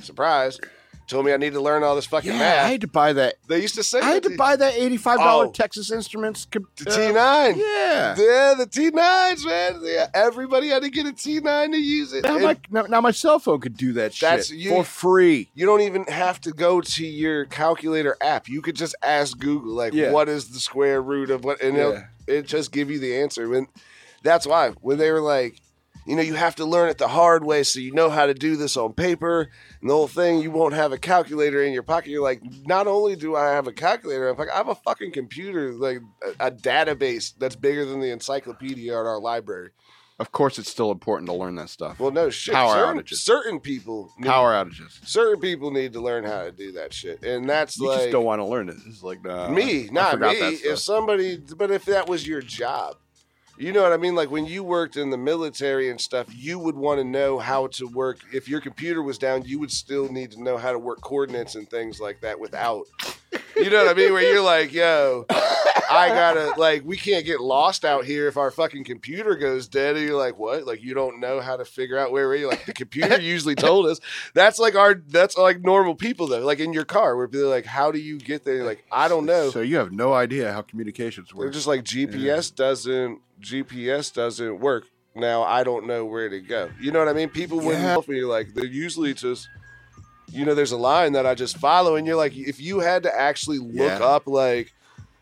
Surprise. 0.00 0.60
Told 1.08 1.24
me 1.24 1.32
I 1.32 1.38
need 1.38 1.54
to 1.54 1.60
learn 1.60 1.82
all 1.82 1.96
this 1.96 2.04
fucking 2.04 2.30
Yeah, 2.32 2.38
math. 2.38 2.66
I 2.66 2.70
had 2.72 2.80
to 2.82 2.86
buy 2.86 3.14
that. 3.14 3.36
they 3.48 3.60
used 3.62 3.74
to 3.76 3.82
say 3.82 3.98
I 4.00 4.10
had 4.10 4.22
to 4.24 4.36
buy 4.36 4.56
that 4.56 4.74
eighty-five 4.74 5.16
dollar 5.18 5.46
Oh. 5.46 5.50
Texas 5.50 5.90
Instruments. 5.90 6.46
uh, 6.54 6.58
T9. 6.76 7.56
Yeah. 7.56 8.14
Yeah, 8.18 8.54
the 8.58 8.66
T9s, 8.70 9.46
man. 9.46 9.80
Yeah, 9.82 10.08
everybody 10.12 10.68
had 10.68 10.82
to 10.82 10.90
get 10.90 11.06
a 11.06 11.12
T9 11.12 11.72
to 11.72 11.78
use 11.78 12.12
it. 12.12 12.24
Now 12.24 12.34
And 12.36 12.44
my, 12.44 12.56
now, 12.70 12.82
now 12.82 13.00
my 13.00 13.10
cell 13.10 13.38
phone 13.38 13.58
could 13.60 13.76
do 13.76 13.94
that 13.94 14.12
That's- 14.20 14.48
shit 14.48 14.58
you- 14.58 14.70
for 14.70 14.84
free. 14.84 15.48
you 15.54 15.64
don't 15.64 15.80
even 15.80 16.04
have 16.08 16.40
to 16.42 16.50
go 16.52 16.80
to 16.82 17.06
your 17.06 17.46
calculator 17.46 18.16
app. 18.20 18.46
You 18.48 18.60
could 18.60 18.76
just 18.76 18.94
ask 19.02 19.38
Google, 19.38 19.72
like, 19.74 19.94
Yeah. 19.94 20.10
what 20.12 20.28
is 20.28 20.48
the 20.50 20.60
square 20.60 21.00
root 21.00 21.30
of 21.30 21.42
what? 21.42 21.62
And 21.62 21.76
it'll 21.78 21.92
Yeah. 21.94 22.02
it 22.26 22.46
just 22.46 22.70
give 22.70 22.90
you 22.90 22.98
the 22.98 23.16
answer. 23.16 23.54
And 23.54 23.66
that's 24.22 24.46
why 24.46 24.72
when 24.82 24.98
they 24.98 25.10
were 25.10 25.22
like, 25.22 25.56
you 26.08 26.16
know, 26.16 26.22
you 26.22 26.34
have 26.34 26.56
to 26.56 26.64
learn 26.64 26.88
it 26.88 26.96
the 26.96 27.06
hard 27.06 27.44
way 27.44 27.62
so 27.62 27.80
you 27.80 27.92
know 27.92 28.08
how 28.08 28.24
to 28.24 28.32
do 28.32 28.56
this 28.56 28.78
on 28.78 28.94
paper 28.94 29.50
and 29.82 29.90
the 29.90 29.94
whole 29.94 30.08
thing. 30.08 30.40
You 30.40 30.50
won't 30.50 30.72
have 30.72 30.90
a 30.90 30.98
calculator 30.98 31.62
in 31.62 31.74
your 31.74 31.82
pocket. 31.82 32.08
You're 32.08 32.22
like, 32.22 32.40
not 32.66 32.86
only 32.86 33.14
do 33.14 33.36
I 33.36 33.50
have 33.50 33.66
a 33.66 33.72
calculator, 33.72 34.30
I'm 34.30 34.38
like, 34.38 34.48
I 34.50 34.56
have 34.56 34.68
a 34.68 34.74
fucking 34.74 35.12
computer, 35.12 35.74
like 35.74 36.00
a, 36.40 36.46
a 36.46 36.50
database 36.50 37.34
that's 37.38 37.56
bigger 37.56 37.84
than 37.84 38.00
the 38.00 38.10
encyclopedia 38.10 38.92
at 38.92 39.04
our 39.04 39.20
library. 39.20 39.70
Of 40.18 40.32
course, 40.32 40.58
it's 40.58 40.70
still 40.70 40.90
important 40.90 41.28
to 41.28 41.34
learn 41.34 41.56
that 41.56 41.68
stuff. 41.68 42.00
Well, 42.00 42.10
no 42.10 42.30
shit. 42.30 42.54
Power 42.54 42.74
certain, 42.74 43.02
outages. 43.02 43.16
certain 43.18 43.60
people, 43.60 44.10
need, 44.18 44.26
Power 44.28 44.52
outages. 44.52 45.06
certain 45.06 45.40
people 45.40 45.70
need 45.70 45.92
to 45.92 46.00
learn 46.00 46.24
how 46.24 46.42
to 46.42 46.50
do 46.50 46.72
that 46.72 46.92
shit, 46.94 47.22
and 47.22 47.48
that's 47.48 47.78
You 47.78 47.88
like 47.88 47.98
just 47.98 48.10
don't 48.10 48.24
want 48.24 48.40
to 48.40 48.44
learn 48.44 48.68
it. 48.68 48.76
It's 48.86 49.02
like 49.02 49.22
nah, 49.22 49.48
me, 49.48 49.88
I 49.88 49.92
not 49.92 50.12
forgot 50.12 50.32
me. 50.34 50.40
that 50.40 50.60
If 50.64 50.78
somebody, 50.80 51.36
but 51.36 51.70
if 51.70 51.84
that 51.84 52.08
was 52.08 52.26
your 52.26 52.40
job, 52.40 52.96
You 53.58 53.72
know 53.72 53.82
what 53.82 53.92
I 53.92 53.96
mean? 53.96 54.14
Like 54.14 54.30
when 54.30 54.46
you 54.46 54.62
worked 54.62 54.96
in 54.96 55.10
the 55.10 55.16
military 55.18 55.90
and 55.90 56.00
stuff, 56.00 56.26
you 56.34 56.60
would 56.60 56.76
want 56.76 57.00
to 57.00 57.04
know 57.04 57.38
how 57.38 57.66
to 57.68 57.86
work. 57.88 58.20
If 58.32 58.48
your 58.48 58.60
computer 58.60 59.02
was 59.02 59.18
down, 59.18 59.44
you 59.44 59.58
would 59.58 59.72
still 59.72 60.10
need 60.10 60.30
to 60.32 60.42
know 60.42 60.56
how 60.56 60.70
to 60.70 60.78
work 60.78 61.00
coordinates 61.00 61.56
and 61.56 61.68
things 61.68 62.00
like 62.00 62.20
that 62.20 62.38
without. 62.38 62.86
You 63.56 63.70
know 63.70 63.84
what 63.84 63.90
I 63.90 63.94
mean? 63.94 64.12
Where 64.12 64.22
you're 64.22 64.42
like, 64.42 64.72
yo, 64.72 65.26
I 65.90 66.08
gotta 66.10 66.54
like, 66.58 66.82
we 66.84 66.96
can't 66.96 67.24
get 67.24 67.40
lost 67.40 67.84
out 67.84 68.04
here 68.04 68.28
if 68.28 68.36
our 68.36 68.52
fucking 68.52 68.84
computer 68.84 69.34
goes 69.34 69.66
dead. 69.66 69.96
And 69.96 70.06
you're 70.06 70.16
like, 70.16 70.38
what? 70.38 70.64
Like 70.64 70.82
you 70.82 70.94
don't 70.94 71.18
know 71.18 71.40
how 71.40 71.56
to 71.56 71.64
figure 71.64 71.98
out 71.98 72.12
where 72.12 72.28
we're 72.28 72.46
like 72.46 72.64
the 72.64 72.72
computer 72.72 73.18
usually 73.20 73.56
told 73.56 73.86
us. 73.86 73.98
That's 74.34 74.60
like 74.60 74.76
our 74.76 74.94
that's 74.94 75.36
like 75.36 75.62
normal 75.62 75.96
people 75.96 76.28
though. 76.28 76.44
Like 76.44 76.60
in 76.60 76.72
your 76.72 76.84
car, 76.84 77.16
where 77.16 77.26
they're 77.26 77.46
like, 77.46 77.66
how 77.66 77.90
do 77.90 77.98
you 77.98 78.18
get 78.18 78.44
there? 78.44 78.54
You're 78.56 78.64
like, 78.66 78.84
I 78.92 79.08
don't 79.08 79.26
know. 79.26 79.50
So 79.50 79.62
you 79.62 79.76
have 79.76 79.90
no 79.90 80.12
idea 80.12 80.52
how 80.52 80.62
communications 80.62 81.30
They're 81.30 81.46
work. 81.46 81.52
just 81.52 81.66
like 81.66 81.82
GPS 81.82 82.54
doesn't 82.54 83.20
GPS 83.40 84.12
doesn't 84.12 84.60
work. 84.60 84.84
Now 85.14 85.42
I 85.42 85.64
don't 85.64 85.86
know 85.86 86.04
where 86.04 86.28
to 86.28 86.40
go. 86.40 86.70
You 86.80 86.92
know 86.92 86.98
what 87.00 87.08
I 87.08 87.12
mean? 87.12 87.28
People 87.28 87.58
wouldn't 87.58 87.82
Yeah. 87.82 87.90
help 87.90 88.08
me. 88.08 88.22
Like 88.22 88.54
they're 88.54 88.64
usually 88.64 89.14
just, 89.14 89.48
you 90.30 90.44
know, 90.44 90.54
there's 90.54 90.72
a 90.72 90.76
line 90.76 91.12
that 91.12 91.26
I 91.26 91.34
just 91.34 91.56
follow, 91.58 91.96
and 91.96 92.06
you're 92.06 92.16
like, 92.16 92.36
if 92.36 92.60
you 92.60 92.80
had 92.80 93.02
to 93.04 93.14
actually 93.18 93.58
look 93.58 93.74
Yeah. 94.00 94.04
up, 94.04 94.26
like, 94.26 94.72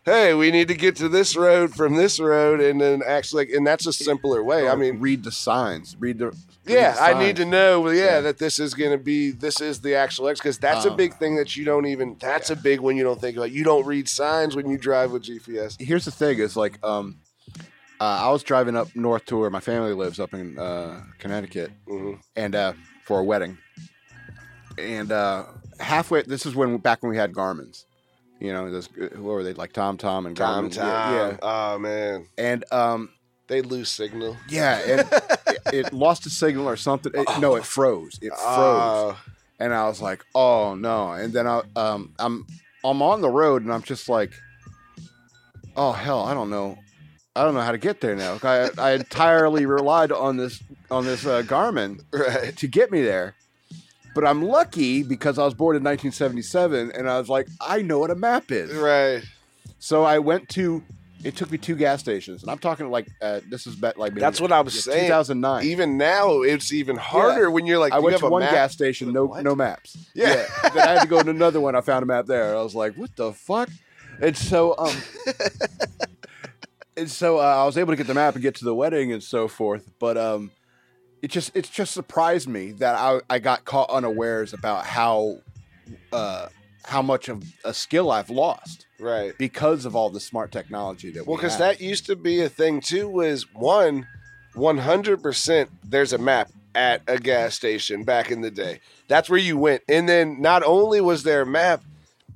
hey, 0.05 0.33
we 0.33 0.51
need 0.51 0.67
to 0.67 0.73
get 0.75 0.95
to 0.97 1.09
this 1.09 1.35
road 1.35 1.73
from 1.73 1.95
this 1.95 2.19
road, 2.19 2.59
and 2.61 2.79
then 2.79 3.01
actually, 3.05 3.45
like, 3.45 3.53
and 3.55 3.65
that's 3.65 3.85
a 3.87 3.93
simpler 3.93 4.43
way. 4.43 4.67
I 4.69 4.75
mean, 4.75 4.99
read 4.99 5.23
the 5.23 5.31
signs. 5.31 5.95
Read 5.99 6.19
the. 6.19 6.27
read 6.27 6.35
yeah, 6.65 6.93
the 6.93 7.01
I 7.01 7.19
need 7.19 7.37
to 7.37 7.45
know. 7.45 7.79
well, 7.81 7.93
Yeah, 7.93 8.03
Yeah. 8.15 8.21
that 8.21 8.37
this 8.37 8.59
is 8.59 8.73
going 8.73 8.91
to 8.91 8.97
be 8.97 9.31
this 9.31 9.61
is 9.61 9.79
the 9.81 9.95
actual 9.95 10.27
X 10.27 10.39
because 10.41 10.57
that's 10.57 10.85
a 10.85 10.91
Uh, 10.91 10.95
big 10.95 11.15
thing 11.17 11.37
that 11.37 11.55
you 11.55 11.63
don't 11.65 11.85
even. 11.87 12.17
That's 12.19 12.49
a 12.49 12.55
big 12.55 12.81
one 12.81 12.97
you 12.97 13.03
don't 13.03 13.19
think 13.19 13.37
about. 13.37 13.51
You 13.51 13.63
don't 13.63 13.85
read 13.85 14.07
signs 14.09 14.55
when 14.55 14.69
you 14.69 14.77
drive 14.77 15.11
with 15.11 15.23
GPS. 15.23 15.77
Here's 15.79 16.05
the 16.05 16.11
thing: 16.11 16.39
is 16.39 16.55
like, 16.57 16.77
um, 16.85 17.15
uh, 17.99 18.03
I 18.27 18.29
was 18.31 18.43
driving 18.43 18.75
up 18.75 18.95
north 18.95 19.25
to 19.25 19.37
where 19.37 19.49
my 19.49 19.59
family 19.59 19.93
lives, 19.93 20.19
up 20.19 20.33
in 20.33 20.57
uh, 20.59 21.01
Connecticut, 21.19 21.71
hmm 21.87 22.13
and 22.35 22.55
uh, 22.55 22.73
for 23.05 23.19
a 23.19 23.23
wedding. 23.23 23.57
And 24.77 25.11
uh, 25.11 25.45
halfway, 25.79 26.21
this 26.23 26.45
is 26.45 26.55
when 26.55 26.77
back 26.77 27.01
when 27.01 27.09
we 27.09 27.17
had 27.17 27.33
Garmin's. 27.33 27.85
You 28.39 28.53
know, 28.53 28.69
this, 28.69 28.87
what 28.95 29.21
were 29.23 29.43
they 29.43 29.53
like? 29.53 29.73
Tom 29.73 29.97
Tom 29.97 30.27
and 30.27 30.37
Tom 30.37 30.65
Garmin. 30.69 30.75
Tom. 30.75 30.85
Yeah, 30.87 31.11
yeah. 31.31 31.37
Oh 31.41 31.79
man, 31.79 32.27
And 32.37 32.63
um, 32.71 33.09
they 33.47 33.63
lose 33.63 33.89
signal. 33.89 34.37
yeah, 34.47 34.77
and 34.85 34.99
it, 35.47 35.59
it 35.87 35.93
lost 35.93 36.27
a 36.27 36.29
signal 36.29 36.69
or 36.69 36.75
something. 36.75 37.11
It, 37.15 37.27
no, 37.39 37.55
it 37.55 37.65
froze. 37.65 38.19
It 38.21 38.29
froze. 38.29 38.37
Oh, 38.39 39.19
and 39.59 39.73
I 39.73 39.87
was 39.87 39.99
like, 39.99 40.23
"Oh 40.35 40.75
no!" 40.75 41.13
And 41.13 41.33
then 41.33 41.47
I, 41.47 41.63
um, 41.75 42.13
I'm, 42.19 42.45
I'm 42.83 43.01
on 43.01 43.21
the 43.21 43.29
road, 43.29 43.63
and 43.63 43.73
I'm 43.73 43.81
just 43.81 44.07
like, 44.07 44.33
"Oh 45.75 45.91
hell, 45.93 46.21
I 46.23 46.35
don't 46.35 46.51
know, 46.51 46.77
I 47.37 47.43
don't 47.43 47.53
know 47.53 47.61
how 47.61 47.71
to 47.71 47.77
get 47.77 48.01
there 48.01 48.15
now." 48.15 48.39
I, 48.43 48.69
I 48.77 48.91
entirely 48.93 49.65
relied 49.65 50.11
on 50.11 50.37
this, 50.37 50.61
on 50.91 51.05
this 51.05 51.25
uh, 51.25 51.43
Garmin 51.43 52.03
right. 52.11 52.55
to 52.57 52.67
get 52.67 52.91
me 52.91 53.01
there. 53.01 53.35
But 54.15 54.25
I'm 54.25 54.41
lucky 54.41 55.03
because 55.03 55.37
I 55.37 55.45
was 55.45 55.53
born 55.53 55.75
in 55.75 55.83
1977, 55.83 56.91
and 56.93 57.07
I 57.07 57.19
was 57.19 57.29
like, 57.29 57.47
I 57.61 57.83
know 57.83 57.99
what 57.99 58.09
a 58.09 58.15
map 58.15 58.51
is. 58.51 58.73
Right. 58.73 59.21
So 59.79 60.03
I 60.03 60.17
went 60.19 60.49
to. 60.49 60.83
It 61.23 61.35
took 61.35 61.51
me 61.51 61.57
two 61.57 61.75
gas 61.75 61.99
stations, 61.99 62.43
and 62.43 62.51
I'm 62.51 62.59
talking 62.59 62.89
like 62.91 63.07
uh, 63.21 63.41
this 63.49 63.65
is 63.67 63.75
bet 63.75 63.97
like 63.97 64.13
maybe- 64.13 64.21
That's 64.21 64.39
what 64.39 64.51
I 64.51 64.61
was 64.61 64.75
yeah, 64.75 64.93
saying. 64.93 65.07
2009. 65.07 65.65
Even 65.65 65.97
now, 65.97 66.41
it's 66.43 66.71
even 66.71 66.95
harder 66.95 67.49
when 67.51 67.65
you're 67.65 67.79
like, 67.79 67.91
I 67.91 67.97
you 67.97 68.03
went 68.03 68.13
have 68.13 68.21
to 68.21 68.27
a 68.27 68.29
one 68.29 68.43
map. 68.43 68.51
gas 68.51 68.73
station, 68.73 69.11
no 69.13 69.25
What? 69.25 69.43
no 69.43 69.55
maps. 69.55 69.97
Yeah. 70.13 70.45
then 70.73 70.87
I 70.87 70.93
had 70.93 71.01
to 71.01 71.07
go 71.07 71.21
to 71.21 71.29
another 71.29 71.59
one. 71.59 71.75
I 71.75 71.81
found 71.81 72.03
a 72.03 72.05
map 72.05 72.27
there. 72.27 72.55
I 72.55 72.61
was 72.61 72.75
like, 72.75 72.93
what 72.95 73.15
the 73.15 73.33
fuck? 73.33 73.69
And 74.21 74.37
so 74.37 74.75
um, 74.77 74.95
and 76.97 77.09
so 77.09 77.37
uh, 77.39 77.41
I 77.41 77.65
was 77.65 77.77
able 77.77 77.93
to 77.93 77.97
get 77.97 78.07
the 78.07 78.13
map 78.13 78.33
and 78.33 78.41
get 78.41 78.55
to 78.55 78.65
the 78.65 78.75
wedding 78.75 79.13
and 79.13 79.21
so 79.23 79.47
forth. 79.47 79.89
But 79.99 80.17
um, 80.17 80.51
it 81.21 81.29
just 81.31 81.55
it 81.55 81.69
just 81.71 81.93
surprised 81.93 82.47
me 82.47 82.71
that 82.73 82.95
I 82.95 83.19
I 83.29 83.39
got 83.39 83.65
caught 83.65 83.89
unawares 83.89 84.53
about 84.53 84.85
how 84.85 85.37
uh 86.11 86.47
how 86.85 87.01
much 87.01 87.27
of 87.29 87.43
a 87.65 87.73
skill 87.73 88.09
I've 88.11 88.29
lost 88.29 88.85
Right. 88.99 89.33
because 89.37 89.83
of 89.85 89.93
all 89.95 90.09
the 90.09 90.19
smart 90.21 90.51
technology 90.53 91.11
that 91.11 91.27
Well, 91.27 91.35
because 91.37 91.53
have. 91.53 91.59
that 91.59 91.81
used 91.81 92.05
to 92.07 92.15
be 92.15 92.41
a 92.41 92.49
thing 92.49 92.79
too. 92.81 93.09
Was 93.09 93.45
one, 93.53 94.07
one 94.55 94.77
hundred 94.77 95.21
percent. 95.21 95.69
There's 95.83 96.13
a 96.13 96.17
map 96.17 96.49
at 96.75 97.01
a 97.07 97.17
gas 97.17 97.55
station 97.55 98.03
back 98.03 98.31
in 98.31 98.41
the 98.41 98.51
day. 98.51 98.79
That's 99.07 99.29
where 99.29 99.39
you 99.39 99.57
went, 99.57 99.83
and 99.89 100.07
then 100.07 100.41
not 100.41 100.63
only 100.63 101.01
was 101.01 101.23
there 101.23 101.41
a 101.41 101.45
map, 101.45 101.83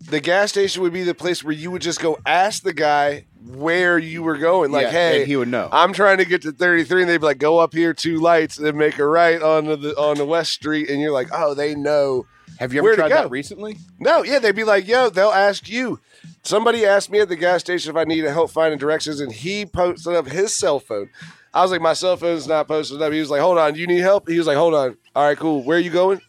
the 0.10 0.20
gas 0.20 0.50
station 0.50 0.82
would 0.82 0.94
be 0.94 1.04
the 1.04 1.14
place 1.14 1.44
where 1.44 1.54
you 1.54 1.72
would 1.72 1.82
just 1.82 2.02
go 2.02 2.18
ask 2.26 2.64
the 2.64 2.74
guy 2.74 3.26
where 3.46 3.98
you 3.98 4.24
were 4.24 4.38
going. 4.38 4.72
Like, 4.72 4.84
Yeah, 4.84 4.92
hey, 4.92 5.26
he 5.26 5.36
would 5.36 5.48
know. 5.48 5.70
I'm 5.72 5.94
trying 5.94 6.18
to 6.20 6.26
get 6.26 6.42
to 6.44 6.52
33, 6.52 7.02
and 7.02 7.10
they'd 7.10 7.18
be 7.18 7.26
like, 7.26 7.38
go 7.38 7.60
up 7.60 7.74
here 7.74 7.94
two 7.94 8.20
lights 8.20 8.58
and 8.58 8.78
make 8.78 9.00
a 9.00 9.06
right 9.06 9.42
on 9.42 9.66
the 9.66 9.96
on 9.98 10.18
the 10.18 10.26
West 10.26 10.52
Street, 10.52 10.90
and 10.90 11.02
you're 11.02 11.12
like, 11.12 11.30
oh, 11.34 11.54
they 11.54 11.76
know. 11.76 12.26
have 12.60 12.74
you 12.74 12.80
ever 12.80 12.96
tried 12.96 13.10
that 13.10 13.32
recently? 13.32 13.78
No, 14.00 14.24
yeah, 14.24 14.40
they'd 14.40 14.56
be 14.56 14.64
like, 14.64 14.88
yo, 14.88 15.10
they'll 15.10 15.30
ask 15.30 15.68
you. 15.70 16.00
Somebody 16.44 16.86
asked 16.86 17.12
me 17.12 17.20
at 17.20 17.30
the 17.30 17.36
gas 17.36 17.62
station 17.62 17.92
if 17.92 17.96
I 17.96 18.04
needed 18.04 18.30
help 18.32 18.52
finding 18.52 18.80
directions, 18.80 19.20
and 19.20 19.32
he 19.32 19.66
posted 19.66 20.16
up 20.16 20.28
his 20.28 20.56
cell 20.56 20.80
phone. 20.80 21.10
I 21.54 21.62
was 21.62 21.72
like, 21.72 21.82
my 21.82 21.94
cell 21.94 22.16
phone's 22.18 22.48
not 22.48 22.68
posted 22.68 23.02
up. 23.02 23.12
He 23.12 23.20
was 23.20 23.30
like, 23.30 23.42
hold 23.42 23.58
on, 23.58 23.76
you 23.76 23.86
need 23.86 24.00
help? 24.00 24.30
He 24.30 24.38
was 24.38 24.48
like, 24.48 24.58
hold 24.58 24.74
on. 24.74 24.98
All 25.16 25.26
right, 25.26 25.38
cool. 25.38 25.64
Where 25.64 25.78
are 25.78 25.82
you 25.82 25.90
going? 25.90 26.22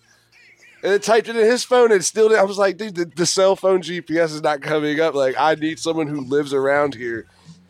And 0.83 0.93
it 0.93 1.03
typed 1.03 1.28
it 1.28 1.37
in 1.37 1.45
his 1.47 1.62
phone, 1.64 1.93
and 1.93 2.05
still. 2.05 2.28
did- 2.28 2.39
I 2.39 2.43
was 2.45 2.59
like, 2.59 2.76
dude, 2.76 2.95
the, 2.97 3.05
the 3.05 3.26
cell 3.26 3.55
phone 3.57 3.83
GPS 3.83 4.26
is 4.35 4.43
not 4.43 4.62
coming 4.62 4.99
up. 5.01 5.14
Like, 5.14 5.37
I 5.39 5.55
need 5.55 5.78
someone 5.78 6.09
who 6.09 6.20
lives 6.22 6.53
around 6.53 6.95
here. 6.95 7.26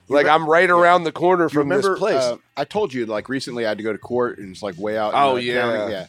Like, 0.09 0.27
I'm 0.27 0.47
right 0.49 0.69
around 0.71 1.05
the 1.05 1.13
corner 1.13 1.49
from 1.49 1.69
this 1.69 1.87
place. 1.99 2.17
uh, 2.23 2.37
I 2.57 2.65
told 2.65 2.93
you 2.93 3.07
like 3.07 3.29
recently 3.31 3.65
I 3.65 3.71
had 3.71 3.79
to 3.79 3.85
go 3.85 3.93
to 3.93 3.99
court 3.99 4.39
and 4.39 4.51
it's 4.51 4.63
like 4.63 4.77
way 4.77 4.99
out. 4.99 5.15
in 5.15 5.21
Oh, 5.21 5.35
the 5.37 5.43
yeah. 5.43 5.61
county. 5.63 5.93
yeah. 5.93 6.07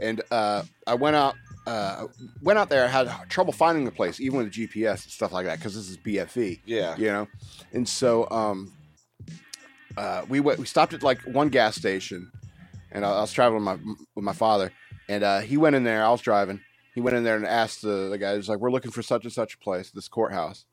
And 0.00 0.20
uh, 0.30 0.62
I 0.86 0.94
went 0.94 1.16
out, 1.16 1.34
uh, 1.66 2.08
went 2.42 2.58
out 2.58 2.68
there. 2.68 2.84
I 2.84 2.88
had 2.88 3.08
trouble 3.30 3.52
finding 3.54 3.84
the 3.86 3.90
place, 3.90 4.20
even 4.20 4.38
with 4.38 4.52
the 4.52 4.66
GPS 4.66 5.04
and 5.04 5.12
stuff 5.12 5.32
like 5.32 5.46
that, 5.46 5.58
because 5.58 5.74
this 5.74 5.88
is 5.88 5.96
BFE. 5.96 6.60
yeah. 6.66 6.94
You 6.98 7.06
know, 7.06 7.28
and 7.72 7.88
so 7.88 8.28
um, 8.30 8.72
uh, 9.96 10.22
we 10.28 10.40
went. 10.40 10.58
We 10.58 10.66
stopped 10.66 10.92
at 10.92 11.02
like 11.02 11.20
one 11.22 11.48
gas 11.48 11.74
station, 11.76 12.30
and 12.92 13.04
I, 13.04 13.10
I 13.10 13.20
was 13.22 13.32
traveling 13.32 13.64
with 13.64 13.80
my 13.80 13.94
with 14.14 14.24
my 14.24 14.32
father, 14.34 14.72
and 15.08 15.24
uh, 15.24 15.40
he 15.40 15.56
went 15.56 15.76
in 15.76 15.84
there. 15.84 16.04
I 16.04 16.10
was 16.10 16.20
driving. 16.20 16.60
He 16.94 17.00
went 17.00 17.16
in 17.16 17.24
there 17.24 17.36
and 17.36 17.46
asked 17.46 17.82
the, 17.82 18.08
the 18.08 18.18
guy. 18.18 18.32
He 18.32 18.36
was 18.36 18.48
like, 18.48 18.58
"We're 18.58 18.70
looking 18.70 18.90
for 18.90 19.02
such 19.02 19.24
and 19.24 19.32
such 19.32 19.54
a 19.54 19.58
place, 19.58 19.90
this 19.90 20.08
courthouse," 20.08 20.64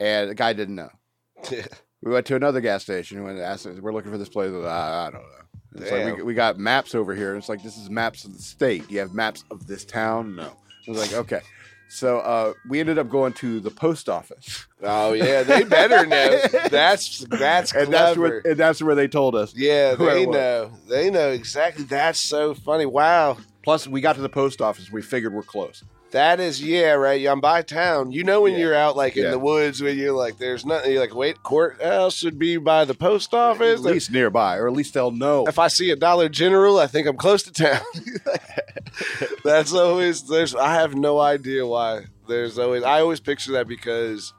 and 0.00 0.30
the 0.30 0.34
guy 0.34 0.52
didn't 0.52 0.76
know. 0.76 0.90
We 2.04 2.10
went 2.10 2.26
to 2.26 2.34
another 2.34 2.60
gas 2.60 2.82
station. 2.82 3.18
We 3.20 3.24
went 3.26 3.36
and 3.38 3.46
asked, 3.46 3.64
"We're 3.64 3.92
looking 3.92 4.10
for 4.10 4.18
this 4.18 4.28
place." 4.28 4.50
I, 4.52 5.06
I 5.06 5.10
don't 5.12 5.22
know. 5.22 5.28
It's 5.76 5.90
like 5.92 6.16
we, 6.16 6.22
we 6.24 6.34
got 6.34 6.58
maps 6.58 6.96
over 6.96 7.14
here. 7.14 7.36
It's 7.36 7.48
like 7.48 7.62
this 7.62 7.76
is 7.76 7.88
maps 7.88 8.24
of 8.24 8.32
the 8.32 8.42
state. 8.42 8.88
Do 8.88 8.94
you 8.94 9.00
have 9.00 9.14
maps 9.14 9.44
of 9.52 9.68
this 9.68 9.84
town? 9.84 10.34
No. 10.34 10.42
I 10.86 10.90
was 10.90 10.98
like, 10.98 11.12
okay. 11.12 11.40
So 11.88 12.18
uh, 12.20 12.54
we 12.68 12.80
ended 12.80 12.98
up 12.98 13.08
going 13.08 13.34
to 13.34 13.60
the 13.60 13.70
post 13.70 14.08
office, 14.08 14.66
Oh 14.82 15.12
yeah, 15.12 15.42
they 15.42 15.62
better 15.62 16.06
know. 16.06 16.40
That's 16.70 17.24
that's 17.28 17.72
clever. 17.72 17.84
and 17.84 17.92
that's 17.92 18.16
where 18.18 18.42
and 18.46 18.56
that's 18.56 18.82
where 18.82 18.94
they 18.94 19.08
told 19.08 19.34
us. 19.34 19.54
Yeah, 19.54 19.94
they 19.98 20.24
know. 20.24 20.72
They 20.88 21.10
know 21.10 21.28
exactly. 21.28 21.84
That's 21.84 22.18
so 22.18 22.54
funny. 22.54 22.86
Wow. 22.86 23.36
Plus, 23.62 23.86
we 23.86 24.00
got 24.00 24.16
to 24.16 24.22
the 24.22 24.28
post 24.28 24.60
office. 24.60 24.90
We 24.90 25.02
figured 25.02 25.32
we're 25.32 25.42
close. 25.42 25.84
That 26.10 26.40
is, 26.40 26.62
yeah, 26.62 26.92
right. 26.92 27.24
I'm 27.26 27.40
by 27.40 27.62
town. 27.62 28.12
You 28.12 28.22
know 28.22 28.42
when 28.42 28.52
Yeah. 28.52 28.58
you're 28.58 28.74
out 28.74 28.96
like 28.96 29.16
in 29.16 29.24
Yeah. 29.24 29.30
the 29.30 29.38
woods 29.38 29.80
when 29.80 29.96
you're 29.96 30.12
like, 30.12 30.36
there's 30.36 30.66
nothing. 30.66 30.92
You're 30.92 31.00
like, 31.00 31.14
wait, 31.14 31.42
courthouse 31.42 32.14
should 32.14 32.38
be 32.38 32.58
by 32.58 32.84
the 32.84 32.92
post 32.94 33.32
office, 33.32 33.80
At 33.80 33.86
least 33.92 34.10
nearby, 34.10 34.56
or 34.58 34.66
at 34.66 34.74
least 34.74 34.92
they'll 34.94 35.10
know. 35.10 35.46
If 35.46 35.58
I 35.58 35.68
see 35.68 35.90
a 35.90 35.96
Dollar 35.96 36.28
General, 36.28 36.78
I 36.78 36.86
think 36.86 37.06
I'm 37.06 37.16
close 37.16 37.42
to 37.44 37.52
town. 37.52 37.80
That's 39.44 39.72
always 39.72 40.22
there's. 40.24 40.54
I 40.54 40.74
have 40.74 40.94
no 40.94 41.18
idea 41.20 41.66
why. 41.66 42.04
There's 42.28 42.58
always. 42.58 42.82
I 42.82 43.00
always 43.00 43.20
picture 43.20 43.52
that 43.52 43.66
because 43.68 44.32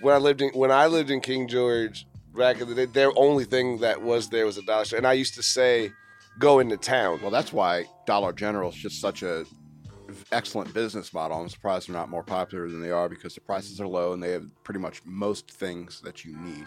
when 0.00 0.14
I 0.14 0.18
lived 0.18 0.40
in 0.40 0.50
when 0.50 0.70
I 0.70 0.86
lived 0.86 1.10
in 1.10 1.20
King 1.20 1.46
George 1.48 2.06
back 2.34 2.60
in 2.60 2.68
the 2.68 2.74
day, 2.74 2.84
their 2.86 3.10
only 3.16 3.44
thing 3.44 3.78
that 3.80 4.02
was 4.02 4.28
there 4.30 4.46
was 4.46 4.56
a 4.58 4.62
dollar 4.62 4.84
store, 4.84 4.96
and 4.98 5.06
I 5.06 5.12
used 5.12 5.34
to 5.34 5.42
say, 5.42 5.92
"Go 6.38 6.58
into 6.58 6.76
town." 6.76 7.20
Well, 7.22 7.30
that's 7.30 7.52
why 7.52 7.86
Dollar 8.06 8.32
General 8.32 8.70
is 8.70 8.76
just 8.76 9.00
such 9.00 9.22
a 9.22 9.44
excellent 10.32 10.72
business 10.72 11.12
model. 11.12 11.40
I'm 11.40 11.48
surprised 11.48 11.88
they're 11.88 11.96
not 11.96 12.08
more 12.08 12.22
popular 12.22 12.68
than 12.68 12.80
they 12.80 12.90
are 12.90 13.08
because 13.08 13.34
the 13.34 13.40
prices 13.40 13.80
are 13.80 13.86
low 13.86 14.12
and 14.12 14.22
they 14.22 14.32
have 14.32 14.46
pretty 14.64 14.80
much 14.80 15.00
most 15.04 15.50
things 15.50 16.00
that 16.02 16.24
you 16.24 16.36
need. 16.36 16.66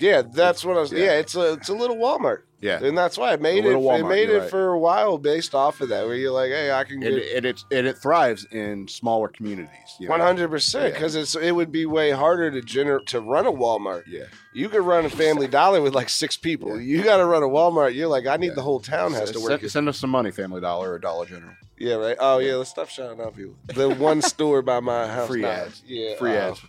Yeah, 0.00 0.22
that's 0.22 0.64
what 0.64 0.76
I 0.76 0.80
was. 0.80 0.92
Yeah. 0.92 1.04
Yeah, 1.04 1.12
it's 1.18 1.34
a 1.36 1.52
it's 1.52 1.68
a 1.68 1.74
little 1.74 1.96
Walmart, 1.96 2.42
Yeah, 2.60 2.82
and 2.82 2.98
that's 2.98 3.16
why 3.16 3.32
I 3.32 3.36
made 3.36 3.64
it. 3.64 3.68
little 3.68 3.94
it 3.94 4.02
made 4.02 4.28
it 4.28 4.38
right. 4.38 4.50
for 4.50 4.68
a 4.72 4.78
while 4.78 5.18
based 5.18 5.54
off 5.54 5.80
of 5.80 5.88
that, 5.90 6.04
where 6.04 6.16
you're 6.16 6.32
like, 6.32 6.50
"Hey, 6.50 6.72
I 6.72 6.82
can 6.82 7.02
and, 7.02 7.14
get." 7.16 7.36
and 7.36 7.46
it's 7.46 7.64
and 7.70 7.86
it 7.86 7.96
thrives 7.98 8.44
in 8.50 8.88
smaller 8.88 9.28
communities. 9.28 9.70
One 10.00 10.18
hundred 10.20 10.50
percent, 10.50 10.94
because 10.94 11.14
it's 11.14 11.36
it 11.36 11.52
would 11.52 11.70
be 11.70 11.86
way 11.86 12.10
harder 12.10 12.50
to 12.50 12.60
gener- 12.60 13.06
to 13.06 13.20
run 13.20 13.46
a 13.46 13.52
Walmart. 13.52 14.02
Yeah, 14.08 14.24
You 14.52 14.68
could 14.68 14.82
run 14.82 15.04
a 15.04 15.10
Family 15.10 15.46
Dollar 15.46 15.80
with 15.80 15.94
like 15.94 16.08
six 16.08 16.36
people. 16.36 16.80
Yeah. 16.80 16.96
You 16.98 17.04
got 17.04 17.18
to 17.18 17.24
run 17.24 17.44
a 17.44 17.48
Walmart. 17.48 17.94
You're 17.94 18.08
like, 18.08 18.26
I 18.26 18.36
need 18.36 18.48
Yeah. 18.48 18.54
the 18.54 18.62
whole 18.62 18.80
town 18.80 19.12
has 19.12 19.30
to 19.30 19.40
work. 19.40 19.60
Send, 19.60 19.70
send 19.70 19.88
us 19.88 19.98
some 19.98 20.10
money, 20.10 20.32
Family 20.32 20.60
Dollar 20.60 20.92
or 20.94 20.98
Dollar 20.98 21.26
General. 21.26 21.54
Yeah, 21.78 21.94
right. 21.94 22.16
Oh 22.18 22.38
yeah, 22.38 22.54
let's 22.56 22.70
stop 22.70 22.88
shouting 22.88 23.20
out 23.20 23.36
people. 23.36 23.54
The 23.68 23.90
one 23.90 24.22
store 24.22 24.60
by 24.62 24.80
my 24.80 25.06
house. 25.06 25.28
Free 25.28 25.42
Nah, 25.42 25.48
ads. 25.48 25.82
Yeah, 25.86 26.16
Free 26.16 26.36
uh, 26.36 26.50
ads. 26.50 26.60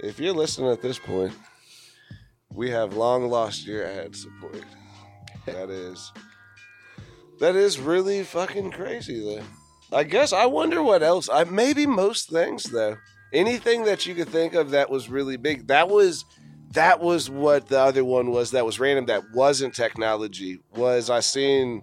If 0.00 0.18
you're 0.18 0.32
listening 0.34 0.70
at 0.72 0.80
this 0.82 0.98
point, 0.98 1.32
We 2.54 2.70
have 2.70 2.94
long 2.94 3.28
lost 3.28 3.66
your 3.66 3.84
ad 3.84 4.14
support. 4.14 4.64
That 5.46 5.70
is 5.70 6.12
that 7.40 7.56
is 7.56 7.80
really 7.80 8.22
fucking 8.22 8.70
crazy 8.72 9.20
though. 9.24 9.44
I 9.96 10.04
guess 10.04 10.32
I 10.32 10.46
wonder 10.46 10.82
what 10.82 11.02
else. 11.02 11.28
I 11.28 11.44
maybe 11.44 11.86
most 11.86 12.30
things 12.30 12.64
though. 12.64 12.96
Anything 13.32 13.84
that 13.84 14.06
you 14.06 14.14
could 14.14 14.28
think 14.28 14.54
of 14.54 14.70
that 14.70 14.90
was 14.90 15.08
really 15.08 15.36
big. 15.36 15.66
That 15.68 15.88
was 15.88 16.24
that 16.72 17.00
was 17.00 17.28
what 17.28 17.68
the 17.68 17.80
other 17.80 18.04
one 18.04 18.30
was 18.30 18.50
that 18.52 18.64
was 18.64 18.78
random 18.78 19.06
that 19.06 19.22
wasn't 19.34 19.74
technology. 19.74 20.60
Was 20.74 21.10
I 21.10 21.20
seen 21.20 21.82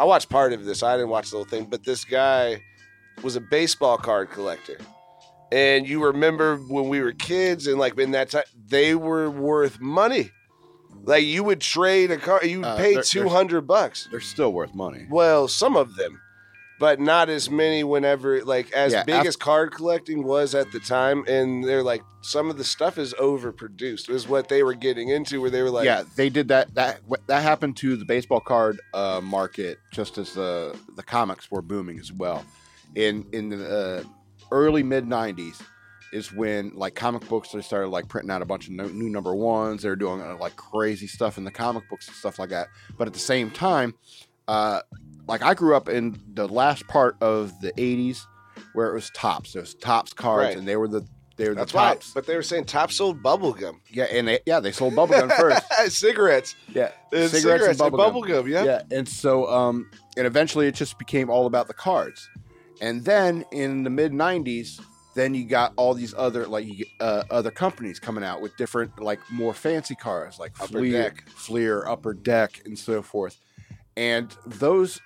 I 0.00 0.04
watched 0.04 0.28
part 0.28 0.52
of 0.52 0.64
this. 0.64 0.82
I 0.82 0.96
didn't 0.96 1.10
watch 1.10 1.30
the 1.30 1.36
whole 1.36 1.44
thing, 1.44 1.66
but 1.66 1.84
this 1.84 2.04
guy 2.04 2.62
was 3.22 3.36
a 3.36 3.40
baseball 3.40 3.98
card 3.98 4.30
collector. 4.30 4.78
And 5.50 5.88
you 5.88 6.04
remember 6.04 6.56
when 6.56 6.88
we 6.88 7.00
were 7.00 7.12
kids 7.12 7.66
and 7.66 7.78
like 7.78 7.98
in 7.98 8.10
that 8.12 8.30
time 8.30 8.44
they 8.68 8.94
were 8.94 9.30
worth 9.30 9.80
money. 9.80 10.30
Like 11.04 11.24
you 11.24 11.42
would 11.44 11.60
trade 11.60 12.10
a 12.10 12.18
car, 12.18 12.44
you 12.44 12.58
would 12.60 12.66
Uh, 12.68 12.76
pay 12.76 12.94
they're- 12.94 13.02
two 13.02 13.28
hundred 13.28 13.62
bucks. 13.66 14.08
They're 14.10 14.20
still 14.20 14.52
worth 14.52 14.74
money. 14.74 15.06
Well, 15.10 15.48
some 15.48 15.74
of 15.74 15.96
them, 15.96 16.20
but 16.78 17.00
not 17.00 17.30
as 17.30 17.48
many. 17.48 17.82
Whenever 17.82 18.44
like 18.44 18.70
as 18.72 18.92
Yeah, 18.92 19.04
big 19.04 19.14
af- 19.22 19.26
as 19.26 19.36
card 19.36 19.72
collecting 19.72 20.22
was 20.24 20.54
at 20.54 20.70
the 20.70 20.80
time, 20.80 21.24
and 21.26 21.64
they're 21.64 21.82
like 21.82 22.02
some 22.20 22.50
of 22.50 22.58
the 22.58 22.64
stuff 22.64 22.98
is 22.98 23.14
overproduced. 23.14 24.10
Is 24.10 24.28
what 24.28 24.48
they 24.48 24.62
were 24.62 24.74
getting 24.74 25.08
into, 25.08 25.40
where 25.40 25.50
they 25.50 25.62
were 25.62 25.70
like, 25.70 25.86
yeah, 25.86 26.02
they 26.16 26.28
did 26.28 26.48
that. 26.48 26.74
That 26.74 27.00
that 27.26 27.42
happened 27.42 27.78
to 27.78 27.96
the 27.96 28.04
baseball 28.04 28.40
card 28.40 28.78
uh, 28.92 29.20
market 29.22 29.78
just 29.92 30.18
as 30.18 30.34
the 30.34 30.76
the 30.96 31.02
comics 31.02 31.50
were 31.50 31.62
booming 31.62 31.98
as 31.98 32.12
well. 32.12 32.44
In 32.94 33.24
in 33.32 33.48
the 33.50 34.02
uh, 34.04 34.08
early 34.50 34.82
mid 34.82 35.04
'90s 35.06 35.60
is 36.12 36.32
when 36.32 36.72
like 36.74 36.94
comic 36.94 37.28
books 37.28 37.50
they 37.50 37.60
started 37.60 37.88
like 37.88 38.08
printing 38.08 38.30
out 38.30 38.40
a 38.40 38.46
bunch 38.46 38.66
of 38.66 38.72
no, 38.72 38.86
new 38.88 39.08
number 39.10 39.34
ones. 39.34 39.82
They 39.82 39.88
were 39.88 39.96
doing 39.96 40.20
uh, 40.20 40.36
like 40.40 40.56
crazy 40.56 41.06
stuff 41.06 41.36
in 41.38 41.44
the 41.44 41.50
comic 41.50 41.88
books 41.88 42.06
and 42.08 42.16
stuff 42.16 42.38
like 42.38 42.48
that. 42.50 42.68
But 42.96 43.06
at 43.06 43.12
the 43.12 43.18
same 43.20 43.50
time, 43.50 43.94
uh, 44.46 44.80
like 45.26 45.42
I 45.42 45.54
grew 45.54 45.76
up 45.76 45.88
in 45.88 46.18
the 46.34 46.48
last 46.48 46.86
part 46.88 47.16
of 47.20 47.52
the 47.60 47.72
'80s 47.72 48.20
where 48.72 48.88
it 48.90 48.94
was 48.94 49.10
Topps. 49.10 49.52
There 49.52 49.62
was 49.62 49.74
Topps 49.74 50.12
cards, 50.12 50.46
Right. 50.48 50.56
and 50.56 50.66
they 50.66 50.76
were 50.76 50.88
the 50.88 51.06
they 51.36 51.48
were 51.48 51.54
that's 51.54 51.70
the 51.72 51.76
why. 51.78 51.88
Topps. 51.94 52.12
But 52.14 52.26
they 52.26 52.34
were 52.34 52.42
saying 52.42 52.64
top 52.64 52.90
sold 52.90 53.22
bubble 53.22 53.52
gum, 53.52 53.80
Yeah, 53.90 54.04
and 54.10 54.26
they 54.26 54.40
yeah 54.46 54.58
they 54.60 54.72
sold 54.72 54.94
bubblegum 54.94 55.30
first. 55.36 55.62
cigarettes, 55.96 56.56
Yeah, 56.74 56.90
cigarettes, 57.12 57.32
cigarettes, 57.42 57.80
and 57.80 57.92
bubble 57.92 58.22
gum. 58.22 58.30
gum. 58.44 58.48
Yeah. 58.48 58.64
Yeah, 58.64 58.82
and 58.90 59.06
so 59.08 59.46
um, 59.48 59.88
and 60.16 60.26
eventually 60.26 60.66
it 60.66 60.74
just 60.74 60.98
became 60.98 61.28
all 61.30 61.46
about 61.46 61.68
the 61.68 61.74
cards, 61.74 62.28
and 62.80 63.04
then 63.04 63.44
in 63.52 63.82
the 63.84 63.90
mid 63.90 64.12
'90s, 64.12 64.80
then 65.14 65.34
you 65.34 65.44
got 65.44 65.72
all 65.76 65.94
these 65.94 66.14
other 66.16 66.46
like 66.46 66.66
uh, 67.00 67.24
other 67.30 67.50
companies 67.50 67.98
coming 67.98 68.22
out 68.24 68.40
with 68.40 68.56
different 68.56 69.00
like 69.00 69.18
more 69.30 69.54
fancy 69.54 69.94
cars 69.94 70.38
like 70.38 70.52
Upper 70.60 70.78
Fleer, 70.78 71.02
Deck. 71.02 71.28
Fleer, 71.28 71.86
Upper 71.88 72.14
Deck, 72.14 72.62
and 72.64 72.78
so 72.78 73.02
forth, 73.02 73.38
and 73.96 74.34
those 74.46 75.00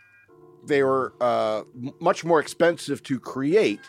they 0.67 0.83
were 0.83 1.13
uh, 1.21 1.63
much 2.01 2.25
more 2.25 2.39
expensive 2.41 3.03
to 3.03 3.19
create, 3.19 3.81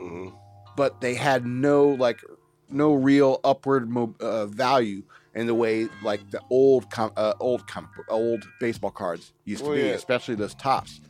Mhm. 0.00 0.32
but 0.76 1.00
they 1.00 1.14
had 1.14 1.46
no 1.46 1.88
like 1.88 2.20
no 2.68 2.94
real 2.94 3.40
upward 3.44 3.88
mo- 3.90 4.14
uh, 4.20 4.46
value 4.46 5.02
in 5.34 5.46
the 5.46 5.54
way 5.54 5.88
like 6.02 6.30
the 6.30 6.40
old 6.50 6.90
com- 6.90 7.12
uh, 7.16 7.32
old 7.40 7.62
book, 7.66 7.88
old 8.08 8.44
baseball 8.60 8.90
cards 8.90 9.32
used 9.44 9.62
to 9.62 9.68
Well, 9.70 9.78
be, 9.78 9.84
yeah. 9.84 9.92
especially 9.92 10.34
those 10.34 10.54
Topps. 10.54 11.00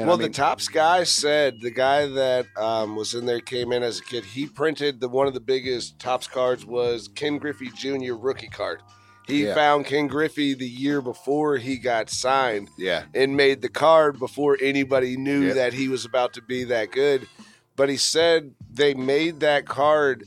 And 0.00 0.08
well, 0.08 0.16
I 0.16 0.20
mean, 0.20 0.28
the 0.32 0.36
Topps 0.36 0.68
guy 0.68 1.04
said 1.04 1.60
the 1.60 1.70
guy 1.70 2.06
that 2.06 2.46
um, 2.56 2.96
was 2.96 3.14
in 3.14 3.26
there 3.26 3.40
came 3.40 3.70
in 3.72 3.82
as 3.82 4.00
a 4.00 4.02
kid. 4.02 4.24
He 4.24 4.46
printed 4.46 5.00
the 5.00 5.08
one 5.08 5.26
of 5.26 5.34
the 5.34 5.40
biggest 5.40 5.98
Topps 5.98 6.26
cards 6.26 6.64
was 6.64 7.08
Ken 7.08 7.38
Griffey 7.38 7.70
Jr. 7.70 8.14
rookie 8.14 8.48
card. 8.48 8.82
He 9.26 9.44
Yeah. 9.44 9.54
found 9.54 9.86
Ken 9.86 10.06
Griffey 10.08 10.54
the 10.54 10.68
year 10.68 11.00
before 11.00 11.56
he 11.58 11.76
got 11.76 12.10
signed 12.10 12.68
yeah, 12.76 13.04
and 13.14 13.36
made 13.36 13.62
the 13.62 13.68
card 13.68 14.18
before 14.18 14.56
anybody 14.60 15.16
knew 15.16 15.48
Yeah. 15.48 15.54
that 15.54 15.72
he 15.74 15.86
was 15.88 16.04
about 16.04 16.32
to 16.34 16.42
be 16.42 16.64
that 16.64 16.90
good. 16.90 17.28
But 17.76 17.88
he 17.90 17.96
said 17.96 18.54
they 18.72 18.94
made 18.94 19.40
that 19.40 19.66
card 19.66 20.24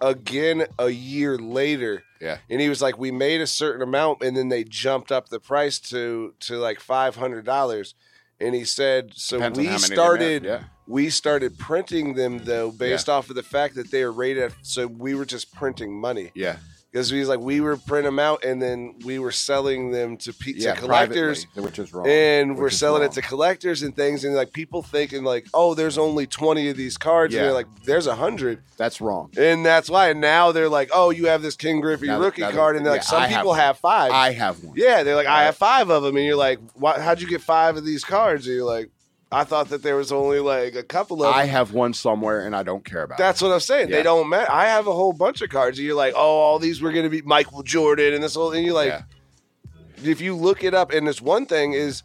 again 0.00 0.66
a 0.78 0.88
year 0.90 1.36
later. 1.38 2.02
Yeah. 2.20 2.38
And 2.48 2.60
he 2.60 2.68
was 2.68 2.80
like, 2.80 2.98
We 2.98 3.10
made 3.10 3.40
a 3.40 3.46
certain 3.46 3.82
amount 3.82 4.22
and 4.22 4.36
then 4.36 4.48
they 4.48 4.64
jumped 4.64 5.12
up 5.12 5.28
the 5.28 5.40
price 5.40 5.78
to 5.90 6.34
to 6.40 6.56
like 6.56 6.80
five 6.80 7.16
hundred 7.16 7.44
dollars. 7.44 7.94
And 8.40 8.54
he 8.54 8.64
said, 8.64 9.12
So 9.14 9.38
Depends 9.38 9.58
we 9.58 9.64
how 9.66 9.72
many 9.72 9.88
they 9.88 9.94
started 9.94 10.44
yeah. 10.44 10.62
we 10.86 11.10
started 11.10 11.58
printing 11.58 12.14
them 12.14 12.38
though 12.44 12.70
based 12.70 13.08
off 13.08 13.30
of 13.30 13.36
the 13.36 13.42
fact 13.42 13.74
that 13.76 13.90
they 13.90 14.04
were 14.04 14.12
rated 14.12 14.52
so 14.62 14.86
we 14.86 15.14
were 15.14 15.24
just 15.24 15.54
printing 15.54 15.98
money. 15.98 16.30
Yeah, 16.34 16.58
because 16.92 17.10
he's 17.10 17.28
like 17.28 17.40
we 17.40 17.60
were 17.60 17.76
printing 17.76 18.04
them 18.06 18.18
out 18.18 18.44
and 18.44 18.60
then 18.62 18.94
we 19.04 19.18
were 19.18 19.32
selling 19.32 19.90
them 19.90 20.16
to, 20.16 20.32
pe- 20.32 20.52
yeah, 20.56 20.74
to 20.74 20.80
collectors 20.80 21.44
privately, 21.44 21.62
which 21.68 21.78
is 21.78 21.92
wrong. 21.92 22.06
and 22.08 22.56
we're 22.56 22.70
selling 22.70 23.02
wrong. 23.02 23.10
it 23.10 23.14
to 23.14 23.22
collectors 23.22 23.82
and 23.82 23.94
things 23.94 24.24
and 24.24 24.34
like 24.34 24.52
people 24.52 24.82
thinking 24.82 25.22
like 25.24 25.46
oh 25.52 25.74
there's 25.74 25.98
only 25.98 26.26
20 26.26 26.68
of 26.70 26.76
these 26.76 26.96
cards 26.96 27.34
and 27.34 27.38
Yeah. 27.40 27.44
they're 27.46 27.52
like 27.54 27.66
there's 27.84 28.06
a 28.06 28.14
hundred 28.14 28.62
That's 28.78 29.00
wrong. 29.00 29.30
and 29.36 29.64
that's 29.66 29.90
why 29.90 30.08
and 30.10 30.20
now 30.20 30.52
they're 30.52 30.68
like 30.68 30.90
oh 30.94 31.10
you 31.10 31.26
have 31.26 31.42
this 31.42 31.56
Ken 31.56 31.80
Griffey 31.80 32.06
Now- 32.06 32.20
rookie 32.20 32.42
now- 32.42 32.52
card 32.52 32.76
and 32.76 32.86
they're 32.86 32.92
like 32.92 33.02
some 33.02 33.22
I 33.22 33.28
people 33.28 33.48
one. 33.48 33.58
have, 33.58 33.78
five 33.78 34.12
I 34.12 34.32
have 34.32 34.62
one. 34.64 34.74
yeah 34.76 35.02
they're 35.02 35.16
like 35.16 35.26
i 35.26 35.42
have 35.44 35.56
five 35.56 35.90
of 35.90 36.02
them 36.02 36.16
and 36.16 36.24
you're 36.24 36.36
like 36.36 36.60
how'd 36.80 37.20
you 37.20 37.28
get 37.28 37.42
five 37.42 37.76
of 37.76 37.84
these 37.84 38.04
cards 38.04 38.46
and 38.46 38.56
you're 38.56 38.64
like 38.64 38.90
i 39.32 39.44
thought 39.44 39.68
that 39.70 39.82
there 39.82 39.96
was 39.96 40.12
only 40.12 40.38
like 40.38 40.74
a 40.74 40.82
couple 40.82 41.24
of 41.24 41.34
I 41.34 41.42
them. 41.42 41.50
have 41.50 41.72
one 41.72 41.94
somewhere, 41.94 42.46
and 42.46 42.54
I 42.54 42.62
don't 42.62 42.84
care 42.84 43.02
about. 43.02 43.18
That's 43.18 43.42
what 43.42 43.52
I'm 43.52 43.60
saying. 43.60 43.88
Yeah. 43.88 43.96
They 43.96 44.02
don't 44.02 44.28
matter. 44.28 44.50
I 44.50 44.66
have 44.66 44.86
a 44.86 44.92
whole 44.92 45.12
bunch 45.12 45.42
of 45.42 45.50
cards. 45.50 45.78
And 45.78 45.86
you're 45.86 45.96
like, 45.96 46.14
oh, 46.16 46.38
all 46.38 46.58
these 46.58 46.80
were 46.80 46.92
going 46.92 47.04
to 47.04 47.10
be 47.10 47.22
Michael 47.22 47.62
Jordan 47.62 48.14
and 48.14 48.22
this 48.22 48.34
whole 48.34 48.52
thing. 48.52 48.64
You're 48.64 48.74
like, 48.74 48.88
yeah. 48.88 50.10
if 50.10 50.20
you 50.20 50.36
look 50.36 50.62
it 50.62 50.74
up, 50.74 50.92
and 50.92 51.06
this 51.06 51.20
one 51.20 51.46
thing 51.46 51.72
is, 51.72 52.02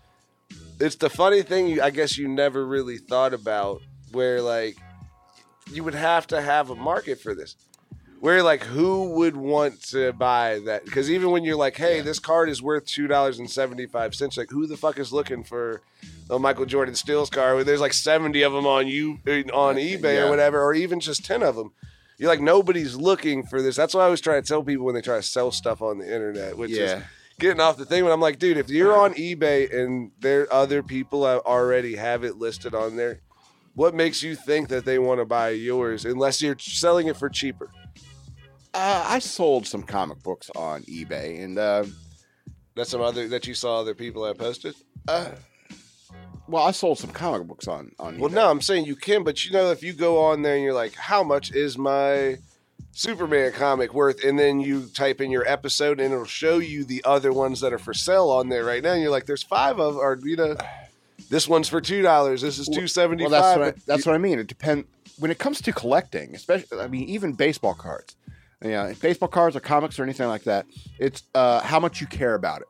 it's 0.80 0.96
the 0.96 1.10
funny 1.10 1.44
thing. 1.44 1.80
I 1.80 1.92
guess 1.92 2.18
you 2.18 2.28
never 2.28 2.66
really 2.66 2.98
thought 2.98 3.34
about 3.34 3.82
where 4.12 4.42
like 4.42 4.78
you 5.72 5.84
would 5.84 5.94
have 5.94 6.28
to 6.28 6.42
have 6.42 6.70
a 6.70 6.76
market 6.76 7.20
for 7.22 7.36
this. 7.36 7.56
Where 8.22 8.44
like 8.44 8.62
who 8.64 9.10
would 9.16 9.36
want 9.36 9.82
to 9.90 10.14
buy 10.14 10.60
that? 10.66 10.86
Because 10.86 11.10
even 11.10 11.32
when 11.32 11.44
you're 11.44 11.56
like, 11.56 11.76
hey, 11.76 12.02
this 12.02 12.20
card 12.20 12.50
is 12.50 12.62
worth 12.62 12.86
two 12.86 13.08
dollars 13.08 13.40
and 13.40 13.50
seventy 13.50 13.88
five 13.88 14.14
cents, 14.14 14.38
like 14.38 14.52
who 14.52 14.68
the 14.68 14.78
fuck 14.78 15.00
is 15.00 15.12
looking 15.12 15.44
for 15.44 15.82
a 16.30 16.38
Michael 16.38 16.68
Jordan 16.68 16.94
Steals 16.94 17.32
card? 17.32 17.56
Where 17.56 17.64
there's 17.64 17.82
like 17.82 17.94
seventy 17.94 18.44
of 18.44 18.54
them 18.54 18.68
on 18.68 18.88
you 18.88 19.18
uh, 19.26 19.42
on 19.52 19.76
uh, 19.76 19.80
eBay 19.80 20.18
Yeah. 20.18 20.26
or 20.26 20.30
whatever, 20.30 20.62
or 20.62 20.76
even 20.76 21.00
just 21.00 21.26
ten 21.26 21.42
of 21.42 21.56
them. 21.56 21.72
You're 22.20 22.30
like 22.30 22.42
nobody's 22.42 22.96
looking 22.96 23.42
for 23.42 23.60
this. 23.60 23.76
That's 23.76 23.96
what 23.96 24.02
I 24.02 24.06
always 24.06 24.22
try 24.22 24.36
to 24.40 24.46
tell 24.46 24.62
people 24.62 24.86
when 24.86 24.94
they 24.94 25.02
try 25.02 25.16
to 25.18 25.24
sell 25.24 25.52
stuff 25.52 25.82
on 25.82 25.98
the 25.98 26.06
internet, 26.06 26.56
which 26.56 26.70
is 26.70 26.78
yeah, 26.78 27.02
getting 27.40 27.60
off 27.60 27.78
the 27.78 27.86
thing. 27.86 28.04
But 28.04 28.12
I'm 28.12 28.22
like, 28.22 28.38
dude, 28.38 28.58
if 28.58 28.70
you're 28.70 28.96
on 28.96 29.16
eBay 29.16 29.76
and 29.76 30.12
there 30.20 30.48
other 30.54 30.84
people 30.84 31.24
that 31.24 31.40
already 31.40 31.96
have 31.96 32.24
it 32.24 32.38
listed 32.38 32.76
on 32.76 32.98
there, 32.98 33.20
what 33.74 33.96
makes 33.96 34.22
you 34.22 34.36
think 34.36 34.68
that 34.70 34.86
they 34.86 35.00
want 35.00 35.20
to 35.20 35.26
buy 35.26 35.50
yours 35.50 36.06
unless 36.06 36.40
you're 36.40 36.60
selling 36.60 37.08
it 37.08 37.18
for 37.18 37.28
cheaper? 37.28 37.72
Uh, 38.74 39.06
I 39.08 39.20
sold 39.20 39.68
some 39.68 39.84
comic 39.84 40.22
books 40.24 40.50
on 40.56 40.84
eBay, 40.84 41.44
and 41.44 41.58
uh, 41.58 41.86
That's 42.76 42.90
some 42.90 43.02
other 43.02 43.28
that 43.30 43.48
you 43.48 43.54
saw 43.54 43.80
other 43.80 43.94
people 43.96 44.26
have 44.26 44.38
posted. 44.38 44.76
uh, 45.08 45.30
well, 46.48 46.64
I 46.64 46.72
sold 46.72 47.00
some 47.00 47.12
comic 47.12 47.48
books 47.48 47.68
on 47.68 47.92
on. 48.00 48.18
Well, 48.18 48.30
eBay. 48.30 48.34
no, 48.36 48.50
I'm 48.50 48.62
saying 48.62 48.86
you 48.86 48.96
can, 48.96 49.24
but 49.24 49.46
you 49.46 49.52
know, 49.52 49.72
if 49.72 49.84
you 49.84 49.94
go 49.94 50.22
on 50.24 50.42
there 50.42 50.56
and 50.56 50.64
you're 50.64 50.74
like, 50.74 50.96
how 50.96 51.24
much 51.24 51.52
is 51.54 51.78
my 51.78 52.38
Superman 52.94 53.52
comic 53.54 53.94
worth? 53.94 54.24
And 54.24 54.38
then 54.38 54.60
you 54.60 54.88
type 54.94 55.22
in 55.22 55.32
your 55.32 55.48
episode 55.48 56.00
and 56.00 56.12
it'll 56.14 56.26
show 56.26 56.58
you 56.60 56.84
the 56.84 57.02
other 57.06 57.32
ones 57.32 57.62
that 57.62 57.72
are 57.72 57.80
for 57.80 57.94
sale 57.94 58.30
on 58.30 58.50
there 58.50 58.66
right 58.66 58.84
now. 58.84 58.94
And 58.94 59.02
you're 59.02 59.12
like, 59.12 59.28
there's 59.28 59.44
five 59.44 59.80
of, 59.80 59.96
or 59.96 60.20
you 60.24 60.36
know, 60.36 60.58
this 61.30 61.48
one's 61.48 61.70
for 61.70 61.80
two 61.80 62.02
dollars. 62.02 62.42
This 62.42 62.60
is 62.60 62.68
two 62.68 62.88
seventy 62.88 63.24
Well, 63.24 63.32
that's 63.32 63.58
what 63.58 63.68
I, 63.68 63.74
that's 63.86 64.06
what 64.06 64.16
I 64.16 64.18
mean. 64.18 64.40
It 64.40 64.48
depends 64.48 64.88
when 65.20 65.32
it 65.32 65.40
comes 65.40 65.62
to 65.62 65.72
collecting, 65.72 66.36
especially. 66.36 66.80
I 66.80 66.88
mean, 66.88 67.08
even 67.08 67.34
baseball 67.34 67.76
cards. 67.76 68.16
Yeah, 68.64 68.94
baseball 69.02 69.30
cards 69.30 69.56
or 69.56 69.60
comics 69.60 70.00
or 70.00 70.04
anything 70.04 70.28
like 70.28 70.44
that. 70.44 70.66
It's 71.00 71.24
uh, 71.34 71.62
how 71.62 71.80
much 71.80 72.00
you 72.00 72.08
care 72.08 72.36
about 72.36 72.62
it. 72.62 72.68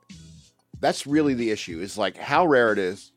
That's 0.80 1.06
really 1.06 1.34
the 1.34 1.52
issue. 1.52 1.80
Is 1.80 1.98
like 1.98 2.18
how 2.18 2.46
rare 2.46 2.72
it 2.72 2.80
is, 2.80 3.12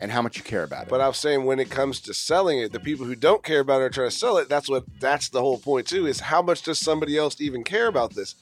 and 0.00 0.10
how 0.10 0.22
much 0.22 0.36
you 0.36 0.42
care 0.42 0.62
about 0.62 0.84
it. 0.84 0.88
But 0.88 1.00
I 1.00 1.08
was 1.08 1.18
saying 1.18 1.44
when 1.44 1.58
it 1.58 1.70
comes 1.70 2.00
to 2.02 2.14
selling 2.14 2.58
it, 2.58 2.72
the 2.72 2.80
people 2.80 3.04
who 3.04 3.14
don't 3.14 3.42
care 3.42 3.60
about 3.60 3.82
it 3.82 3.84
are 3.84 3.90
trying 3.90 4.10
to 4.10 4.16
sell 4.16 4.38
it. 4.38 4.48
That's 4.48 4.68
what 4.68 4.84
that's 5.00 5.28
the 5.28 5.40
whole 5.40 5.58
point 5.58 5.86
too. 5.86 6.06
Is 6.06 6.20
how 6.20 6.40
much 6.40 6.62
does 6.62 6.78
somebody 6.78 7.18
else 7.18 7.40
even 7.40 7.64
care 7.64 7.88
about 7.88 8.14
this? 8.14 8.34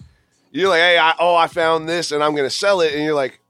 You're 0.50 0.68
like, 0.68 0.80
hey, 0.80 0.98
I, 0.98 1.14
oh, 1.18 1.34
I 1.34 1.46
found 1.46 1.88
this 1.88 2.10
and 2.10 2.22
I'm 2.24 2.32
going 2.32 2.48
to 2.48 2.54
sell 2.54 2.80
it, 2.80 2.94
and 2.94 3.04
you're 3.04 3.14
like, 3.14 3.40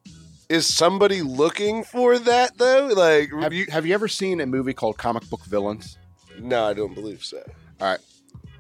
is 0.49 0.67
somebody 0.67 1.23
looking 1.23 1.85
for 1.85 2.19
that 2.19 2.57
though? 2.59 2.87
Like, 2.89 3.31
have 3.43 3.53
you, 3.53 3.65
you 3.65 3.73
have 3.73 3.87
you 3.87 3.95
ever 3.95 4.09
seen 4.09 4.41
a 4.41 4.47
movie 4.47 4.73
called 4.73 4.99
Comic 4.99 5.29
Book 5.29 5.45
Villains? 5.45 5.99
no, 6.41 6.65
I 6.65 6.73
don't 6.73 6.95
believe 6.95 7.25
so. 7.25 7.43
All 7.81 7.89
right. 7.89 8.01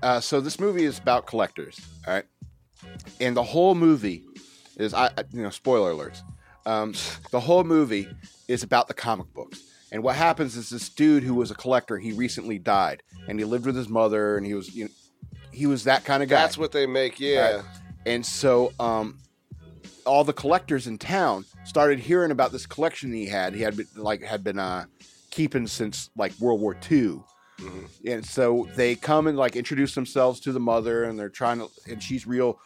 Uh, 0.03 0.21
so 0.21 0.41
this 0.41 0.61
movie 0.61 0.85
is 0.85 0.99
about 0.99 1.27
collectors. 1.27 1.81
All 2.07 2.15
right. 2.15 2.25
And 3.21 3.37
the 3.37 3.43
whole 3.43 3.75
movie 3.75 4.25
is, 4.77 4.95
I 4.95 5.11
you 5.33 5.43
know, 5.43 5.51
spoiler 5.51 5.93
alerts. 5.93 6.21
Um, 6.67 6.95
the 7.31 7.41
whole 7.41 7.65
movie 7.65 8.09
is 8.47 8.63
about 8.63 8.89
the 8.89 8.95
comic 8.95 9.33
books. 9.35 9.61
And 9.91 10.03
what 10.03 10.17
happens 10.17 10.55
is 10.57 10.69
this 10.71 10.89
dude 10.91 11.23
who 11.23 11.35
was 11.35 11.51
a 11.51 11.55
collector, 11.55 11.97
he 11.99 12.13
recently 12.13 12.59
died, 12.59 13.03
and 13.27 13.39
he 13.39 13.45
lived 13.47 13.65
with 13.65 13.75
his 13.75 13.89
mother, 13.89 14.37
and 14.37 14.45
he 14.47 14.53
was, 14.55 14.75
you 14.75 14.85
know, 14.85 14.91
he 15.51 15.67
was 15.67 15.85
that 15.85 16.05
kind 16.05 16.23
of 16.23 16.29
guy. 16.29 16.37
That's 16.43 16.59
what 16.59 16.73
they 16.73 16.87
make. 16.87 17.19
Yeah, 17.19 17.57
Right. 17.57 17.65
and 18.05 18.25
so 18.25 18.73
um, 18.79 19.19
all 20.05 20.25
the 20.25 20.35
collectors 20.35 20.87
in 20.87 20.99
town 20.99 21.47
started 21.65 21.99
hearing 22.01 22.31
about 22.31 22.53
this 22.53 22.67
collection 22.67 23.13
he 23.15 23.25
had. 23.27 23.55
He 23.55 23.63
had 23.63 23.79
been, 23.79 23.87
like 23.97 24.23
had 24.23 24.45
been 24.45 24.59
uh, 24.59 24.85
keeping 25.31 25.67
since 25.67 26.11
like 26.17 26.33
World 26.39 26.61
War 26.61 26.77
II. 26.91 27.23
Mhm. 27.59 27.89
And 28.07 28.25
so 28.25 28.69
they 28.75 28.95
come 28.95 29.27
and 29.27 29.37
like 29.37 29.57
introduce 29.57 29.95
themselves 29.95 30.41
to 30.41 30.53
the 30.53 30.61
mother, 30.61 31.05
and 31.05 31.19
they're 31.19 31.29
trying 31.29 31.59
to, 31.59 31.69
and 31.91 32.03
she's 32.03 32.27
real 32.27 32.61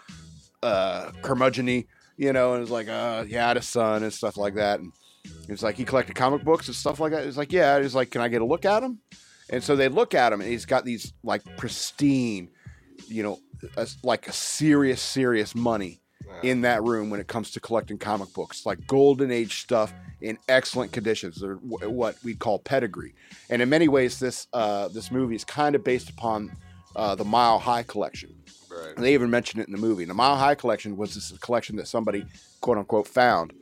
uh, 0.62 1.10
curmudgeon 1.22 1.84
you 2.18 2.32
know, 2.32 2.52
and 2.54 2.62
it's 2.62 2.70
like, 2.70 2.88
uh, 2.88 3.24
yeah, 3.26 3.46
I 3.46 3.48
had 3.48 3.56
a 3.56 3.62
son 3.62 4.02
and 4.02 4.12
stuff 4.12 4.36
like 4.36 4.54
that. 4.54 4.80
And 4.80 4.92
it's 5.48 5.62
like 5.62 5.76
he 5.76 5.84
collected 5.84 6.14
comic 6.14 6.44
books 6.44 6.68
and 6.68 6.76
stuff 6.76 7.00
like 7.00 7.12
that. 7.12 7.24
It's 7.24 7.38
like, 7.38 7.52
yeah, 7.52 7.78
it's 7.78 7.94
like, 7.94 8.10
can 8.10 8.20
I 8.20 8.28
get 8.28 8.42
a 8.42 8.44
look 8.44 8.64
at 8.64 8.82
him? 8.82 8.98
And 9.50 9.64
so 9.64 9.74
they 9.76 9.88
look 9.88 10.14
at 10.14 10.32
him, 10.32 10.40
and 10.40 10.48
he's 10.50 10.66
got 10.66 10.84
these 10.84 11.12
like 11.24 11.42
pristine, 11.56 12.50
you 13.08 13.22
know, 13.22 13.38
a, 13.76 13.88
like 14.02 14.28
a 14.28 14.32
serious, 14.32 15.00
serious 15.00 15.54
money 15.54 16.01
in 16.42 16.62
that 16.62 16.82
room 16.82 17.10
when 17.10 17.20
it 17.20 17.26
comes 17.28 17.50
to 17.52 17.60
collecting 17.60 17.98
comic 17.98 18.32
books, 18.32 18.66
like 18.66 18.86
golden 18.86 19.30
age 19.30 19.62
stuff 19.62 19.92
in 20.20 20.38
excellent 20.48 20.92
conditions. 20.92 21.40
They're 21.40 21.54
wh- 21.54 21.90
what 21.90 22.16
we 22.24 22.34
call 22.34 22.58
pedigree, 22.58 23.14
and 23.50 23.62
in 23.62 23.68
many 23.68 23.88
ways, 23.88 24.18
this 24.18 24.46
uh, 24.52 24.88
this 24.88 25.10
movie 25.10 25.34
is 25.34 25.44
kind 25.44 25.74
of 25.74 25.84
based 25.84 26.10
upon 26.10 26.50
uh, 26.96 27.14
the 27.14 27.24
Mile 27.24 27.58
High 27.58 27.82
collection. 27.82 28.34
Right. 28.70 28.96
And 28.96 29.04
they 29.04 29.14
even 29.14 29.30
mention 29.30 29.60
it 29.60 29.66
in 29.66 29.72
the 29.72 29.78
movie. 29.80 30.04
The 30.04 30.14
Mile 30.14 30.36
High 30.36 30.54
collection 30.54 30.96
was 30.96 31.14
this 31.14 31.36
collection 31.38 31.76
that 31.76 31.88
somebody, 31.88 32.24
quote 32.60 32.78
unquote, 32.78 33.06
found, 33.06 33.52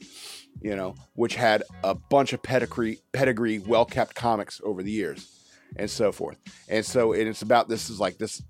you 0.60 0.76
know, 0.76 0.94
which 1.14 1.34
had 1.34 1.62
a 1.82 1.94
bunch 1.94 2.32
of 2.32 2.42
pedigree, 2.42 3.00
pedigree, 3.12 3.58
well 3.58 3.84
kept 3.84 4.14
comics 4.14 4.60
over 4.64 4.82
the 4.82 4.90
years, 4.90 5.28
and 5.76 5.90
so 5.90 6.12
forth. 6.12 6.38
And 6.68 6.84
so 6.84 7.12
and 7.12 7.28
it's 7.28 7.42
about 7.42 7.68
this 7.68 7.90
is 7.90 7.98
like 8.00 8.18
this. 8.18 8.42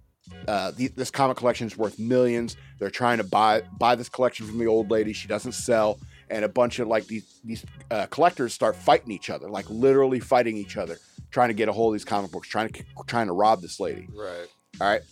Uh, 0.48 0.72
the, 0.72 0.88
this 0.88 1.10
comic 1.10 1.36
collection 1.36 1.66
is 1.66 1.76
worth 1.76 1.98
millions. 1.98 2.56
They're 2.78 2.90
trying 2.90 3.18
to 3.18 3.24
buy 3.24 3.62
buy 3.78 3.94
this 3.94 4.08
collection 4.08 4.46
from 4.46 4.58
the 4.58 4.66
old 4.66 4.90
lady. 4.90 5.12
She 5.12 5.28
doesn't 5.28 5.52
sell, 5.52 6.00
and 6.28 6.44
a 6.44 6.48
bunch 6.48 6.78
of 6.78 6.88
like 6.88 7.06
these 7.06 7.40
these 7.44 7.64
uh, 7.90 8.06
collectors 8.06 8.54
start 8.54 8.76
fighting 8.76 9.12
each 9.12 9.30
other, 9.30 9.48
like 9.48 9.68
literally 9.68 10.20
fighting 10.20 10.56
each 10.56 10.76
other, 10.76 10.98
trying 11.30 11.48
to 11.48 11.54
get 11.54 11.68
a 11.68 11.72
hold 11.72 11.94
of 11.94 12.00
these 12.00 12.04
comic 12.04 12.30
books, 12.30 12.48
trying 12.48 12.68
to 12.70 12.84
trying 13.06 13.26
to 13.26 13.32
rob 13.32 13.60
this 13.60 13.78
lady. 13.80 14.08
Right. 14.12 14.46
All 14.80 14.88
right. 14.88 15.02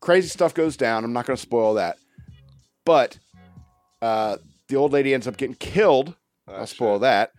Crazy 0.00 0.28
stuff 0.28 0.54
goes 0.54 0.76
down. 0.76 1.04
I'm 1.04 1.12
not 1.12 1.26
going 1.26 1.36
to 1.36 1.42
spoil 1.42 1.74
that. 1.74 1.96
But 2.84 3.18
uh, 4.00 4.38
the 4.68 4.76
old 4.76 4.92
lady 4.92 5.14
ends 5.14 5.28
up 5.28 5.36
getting 5.36 5.54
killed. 5.54 6.16
Oh, 6.48 6.54
I'll 6.54 6.66
spoil 6.66 6.98
that. 7.00 7.30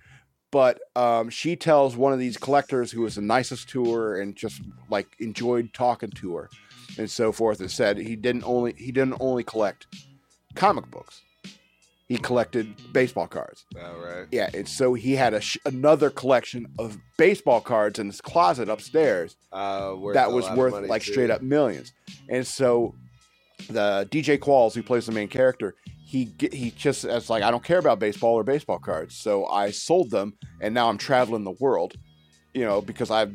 But 0.50 0.80
um, 0.96 1.30
she 1.30 1.56
tells 1.56 1.98
one 1.98 2.14
of 2.14 2.20
these 2.20 2.38
collectors 2.38 2.92
who 2.92 3.02
was 3.02 3.16
the 3.16 3.22
nicest 3.22 3.70
to 3.70 3.92
her 3.92 4.22
and 4.22 4.36
just 4.36 4.62
like 4.90 5.08
enjoyed 5.20 5.74
talking 5.74 6.12
to 6.12 6.36
her 6.36 6.50
and 6.98 7.10
so 7.10 7.32
forth, 7.32 7.60
and 7.60 7.70
said 7.72 7.98
he 7.98 8.16
didn't 8.16 8.44
only 8.46 8.74
he 8.78 8.92
didn't 8.92 9.18
only 9.20 9.44
collect 9.44 9.88
comic 10.56 10.90
books. 10.92 11.22
He 12.08 12.18
collected 12.18 12.76
baseball 12.94 13.28
cards. 13.28 13.66
All 13.82 13.98
right. 13.98 14.28
Yeah, 14.32 14.50
and 14.54 14.68
so 14.68 14.94
he 14.94 15.14
had 15.16 15.34
a 15.34 15.42
sh- 15.42 15.58
another 15.66 16.10
collection 16.10 16.68
of 16.78 16.98
baseball 17.18 17.62
cards 17.62 17.98
in 17.98 18.08
his 18.08 18.22
closet 18.22 18.70
upstairs 18.70 19.36
Uh, 19.52 19.96
that 20.14 20.32
was 20.32 20.50
worth 20.52 20.88
like 20.90 21.02
too. 21.02 21.12
straight 21.14 21.30
up 21.32 21.42
millions. 21.42 21.94
And 22.30 22.46
so 22.46 22.94
the 23.70 24.08
DJ 24.12 24.38
Qualls, 24.38 24.76
who 24.76 24.84
plays 24.84 25.06
the 25.06 25.12
main 25.14 25.30
character, 25.30 25.76
he 26.06 26.30
he 26.52 26.72
just 26.72 27.06
it's 27.06 27.30
like 27.30 27.42
I 27.42 27.50
don't 27.50 27.64
care 27.64 27.80
about 27.80 27.98
baseball 28.00 28.34
or 28.36 28.44
baseball 28.44 28.80
cards, 28.80 29.16
so 29.16 29.46
I 29.48 29.72
sold 29.72 30.12
them, 30.12 30.34
and 30.62 30.74
now 30.74 30.90
I'm 30.90 30.98
traveling 30.98 31.44
the 31.46 31.56
world, 31.60 31.96
you 32.54 32.64
know, 32.66 32.82
because 32.82 33.10
I've 33.10 33.34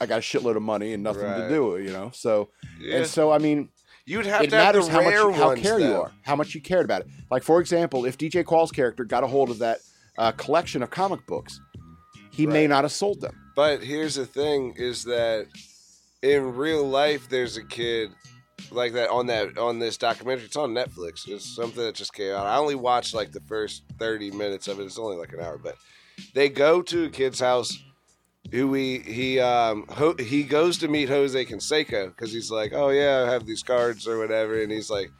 I 0.00 0.06
got 0.06 0.18
a 0.18 0.22
shitload 0.22 0.56
of 0.56 0.62
money 0.62 0.92
and 0.92 1.02
nothing 1.02 1.22
to 1.22 1.40
Right. 1.40 1.48
do, 1.48 1.78
you 1.78 1.92
know. 1.92 2.10
So 2.14 2.50
Yeah. 2.80 2.96
and 2.98 3.06
so 3.06 3.30
I 3.32 3.38
mean, 3.38 3.70
You'd 4.08 4.26
have 4.26 4.42
it 4.42 4.50
to 4.50 4.56
matters 4.56 4.86
the 4.86 4.92
how 4.92 5.02
much 5.02 5.14
rare 5.14 5.32
how 5.32 5.54
care 5.56 5.80
you 5.80 5.96
are, 5.96 6.12
how 6.22 6.36
much 6.36 6.54
you 6.54 6.60
cared 6.60 6.84
about 6.84 7.00
it. 7.00 7.08
Like 7.30 7.42
for 7.42 7.60
example, 7.60 8.04
if 8.04 8.16
DJ 8.16 8.44
Qualls' 8.44 8.72
character 8.72 9.04
got 9.04 9.24
a 9.24 9.26
hold 9.26 9.50
of 9.50 9.58
that 9.58 9.80
uh, 10.16 10.30
collection 10.32 10.82
of 10.82 10.90
comic 10.90 11.26
books, 11.26 11.60
he 12.30 12.46
may 12.46 12.66
not 12.68 12.84
have 12.84 12.92
sold 12.92 13.20
them. 13.20 13.34
But 13.56 13.82
here's 13.82 14.14
the 14.14 14.26
thing: 14.26 14.74
is 14.76 15.04
that 15.04 15.46
in 16.22 16.54
real 16.54 16.86
life, 16.86 17.28
there's 17.28 17.56
a 17.56 17.64
kid 17.64 18.10
like 18.70 18.92
that 18.92 19.10
on 19.10 19.26
that 19.26 19.58
on 19.58 19.80
this 19.80 19.96
documentary. 19.96 20.44
It's 20.46 20.56
on 20.56 20.70
Netflix. 20.72 21.26
It's 21.28 21.56
something 21.56 21.82
that 21.82 21.94
just 21.96 22.12
came 22.14 22.32
out. 22.32 22.46
I 22.46 22.56
only 22.58 22.74
watched 22.76 23.12
like 23.14 23.32
the 23.32 23.40
first 23.40 23.82
thirty 23.98 24.30
minutes 24.30 24.68
of 24.68 24.78
it. 24.78 24.84
It's 24.84 24.98
only 24.98 25.16
like 25.16 25.32
an 25.32 25.40
hour, 25.40 25.58
but 25.58 25.76
they 26.34 26.48
go 26.48 26.80
to 26.82 27.04
a 27.06 27.08
kid's 27.10 27.40
house. 27.40 27.76
Who 28.52 28.72
he 28.74 28.98
he 29.00 29.40
um 29.40 29.86
ho, 29.88 30.14
he 30.18 30.44
goes 30.44 30.78
to 30.78 30.88
meet 30.88 31.08
Jose 31.08 31.44
Canseco 31.46 32.08
because 32.08 32.32
he's 32.32 32.50
like, 32.50 32.72
oh 32.72 32.90
yeah, 32.90 33.24
I 33.26 33.32
have 33.32 33.44
these 33.46 33.62
cards 33.62 34.06
or 34.06 34.18
whatever, 34.18 34.62
and 34.62 34.70
he's 34.70 34.88
like, 34.90 35.10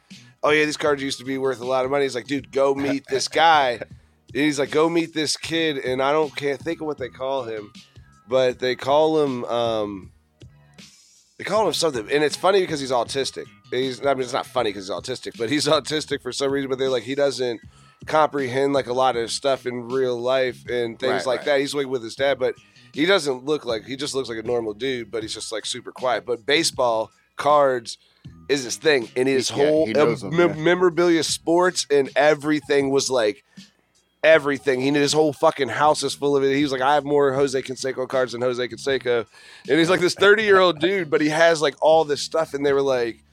oh 0.43 0.51
yeah, 0.51 0.63
these 0.65 0.77
cards 0.77 1.03
used 1.03 1.19
to 1.19 1.25
be 1.25 1.37
worth 1.37 1.59
a 1.59 1.65
lot 1.65 1.83
of 1.83 1.91
money. 1.91 2.03
He's 2.03 2.15
like, 2.15 2.27
dude, 2.27 2.51
go 2.51 2.73
meet 2.73 3.05
this 3.09 3.27
guy. 3.45 3.79
And 4.33 4.43
he's 4.43 4.59
like, 4.59 4.71
go 4.71 4.87
meet 4.89 5.13
this 5.13 5.35
kid, 5.37 5.77
and 5.77 6.01
I 6.01 6.11
don't 6.11 6.33
can't 6.35 6.59
think 6.61 6.79
of 6.81 6.87
what 6.87 6.97
they 6.97 7.09
call 7.09 7.43
him, 7.43 7.71
but 8.27 8.59
they 8.59 8.75
call 8.75 9.23
him 9.23 9.43
um, 9.45 10.11
they 11.37 11.43
call 11.43 11.67
him 11.67 11.73
something, 11.73 12.09
and 12.11 12.23
it's 12.23 12.35
funny 12.35 12.61
because 12.61 12.79
he's 12.79 12.91
autistic. 12.91 13.45
He's 13.71 14.05
I 14.05 14.13
mean, 14.13 14.23
it's 14.23 14.33
not 14.33 14.45
funny 14.45 14.69
because 14.69 14.87
he's 14.87 14.95
autistic, 14.95 15.37
but 15.37 15.49
he's 15.49 15.67
autistic 15.67 16.21
for 16.21 16.31
some 16.31 16.51
reason. 16.51 16.69
But 16.69 16.79
they're 16.79 16.89
like, 16.89 17.03
he 17.03 17.15
doesn't 17.15 17.59
comprehend 18.05 18.73
like 18.73 18.87
a 18.87 18.93
lot 18.93 19.15
of 19.17 19.31
stuff 19.31 19.65
in 19.65 19.89
real 19.89 20.17
life 20.19 20.65
and 20.69 20.97
things 20.99 21.11
Right, 21.11 21.25
like 21.25 21.39
right. 21.39 21.45
that. 21.45 21.59
He's 21.59 21.75
like 21.75 21.87
with 21.87 22.03
his 22.03 22.15
dad, 22.15 22.39
but 22.39 22.55
he 22.97 23.05
doesn't 23.05 23.45
look 23.45 23.63
like 23.63 23.85
he 23.85 23.95
just 23.95 24.15
looks 24.15 24.27
like 24.27 24.39
a 24.39 24.41
normal 24.43 24.73
dude, 24.73 25.11
but 25.11 25.21
he's 25.21 25.35
just 25.35 25.51
like 25.51 25.67
super 25.67 25.91
quiet. 25.91 26.25
But 26.25 26.47
baseball 26.47 27.11
cards 27.35 27.99
is 28.49 28.63
his 28.63 28.75
thing, 28.75 29.07
and 29.15 29.27
his 29.27 29.51
Yeah, 29.51 29.55
whole 29.55 29.85
he 29.85 29.93
knows 29.93 30.21
them, 30.21 30.33
yeah. 30.33 30.47
memorabilia, 30.47 31.21
sports, 31.21 31.85
and 31.91 32.09
everything 32.15 32.89
was 32.89 33.07
like 33.11 33.43
everything. 34.23 34.81
He 34.81 34.89
knew 34.89 34.99
his 34.99 35.13
whole 35.13 35.31
fucking 35.31 35.69
house 35.69 36.01
is 36.01 36.15
full 36.15 36.35
of 36.35 36.43
it. 36.43 36.55
He 36.55 36.63
was 36.63 36.71
like, 36.71 36.81
I 36.81 36.95
have 36.95 37.05
more 37.05 37.33
Jose 37.33 37.61
Canseco 37.61 38.07
cards 38.09 38.31
than 38.31 38.41
Jose 38.41 38.67
Canseco, 38.67 39.27
and 39.69 39.77
he's 39.77 39.91
like 39.91 39.99
this 39.99 40.15
thirty 40.15 40.41
year 40.41 40.57
old 40.59 40.79
dude, 40.79 41.11
but 41.11 41.21
he 41.21 41.29
has 41.29 41.61
like 41.61 41.75
all 41.81 42.03
this 42.03 42.23
stuff. 42.23 42.55
And 42.55 42.65
they 42.65 42.73
were 42.73 42.81
like, 42.81 43.23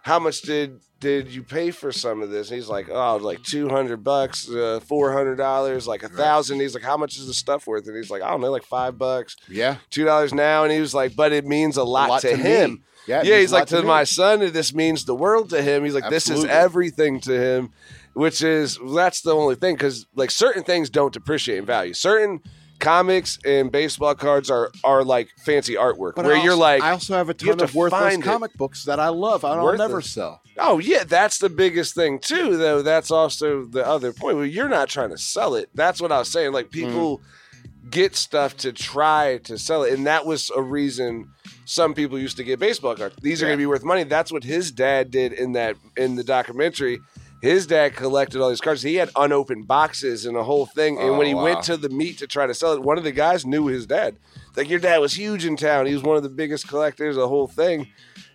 How 0.00 0.18
much 0.18 0.40
did 0.40 0.80
did 1.00 1.28
you 1.28 1.42
pay 1.42 1.70
for 1.70 1.90
some 1.92 2.22
of 2.22 2.30
this? 2.30 2.50
And 2.50 2.56
he's 2.56 2.68
like, 2.68 2.88
Oh, 2.90 3.16
like 3.16 3.42
two 3.42 3.68
hundred 3.68 4.04
bucks, 4.04 4.48
uh, 4.50 4.80
four 4.86 5.12
hundred 5.12 5.36
dollars, 5.36 5.86
like 5.88 6.02
a 6.02 6.08
thousand. 6.08 6.60
He's 6.60 6.74
like, 6.74 6.82
How 6.84 6.96
much 6.96 7.16
is 7.16 7.26
the 7.26 7.34
stuff 7.34 7.66
worth? 7.66 7.86
And 7.88 7.96
he's 7.96 8.10
like, 8.10 8.22
I 8.22 8.30
don't 8.30 8.40
know, 8.40 8.50
like 8.50 8.64
five 8.64 8.98
bucks, 8.98 9.36
Yeah, 9.48 9.76
two 9.90 10.04
dollars 10.04 10.32
now. 10.34 10.62
And 10.64 10.72
he 10.72 10.80
was 10.80 10.94
like, 10.94 11.16
But 11.16 11.32
it 11.32 11.46
means 11.46 11.76
a 11.76 11.84
lot, 11.84 12.20
to, 12.22 12.36
me. 12.36 12.42
him. 12.42 12.84
Yeah, 13.06 13.22
Yeah, 13.22 13.38
he's 13.38 13.50
like 13.52 13.66
to, 13.68 13.80
me. 13.80 13.88
my 13.88 14.04
son, 14.04 14.40
this 14.52 14.74
means 14.74 15.06
the 15.06 15.14
world 15.14 15.50
to 15.50 15.62
him. 15.62 15.84
He's 15.84 15.94
like, 15.94 16.10
this 16.10 16.28
is 16.28 16.44
everything 16.44 17.18
to 17.20 17.32
him, 17.32 17.70
which 18.12 18.42
is 18.42 18.78
that's 18.94 19.22
the 19.22 19.34
only 19.34 19.54
thing 19.54 19.74
because 19.74 20.06
like 20.14 20.30
certain 20.30 20.62
things 20.64 20.90
don't 20.90 21.12
depreciate 21.12 21.58
in 21.58 21.64
value. 21.66 21.94
Certain 21.94 22.40
comics 22.80 23.38
and 23.44 23.70
baseball 23.70 24.14
cards 24.14 24.50
are 24.50 24.70
are 24.82 25.04
like 25.04 25.28
fancy 25.44 25.74
artwork 25.74 26.14
But 26.16 26.24
where 26.24 26.36
I 26.36 26.42
you're 26.42 26.56
like, 26.56 26.82
I 26.82 26.90
also 26.90 27.14
have 27.14 27.28
a 27.28 27.34
you 27.40 27.48
have 27.48 27.58
ton 27.58 27.58
to 27.58 27.64
of 27.64 27.74
worthless 27.74 28.00
find 28.00 28.22
it. 28.22 28.26
comic 28.26 28.54
books 28.54 28.84
that 28.84 28.98
I 28.98 29.08
love. 29.08 29.44
I'll 29.44 29.62
Worthless. 29.62 29.78
never 29.88 30.00
sell. 30.00 30.40
oh 30.58 30.78
yeah, 30.78 31.04
that's 31.04 31.38
the 31.38 31.48
biggest 31.50 31.94
thing 31.94 32.18
too. 32.18 32.56
Though 32.56 32.82
that's 32.82 33.10
also 33.10 33.64
the 33.66 33.86
other 33.86 34.12
point 34.12 34.36
where 34.36 34.46
you're 34.46 34.68
not 34.68 34.88
trying 34.88 35.10
to 35.10 35.18
sell 35.18 35.54
it. 35.54 35.70
That's 35.74 36.00
what 36.00 36.10
I 36.10 36.18
was 36.18 36.32
saying. 36.32 36.52
Like 36.52 36.66
hmm. 36.66 36.72
people 36.72 37.20
get 37.90 38.14
stuff 38.16 38.56
to 38.58 38.72
try 38.72 39.38
to 39.44 39.58
sell 39.58 39.82
it, 39.84 39.92
and 39.92 40.06
that 40.06 40.24
was 40.26 40.50
a 40.56 40.62
reason 40.62 41.30
some 41.64 41.94
people 41.94 42.18
used 42.18 42.36
to 42.36 42.44
get 42.44 42.58
baseball 42.58 42.94
cards. 42.96 43.16
These 43.22 43.42
are 43.42 43.46
going 43.46 43.56
to 43.56 43.62
be 43.62 43.66
worth 43.66 43.84
money. 43.84 44.02
That's 44.04 44.32
what 44.32 44.44
his 44.44 44.72
dad 44.72 45.10
did 45.10 45.32
in 45.32 45.52
that 45.52 45.76
in 45.96 46.16
the 46.16 46.24
documentary. 46.24 47.00
His 47.40 47.66
dad 47.66 47.96
collected 47.96 48.40
all 48.40 48.50
these 48.50 48.60
cards. 48.60 48.82
He 48.82 48.96
had 48.96 49.10
unopened 49.16 49.66
boxes 49.66 50.26
and 50.26 50.36
a 50.36 50.42
whole 50.44 50.66
thing. 50.66 50.98
And 50.98 51.10
Oh, 51.10 51.18
when 51.18 51.26
he 51.26 51.32
oh, 51.34 51.38
wow. 51.38 51.44
went 51.44 51.62
to 51.64 51.76
the 51.76 51.88
meet 51.88 52.18
to 52.18 52.26
try 52.26 52.46
to 52.46 52.52
sell 52.54 52.72
it, 52.74 52.82
one 52.82 52.98
of 52.98 53.04
the 53.04 53.12
guys 53.12 53.46
knew 53.46 53.66
his 53.66 53.86
dad. 53.86 54.16
Like 54.56 54.68
your 54.68 54.80
dad 54.80 54.98
was 54.98 55.14
huge 55.14 55.44
in 55.44 55.56
town. 55.56 55.86
He 55.86 55.94
was 55.94 56.02
one 56.02 56.16
of 56.16 56.22
the 56.22 56.28
biggest 56.28 56.68
collectors, 56.68 57.16
the 57.16 57.28
whole 57.28 57.46
thing. 57.46 57.88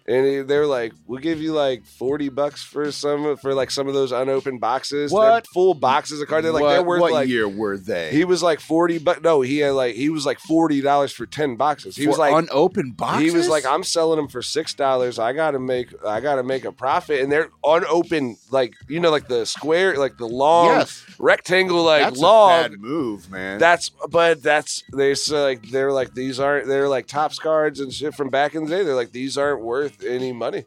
And 0.08 0.48
they're 0.48 0.68
like, 0.68 0.94
"We'll 1.08 1.20
give 1.20 1.42
you 1.42 1.52
like 1.52 1.84
forty 1.84 2.30
bucks 2.30 2.62
for 2.62 2.92
some 2.92 3.38
for 3.38 3.56
like 3.56 3.72
some 3.72 3.88
of 3.88 3.96
those 3.96 4.12
unopened 4.12 4.62
boxes. 4.62 5.10
They're 5.10 5.20
What? 5.20 5.48
full 5.48 5.74
boxes 5.74 6.22
of 6.22 6.28
cards? 6.28 6.44
They're 6.44 6.52
like 6.54 6.62
what, 6.62 6.70
they're 6.74 6.84
worth 6.84 7.02
what 7.02 7.12
like 7.12 7.28
year 7.28 7.50
were 7.50 7.76
they? 7.76 8.12
he 8.12 8.24
was 8.24 8.44
like 8.44 8.60
forty, 8.60 9.00
but 9.00 9.24
no, 9.24 9.42
he 9.42 9.58
had 9.58 9.72
like 9.72 9.96
he 9.96 10.10
was 10.10 10.24
like 10.24 10.38
forty 10.38 10.80
dollars 10.80 11.12
for 11.12 11.26
ten 11.26 11.56
boxes. 11.56 11.96
He 11.96 12.04
For 12.04 12.10
was 12.12 12.20
like 12.20 12.36
unopened 12.36 12.98
boxes. 12.98 13.32
he 13.32 13.36
was 13.36 13.50
like 13.50 13.66
I'm 13.66 13.84
selling 13.84 14.18
them 14.18 14.28
for 14.28 14.44
six 14.44 14.76
dollars. 14.76 15.18
I 15.18 15.34
gotta 15.34 15.58
make 15.58 15.88
I 16.06 16.20
gotta 16.20 16.44
make 16.44 16.66
a 16.66 16.72
profit, 16.72 17.22
and 17.22 17.32
they're 17.32 17.50
unopened 17.64 18.38
like 18.52 18.76
you 18.88 19.00
know 19.00 19.10
like 19.10 19.28
the 19.28 19.44
square 19.48 19.96
like 19.98 20.18
the 20.18 20.28
long 20.28 20.68
Yes. 20.68 21.04
rectangle 21.18 21.82
like 21.84 22.04
That's 22.04 22.22
bad 22.22 22.80
move, 22.80 23.32
man. 23.32 23.58
That's 23.58 23.90
but 24.12 24.44
that's 24.44 24.84
they 24.94 25.16
say 25.16 25.42
like 25.42 25.64
they're 25.72 25.92
like 25.92 26.05
these 26.14 26.40
aren't 26.40 26.68
they're 26.68 26.90
like 26.90 27.08
Topps 27.08 27.40
cards 27.40 27.80
and 27.80 27.92
shit 27.94 28.14
from 28.14 28.30
back 28.30 28.54
in 28.56 28.66
the 28.66 28.70
day. 28.70 28.84
They're 28.84 28.96
like 28.96 29.12
these 29.12 29.38
aren't 29.38 29.62
worth 29.62 30.04
any 30.04 30.32
money. 30.34 30.66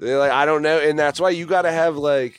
They're 0.00 0.18
like 0.18 0.32
I 0.32 0.46
don't 0.46 0.62
know, 0.62 0.78
and 0.78 0.98
that's 0.98 1.20
why 1.20 1.30
you 1.30 1.46
got 1.46 1.62
to 1.62 1.72
have 1.72 1.96
like 1.96 2.38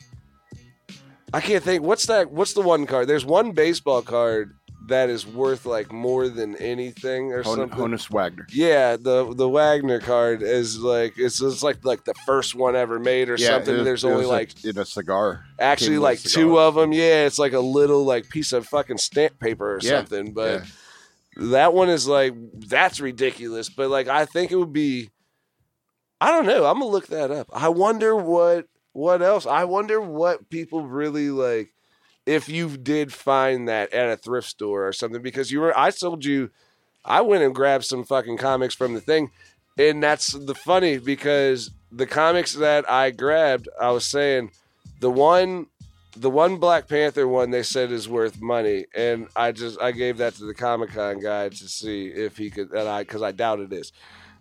I 1.34 1.42
can't 1.42 1.64
think 1.64 1.84
what's 1.84 2.08
that 2.08 2.32
what's 2.32 2.54
the 2.54 2.62
one 2.62 2.86
card? 2.86 3.08
There's 3.08 3.26
one 3.26 3.52
baseball 3.52 4.02
card 4.02 4.56
that 4.88 5.10
is 5.10 5.28
worth 5.28 5.68
like 5.68 5.92
more 5.92 6.30
than 6.30 6.56
anything 6.56 7.32
or 7.32 7.44
Hon- 7.44 7.58
something. 7.58 7.78
Honus 7.78 8.10
Wagner. 8.10 8.48
Yeah, 8.52 8.96
the 8.96 9.32
the 9.36 9.48
Wagner 9.48 10.00
card 10.00 10.42
is 10.42 10.80
like 10.80 11.14
it's 11.18 11.38
just 11.40 11.62
like 11.62 11.86
like 11.86 12.06
the 12.06 12.16
first 12.26 12.56
one 12.56 12.76
ever 12.76 12.98
made 12.98 13.30
or 13.30 13.38
something. 13.38 13.76
was- 13.76 13.84
There's 13.84 14.06
only 14.06 14.26
like 14.26 14.52
a, 14.66 14.70
in 14.70 14.78
a 14.80 14.86
cigar. 14.86 15.46
actually 15.60 15.88
Came 15.90 15.94
with 15.96 16.02
a 16.02 16.04
like 16.04 16.18
cigar. 16.20 16.44
two 16.44 16.60
of 16.60 16.74
them. 16.76 16.92
Yeah, 16.94 17.26
it's 17.28 17.38
like 17.38 17.54
a 17.54 17.60
little 17.60 18.04
like 18.04 18.30
piece 18.30 18.52
of 18.52 18.66
fucking 18.66 18.98
stamp 18.98 19.38
paper 19.40 19.76
or 19.76 19.80
Yeah, 19.84 19.98
something. 19.98 20.34
But 20.34 20.62
yeah. 20.62 20.66
That 21.36 21.74
one 21.74 21.90
is 21.90 22.08
like 22.08 22.34
that's 22.54 23.00
ridiculous. 23.00 23.70
But 23.70 23.90
like 23.90 24.08
I 24.08 24.26
think 24.26 24.52
it 24.52 24.56
would 24.58 24.74
be. 24.74 25.10
I 26.22 26.32
don't 26.32 26.46
know. 26.46 26.66
I'm 26.66 26.80
gonna 26.80 26.92
look 26.92 27.08
that 27.08 27.32
up. 27.32 27.48
I 27.54 27.70
wonder 27.70 28.16
what 28.16 28.68
what 28.94 29.22
else. 29.22 29.46
I 29.46 29.64
wonder 29.64 30.02
what 30.02 30.50
people 30.50 30.84
really 30.84 31.30
like. 31.30 31.72
If 32.26 32.50
you 32.50 32.78
did 32.78 33.14
find 33.14 33.68
that 33.68 33.94
at 33.94 34.12
a 34.12 34.18
thrift 34.18 34.48
store 34.48 34.88
or 34.88 34.94
something, 34.94 35.22
because 35.22 35.52
you 35.52 35.62
were, 35.62 35.76
I 35.76 35.90
told 35.90 36.26
you, 36.26 36.52
I 37.04 37.22
went 37.22 37.44
and 37.44 37.56
grabbed 37.56 37.86
some 37.86 38.04
fucking 38.04 38.38
comics 38.38 38.76
from 38.76 38.94
the 38.94 39.02
thing, 39.02 39.32
and 39.80 40.04
that's 40.04 40.34
the 40.34 40.54
funny 40.54 41.00
because 41.00 41.72
the 41.92 42.06
comics 42.06 42.54
that 42.54 42.88
I 42.90 43.12
grabbed, 43.12 43.68
I 43.82 43.92
was 43.92 44.06
saying, 44.06 44.52
the 45.00 45.10
one, 45.10 45.68
the 46.16 46.30
one 46.30 46.58
Black 46.58 46.88
Panther 46.88 47.28
one 47.28 47.52
they 47.52 47.64
said 47.64 47.92
is 47.92 48.10
worth 48.10 48.42
money, 48.42 48.86
and 48.96 49.28
I 49.36 49.52
just 49.52 49.80
I 49.82 49.92
gave 49.92 50.18
that 50.18 50.36
to 50.36 50.46
the 50.46 50.54
Comic 50.54 50.92
Con 50.92 51.20
guy 51.20 51.50
to 51.50 51.68
see 51.68 52.08
if 52.08 52.38
he 52.38 52.50
could, 52.50 52.72
and 52.72 52.88
I 52.88 53.04
because 53.04 53.22
I 53.22 53.32
doubt 53.32 53.60
it 53.60 53.74
is, 53.74 53.92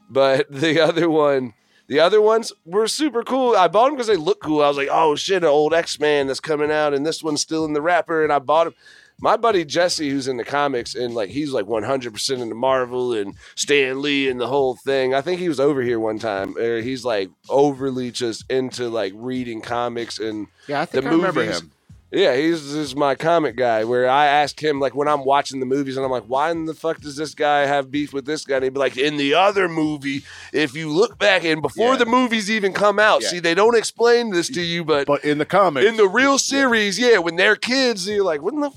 but 0.09 0.47
the 0.51 0.81
other 0.81 1.09
one. 1.09 1.55
The 1.87 2.01
other 2.01 2.21
ones 2.21 2.53
were 2.67 2.87
super 2.87 3.23
cool. 3.23 3.57
I 3.57 3.67
bought 3.67 3.87
them 3.87 3.95
because 3.95 4.09
they 4.09 4.17
look 4.17 4.43
cool. 4.43 4.63
I 4.63 4.69
was 4.69 4.77
like, 4.77 4.91
oh 4.93 5.17
shit, 5.17 5.43
an 5.43 5.49
old 5.49 5.73
X 5.73 5.99
Man 5.99 6.27
that's 6.27 6.39
coming 6.39 6.71
out, 6.71 6.93
and 6.93 7.07
this 7.07 7.23
one's 7.23 7.41
still 7.41 7.65
in 7.65 7.73
the 7.73 7.81
wrapper. 7.81 8.23
And 8.23 8.31
I 8.31 8.41
bought 8.41 8.65
them. 8.65 8.75
My 9.21 9.37
buddy 9.37 9.65
Jesse, 9.65 10.11
who's 10.11 10.29
in 10.29 10.37
the 10.37 10.45
comics, 10.45 10.95
and 10.95 11.15
like 11.15 11.31
he's 11.31 11.53
like 11.53 11.67
100% 11.67 12.31
into 12.41 12.55
Marvel 12.55 13.13
and 13.13 13.35
Stan 13.57 14.01
Lee 14.01 14.29
and 14.29 14.41
the 14.41 14.47
whole 14.47 14.77
thing. 14.77 15.13
I 15.15 15.21
think 15.23 15.41
he 15.41 15.49
was 15.49 15.59
over 15.61 15.83
here 15.83 15.99
one 15.99 16.19
time. 16.21 16.57
Or 16.57 16.81
he's 16.81 17.05
like 17.05 17.29
overly 17.49 18.11
just 18.13 18.49
into 18.51 18.89
like 18.89 19.13
reading 19.17 19.61
comics 19.61 20.19
and 20.21 20.47
Yeah, 20.69 20.83
I 20.83 20.85
think 20.87 21.05
The 21.05 21.11
I 21.11 21.13
remember 21.15 21.43
him. 21.45 21.73
yeah, 22.13 22.37
he's 22.37 22.73
just 22.73 22.95
my 22.95 23.17
comic 23.17 23.57
guy. 23.57 23.83
Where 23.83 24.09
I 24.09 24.27
asked 24.27 24.61
him 24.61 24.79
like 24.79 24.95
when 24.95 25.09
I'm 25.09 25.25
watching 25.25 25.59
the 25.59 25.67
movies, 25.67 25.97
and 25.97 26.07
I'm 26.07 26.13
like, 26.13 26.27
why 26.29 26.53
in 26.53 26.67
the 26.67 26.75
fuck 26.75 27.01
does 27.01 27.17
this 27.17 27.35
guy 27.35 27.67
have 27.67 27.91
beef 27.91 28.13
with 28.13 28.25
this 28.25 28.45
guy? 28.45 28.57
And 28.57 28.65
he'd 28.65 28.75
be 28.75 28.79
like, 28.79 28.97
in 28.97 29.17
the 29.17 29.35
other 29.35 29.69
movie, 29.69 30.23
if 30.53 30.77
you 30.77 30.91
look 30.91 31.19
back 31.19 31.45
and 31.45 31.61
before 31.61 31.95
Yeah. 31.95 31.99
the 31.99 32.07
movies 32.07 32.51
even 32.53 32.73
come 32.73 33.01
out, 33.01 33.23
Yeah. 33.23 33.31
see 33.31 33.41
they 33.41 33.55
don't 33.55 33.77
explain 33.77 34.31
this 34.31 34.49
to 34.51 34.63
you, 34.63 34.85
but, 34.85 35.09
But 35.09 35.25
in 35.25 35.39
the 35.39 35.45
comics, 35.45 35.89
in 35.89 35.97
the 35.97 36.07
real 36.09 36.39
series, 36.39 37.01
yeah, 37.01 37.19
when 37.19 37.35
they're 37.35 37.57
kids, 37.57 38.09
you're 38.09 38.25
like, 38.25 38.43
what 38.43 38.55
in 38.55 38.61
the 38.61 38.71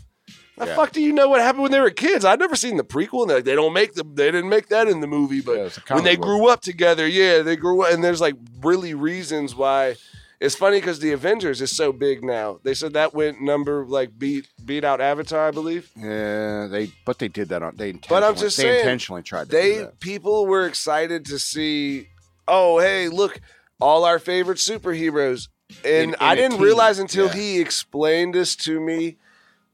the 0.61 0.67
Yeah. 0.67 0.75
fuck 0.75 0.91
do 0.91 1.01
you 1.01 1.11
know 1.13 1.27
what 1.29 1.41
happened 1.41 1.63
when 1.63 1.71
they 1.71 1.79
were 1.79 1.89
kids? 1.89 2.23
I've 2.25 2.39
never 2.39 2.55
seen 2.55 2.77
the 2.77 2.83
prequel, 2.83 3.23
and 3.23 3.31
like, 3.31 3.43
they 3.43 3.55
don't 3.55 3.73
make 3.73 3.93
the 3.93 4.03
they 4.03 4.31
didn't 4.31 4.49
make 4.49 4.67
that 4.69 4.87
in 4.87 5.01
the 5.01 5.07
movie, 5.07 5.41
but 5.41 5.57
Yeah, 5.57 5.95
when 5.95 6.03
they 6.03 6.15
book. 6.15 6.25
grew 6.25 6.47
up 6.49 6.61
together, 6.61 7.07
yeah, 7.07 7.41
they 7.41 7.55
grew 7.55 7.83
up, 7.83 7.91
and 7.91 8.03
there's 8.03 8.21
like 8.21 8.35
really 8.61 8.93
reasons 8.93 9.53
why. 9.55 9.95
It's 10.39 10.55
funny 10.55 10.79
because 10.79 10.97
the 10.97 11.11
Avengers 11.11 11.61
is 11.61 11.69
so 11.69 11.91
big 11.93 12.23
now. 12.23 12.59
They 12.63 12.73
said 12.73 12.93
that 12.93 13.13
went 13.13 13.41
number 13.41 13.85
like 13.85 14.17
beat 14.17 14.47
beat 14.65 14.83
out 14.83 14.99
Avatar, 14.99 15.47
I 15.47 15.51
believe. 15.51 15.91
yeah, 15.95 16.65
they 16.65 16.91
but 17.05 17.19
they 17.19 17.27
did 17.27 17.49
that 17.49 17.61
on 17.61 17.75
they 17.75 17.89
intentionally. 17.89 18.21
But 18.21 18.23
I'm 18.27 18.35
just 18.35 18.57
they 18.57 18.63
saying, 18.63 18.79
intentionally 18.79 19.21
tried 19.21 19.45
to 19.45 19.51
do 19.51 19.57
They 19.57 19.77
that. 19.79 19.99
people 19.99 20.47
were 20.47 20.65
excited 20.65 21.25
to 21.25 21.37
see. 21.37 22.07
Oh, 22.47 22.79
hey, 22.79 23.07
look, 23.07 23.39
all 23.79 24.03
our 24.03 24.17
favorite 24.17 24.57
superheroes, 24.57 25.47
and 25.85 25.85
In- 25.85 26.09
in 26.09 26.15
I 26.19 26.33
didn't 26.33 26.59
realize 26.59 26.97
until 26.97 27.27
yeah. 27.27 27.33
he 27.33 27.59
explained 27.61 28.33
this 28.33 28.55
to 28.57 28.79
me 28.79 29.17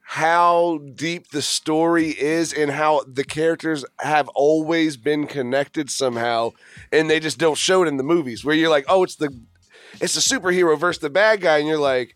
how 0.10 0.80
deep 0.96 1.32
the 1.32 1.42
story 1.42 2.12
is 2.18 2.54
and 2.54 2.72
how 2.72 3.04
the 3.06 3.26
characters 3.26 3.84
have 4.00 4.30
always 4.30 4.96
been 4.96 5.28
connected 5.28 5.90
somehow 5.90 6.50
and 6.94 7.10
they 7.10 7.20
just 7.20 7.38
don't 7.38 7.58
show 7.58 7.84
it 7.84 7.90
in 7.90 7.98
the 7.98 8.04
movies 8.04 8.46
where 8.46 8.56
you're 8.56 8.70
like 8.70 8.86
oh 8.88 9.04
it's 9.04 9.18
the 9.18 9.30
it's 10.00 10.14
the 10.14 10.22
superhero 10.22 10.80
versus 10.80 11.02
the 11.02 11.10
bad 11.10 11.42
guy 11.42 11.58
and 11.58 11.68
you're 11.68 11.78
like 11.78 12.16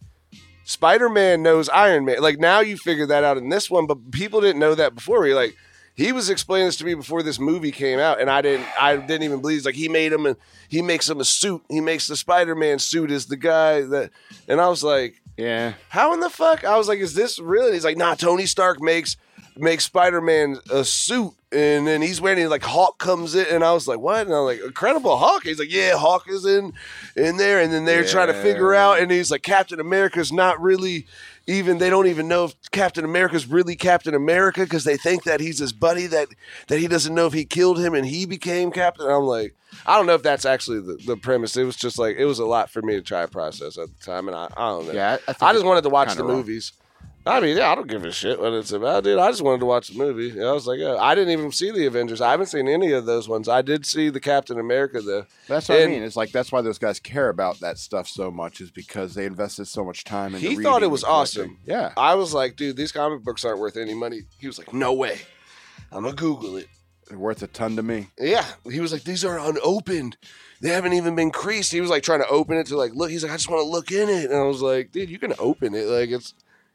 spider-man 0.64 1.44
knows 1.44 1.68
iron 1.68 2.06
man. 2.06 2.22
Like 2.22 2.40
now 2.40 2.62
you 2.62 2.78
figure 2.78 3.08
that 3.08 3.26
out 3.26 3.36
in 3.36 3.50
this 3.50 3.70
one 3.70 3.88
but 3.88 4.10
people 4.12 4.40
didn't 4.40 4.62
know 4.62 4.74
that 4.74 4.96
before. 4.96 5.28
You're 5.28 5.36
like 5.36 5.58
he 5.94 6.14
was 6.14 6.30
explaining 6.30 6.70
this 6.70 6.78
to 6.78 6.86
me 6.86 6.94
before 6.94 7.22
this 7.22 7.40
movie 7.42 7.74
came 7.74 8.00
out 8.00 8.22
and 8.22 8.30
i 8.30 8.42
didn't 8.42 8.66
i 8.82 8.96
didn't 8.96 9.24
even 9.24 9.42
believe 9.42 9.66
like 9.66 9.76
he 9.76 9.90
made 9.90 10.14
him 10.14 10.26
and 10.26 10.38
he 10.70 10.82
makes 10.82 11.10
him 11.10 11.20
a 11.20 11.26
suit. 11.26 11.62
He 11.68 11.82
makes 11.82 12.08
the 12.08 12.16
spider-man 12.16 12.80
suit 12.80 13.12
as 13.12 13.26
the 13.26 13.36
guy 13.36 13.82
that 13.82 14.12
and 14.48 14.62
i 14.62 14.70
was 14.70 14.82
like 14.82 15.21
Yeah, 15.42 15.74
how 15.90 16.14
in 16.14 16.20
the 16.20 16.30
fuck? 16.30 16.64
I 16.64 16.78
was 16.78 16.88
like, 16.88 17.00
is 17.00 17.16
this 17.16 17.40
real? 17.40 17.66
And 17.66 17.74
he's 17.74 17.84
like, 17.84 17.98
nah, 17.98 18.14
Tony 18.14 18.46
Stark 18.46 18.80
makes 18.80 19.18
makes 19.58 19.86
Spider 19.86 20.22
Man 20.22 20.58
a 20.72 20.86
suit, 20.86 21.34
and 21.52 21.86
then 21.86 22.02
he's 22.02 22.22
wearing 22.22 22.40
it 22.40 22.50
like 22.50 22.64
Hulk 22.64 22.98
comes 22.98 23.36
in, 23.36 23.46
and 23.48 23.64
I 23.64 23.74
was 23.74 23.88
like, 23.88 24.00
what? 24.00 24.26
And 24.26 24.36
I'm 24.36 24.46
like, 24.46 24.62
Incredible 24.62 25.18
Hulk. 25.18 25.44
He's 25.44 25.60
like, 25.60 25.72
yeah, 25.72 25.98
Hulk 25.98 26.30
is 26.30 26.46
in 26.46 26.74
in 27.16 27.38
there, 27.38 27.60
and 27.60 27.72
then 27.74 27.86
they're 27.86 28.06
trying 28.06 28.28
to 28.28 28.34
figure 28.42 28.74
out, 28.74 29.00
and 29.00 29.12
he's 29.12 29.32
like, 29.32 29.44
Captain 29.44 29.80
America's 29.80 30.32
not 30.32 30.62
really. 30.62 31.08
Even 31.48 31.80
they 31.80 31.90
don't 31.90 32.06
even 32.06 32.28
know 32.28 32.46
if 32.46 32.56
Captain 32.70 33.04
America's 33.04 33.48
really 33.48 33.76
Captain 33.76 34.14
America 34.14 34.62
because 34.62 34.84
they 34.84 34.96
think 34.96 35.24
that 35.24 35.40
he's 35.40 35.58
his 35.58 35.74
buddy 35.74 36.06
that 36.06 36.28
that 36.68 36.78
he 36.78 36.88
doesn't 36.88 37.16
know 37.16 37.26
if 37.26 37.34
he 37.34 37.46
killed 37.46 37.80
him 37.80 37.96
and 37.96 38.06
he 38.06 38.28
became 38.28 38.72
Captain. 38.72 39.10
I'm 39.10 39.24
like, 39.24 39.56
I 39.88 39.98
don't 39.98 40.06
know 40.06 40.14
if 40.14 40.22
that's 40.22 40.46
actually 40.46 40.82
the, 40.82 40.98
the 41.04 41.18
premise. 41.18 41.58
It 41.58 41.64
was 41.64 41.76
just 41.76 41.98
like 41.98 42.16
it 42.18 42.26
was 42.26 42.38
a 42.38 42.46
lot 42.46 42.70
for 42.70 42.84
me 42.84 42.94
to 42.94 43.02
try 43.02 43.24
to 43.24 43.28
process 43.28 43.80
at 43.80 43.88
the 43.88 44.06
time, 44.06 44.28
and 44.28 44.38
I, 44.38 44.50
I 44.56 44.70
don't 44.70 44.86
know. 44.86 44.94
yeah. 44.94 45.18
I, 45.28 45.36
I 45.42 45.54
just 45.54 45.66
wanted 45.66 45.82
to 45.82 45.90
watch 45.90 46.14
the 46.16 46.24
wrong. 46.24 46.38
movies. 46.38 46.74
I 47.26 47.40
mean, 47.40 47.56
yeah, 47.56 47.72
I 47.72 47.76
don't 47.76 47.88
give 47.88 48.04
a 48.04 48.12
shit 48.12 48.40
what 48.40 48.52
it's 48.54 48.72
about, 48.72 49.04
dude. 49.04 49.20
I 49.20 49.30
just 49.30 49.44
wanted 49.44 49.60
to 49.60 49.68
watch 49.68 49.90
the 49.90 49.98
movie. 49.98 50.30
Yeah, 50.36 50.46
I 50.48 50.52
was 50.54 50.66
like, 50.66 50.80
yeah. 50.80 50.96
I 50.96 51.14
didn't 51.14 51.32
even 51.34 51.52
see 51.52 51.70
the 51.70 51.86
Avengers. 51.86 52.20
I 52.20 52.32
haven't 52.32 52.48
seen 52.48 52.68
any 52.68 52.92
of 52.94 53.06
those 53.06 53.30
ones. 53.30 53.48
I 53.48 53.62
did 53.62 53.86
see 53.86 54.10
the 54.10 54.20
Captain 54.20 54.60
America 54.60 55.02
though. 55.02 55.26
That's 55.48 55.70
what 55.70 55.80
And- 55.80 55.92
I 55.92 55.94
mean. 55.96 56.04
It's 56.04 56.16
like 56.16 56.32
that's 56.32 56.52
why 56.52 56.62
those 56.62 56.80
guys 56.80 57.00
care 57.00 57.30
about 57.30 57.60
that 57.60 57.78
stuff 57.78 58.08
so 58.08 58.32
much 58.32 58.60
is 58.60 58.72
because 58.72 59.14
they 59.14 59.26
invested 59.26 59.66
so 59.68 59.84
much 59.86 60.04
time 60.04 60.34
in. 60.34 60.42
The 60.42 60.50
He 60.50 60.56
thought 60.64 60.82
it 60.82 60.90
was 60.90 61.04
awesome. 61.04 61.58
Yeah, 61.66 61.94
I 61.96 62.16
was 62.16 62.34
like, 62.34 62.56
dude, 62.56 62.76
these 62.76 62.92
comic 62.92 63.24
books 63.24 63.46
aren't 63.46 63.60
worth 63.60 63.78
any 63.78 63.94
money. 63.94 64.22
He 64.40 64.48
was 64.48 64.58
like, 64.58 64.74
no 64.74 64.92
way. 64.94 65.20
I'm 65.92 66.04
gonna 66.04 66.16
Google 66.16 66.58
it. 66.58 66.68
they're 67.08 67.20
worth 67.20 67.44
a 67.44 67.48
ton 67.48 67.76
to 67.76 67.84
me. 67.84 68.08
Yeah, 68.18 68.46
he 68.70 68.80
was 68.80 68.92
like, 68.94 69.04
these 69.04 69.24
are 69.26 69.38
unopened. 69.38 70.18
They 70.62 70.70
haven't 70.70 70.94
even 70.94 71.16
been 71.16 71.32
creased. 71.32 71.72
He 71.72 71.82
was 71.82 71.90
like 71.90 72.04
trying 72.04 72.22
to 72.22 72.28
open 72.30 72.56
it 72.58 72.68
to 72.68 72.78
like 72.78 72.94
look. 72.96 73.10
He's 73.12 73.24
like, 73.24 73.32
I 73.32 73.36
just 73.36 73.50
want 73.50 73.62
to 73.62 73.70
look 73.70 73.92
in 73.92 74.10
it, 74.10 74.32
and 74.32 74.36
I 74.40 74.44
was 74.44 74.62
like, 74.62 74.92
dude, 74.92 75.10
you 75.10 75.20
can 75.20 75.34
open 75.40 75.74
it. 75.76 75.86
Like 75.88 76.10
it's, 76.10 76.34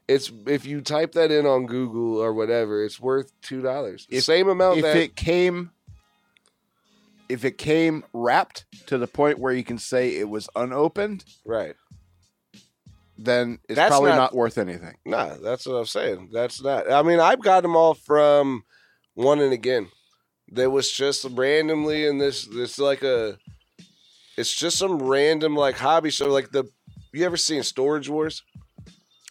it's 0.09 0.30
if 0.46 0.64
you 0.64 0.80
type 0.80 1.12
that 1.12 1.30
in 1.30 1.46
on 1.46 1.66
Google 1.66 2.18
or 2.18 2.32
whatever, 2.32 2.84
it's 2.84 3.00
worth 3.00 3.32
two 3.42 3.62
dollars. 3.62 4.07
Same 4.24 4.48
amount 4.48 4.78
if 4.78 4.82
that 4.84 4.96
it 4.96 5.16
came 5.16 5.70
if 7.28 7.44
it 7.44 7.59
came 7.59 8.04
wrapped 8.12 8.66
to 8.86 8.98
the 8.98 9.07
point 9.09 9.38
where 9.38 9.52
you 9.52 9.64
can 9.64 9.78
say 9.78 10.16
it 10.16 10.28
was 10.28 10.48
unopened 10.54 11.24
right. 11.44 11.74
then 13.18 13.59
it's 13.68 13.74
That's 13.76 13.90
probably 13.90 14.11
not- 14.11 14.16
not, 14.16 14.34
worth 14.34 14.59
anything 14.59 14.94
Nah, 15.04 15.34
that's 15.42 15.66
what 15.66 15.74
I'm 15.74 15.86
saying. 15.86 16.30
That's 16.32 16.62
not. 16.62 16.90
I 16.90 17.02
mean, 17.02 17.18
I've 17.18 17.42
got 17.42 17.62
them 17.62 17.74
all 17.74 17.94
from 17.94 18.62
one 19.14 19.40
and 19.40 19.52
again. 19.52 19.88
There 20.48 20.70
was 20.70 20.92
just 20.92 21.24
randomly 21.32 22.07
in 22.07 22.18
this. 22.18 22.44
This 22.44 22.78
like 22.78 23.02
a. 23.02 23.38
It's 24.36 24.54
just 24.54 24.78
some 24.78 25.02
random 25.02 25.57
like 25.57 25.76
hobby 25.76 26.11
show. 26.11 26.28
Like 26.28 26.52
the. 26.52 26.64
You 27.12 27.24
ever 27.24 27.36
seen 27.36 27.64
Storage 27.64 28.09
Wars? 28.09 28.44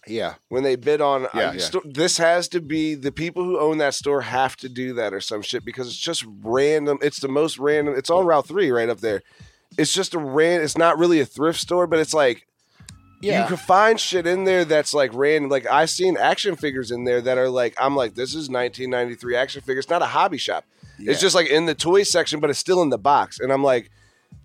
Yeah 0.07 0.35
when 0.49 0.63
they 0.63 0.75
bid 0.75 1.01
on 1.01 1.21
Yeah, 1.33 1.49
uh, 1.49 1.51
yeah. 1.53 1.57
sto- 1.59 1.81
this 1.85 2.17
has 2.17 2.47
to 2.49 2.61
be 2.61 2.95
the 2.95 3.11
people 3.11 3.43
who 3.43 3.59
own 3.59 3.77
that 3.79 3.93
store 3.93 4.21
have 4.21 4.55
to 4.57 4.69
do 4.69 4.93
that 4.93 5.13
or 5.13 5.21
some 5.21 5.41
shit 5.41 5.65
because 5.65 5.87
it's 5.87 5.97
just 5.97 6.25
random 6.43 6.97
it's 7.01 7.19
the 7.19 7.27
most 7.27 7.57
random 7.57 7.95
it's 7.97 8.09
on 8.09 8.25
route 8.25 8.47
3 8.47 8.69
right 8.71 8.89
up 8.89 8.99
there 8.99 9.21
it's 9.77 9.93
just 9.93 10.13
a 10.13 10.19
ran 10.19 10.61
it's 10.61 10.77
not 10.77 10.97
really 10.97 11.19
a 11.19 11.25
thrift 11.25 11.59
store 11.59 11.87
but 11.87 11.99
it's 11.99 12.13
like 12.13 12.47
Yeah. 13.21 13.41
you 13.41 13.47
can 13.47 13.57
find 13.57 13.99
shit 13.99 14.27
in 14.27 14.43
there 14.43 14.63
that's 14.65 14.93
like 14.93 15.11
random 15.13 15.49
like 15.49 15.65
i've 15.67 15.89
seen 15.89 16.17
action 16.17 16.55
figures 16.55 16.91
in 16.91 17.03
there 17.03 17.21
that 17.21 17.37
are 17.37 17.49
like 17.49 17.73
i'm 17.79 17.95
like 17.95 18.13
this 18.15 18.29
is 18.35 18.49
1993 18.49 19.35
action 19.35 19.61
figures 19.61 19.89
not 19.89 20.01
a 20.01 20.05
hobby 20.07 20.37
shop 20.37 20.65
Yeah. 20.99 21.11
it's 21.11 21.21
just 21.21 21.35
like 21.35 21.47
in 21.47 21.65
the 21.65 21.75
toy 21.75 22.03
section 22.03 22.39
but 22.39 22.49
it's 22.49 22.59
still 22.59 22.81
in 22.81 22.89
the 22.89 22.97
box 22.99 23.39
and 23.39 23.51
i'm 23.51 23.63
like 23.63 23.89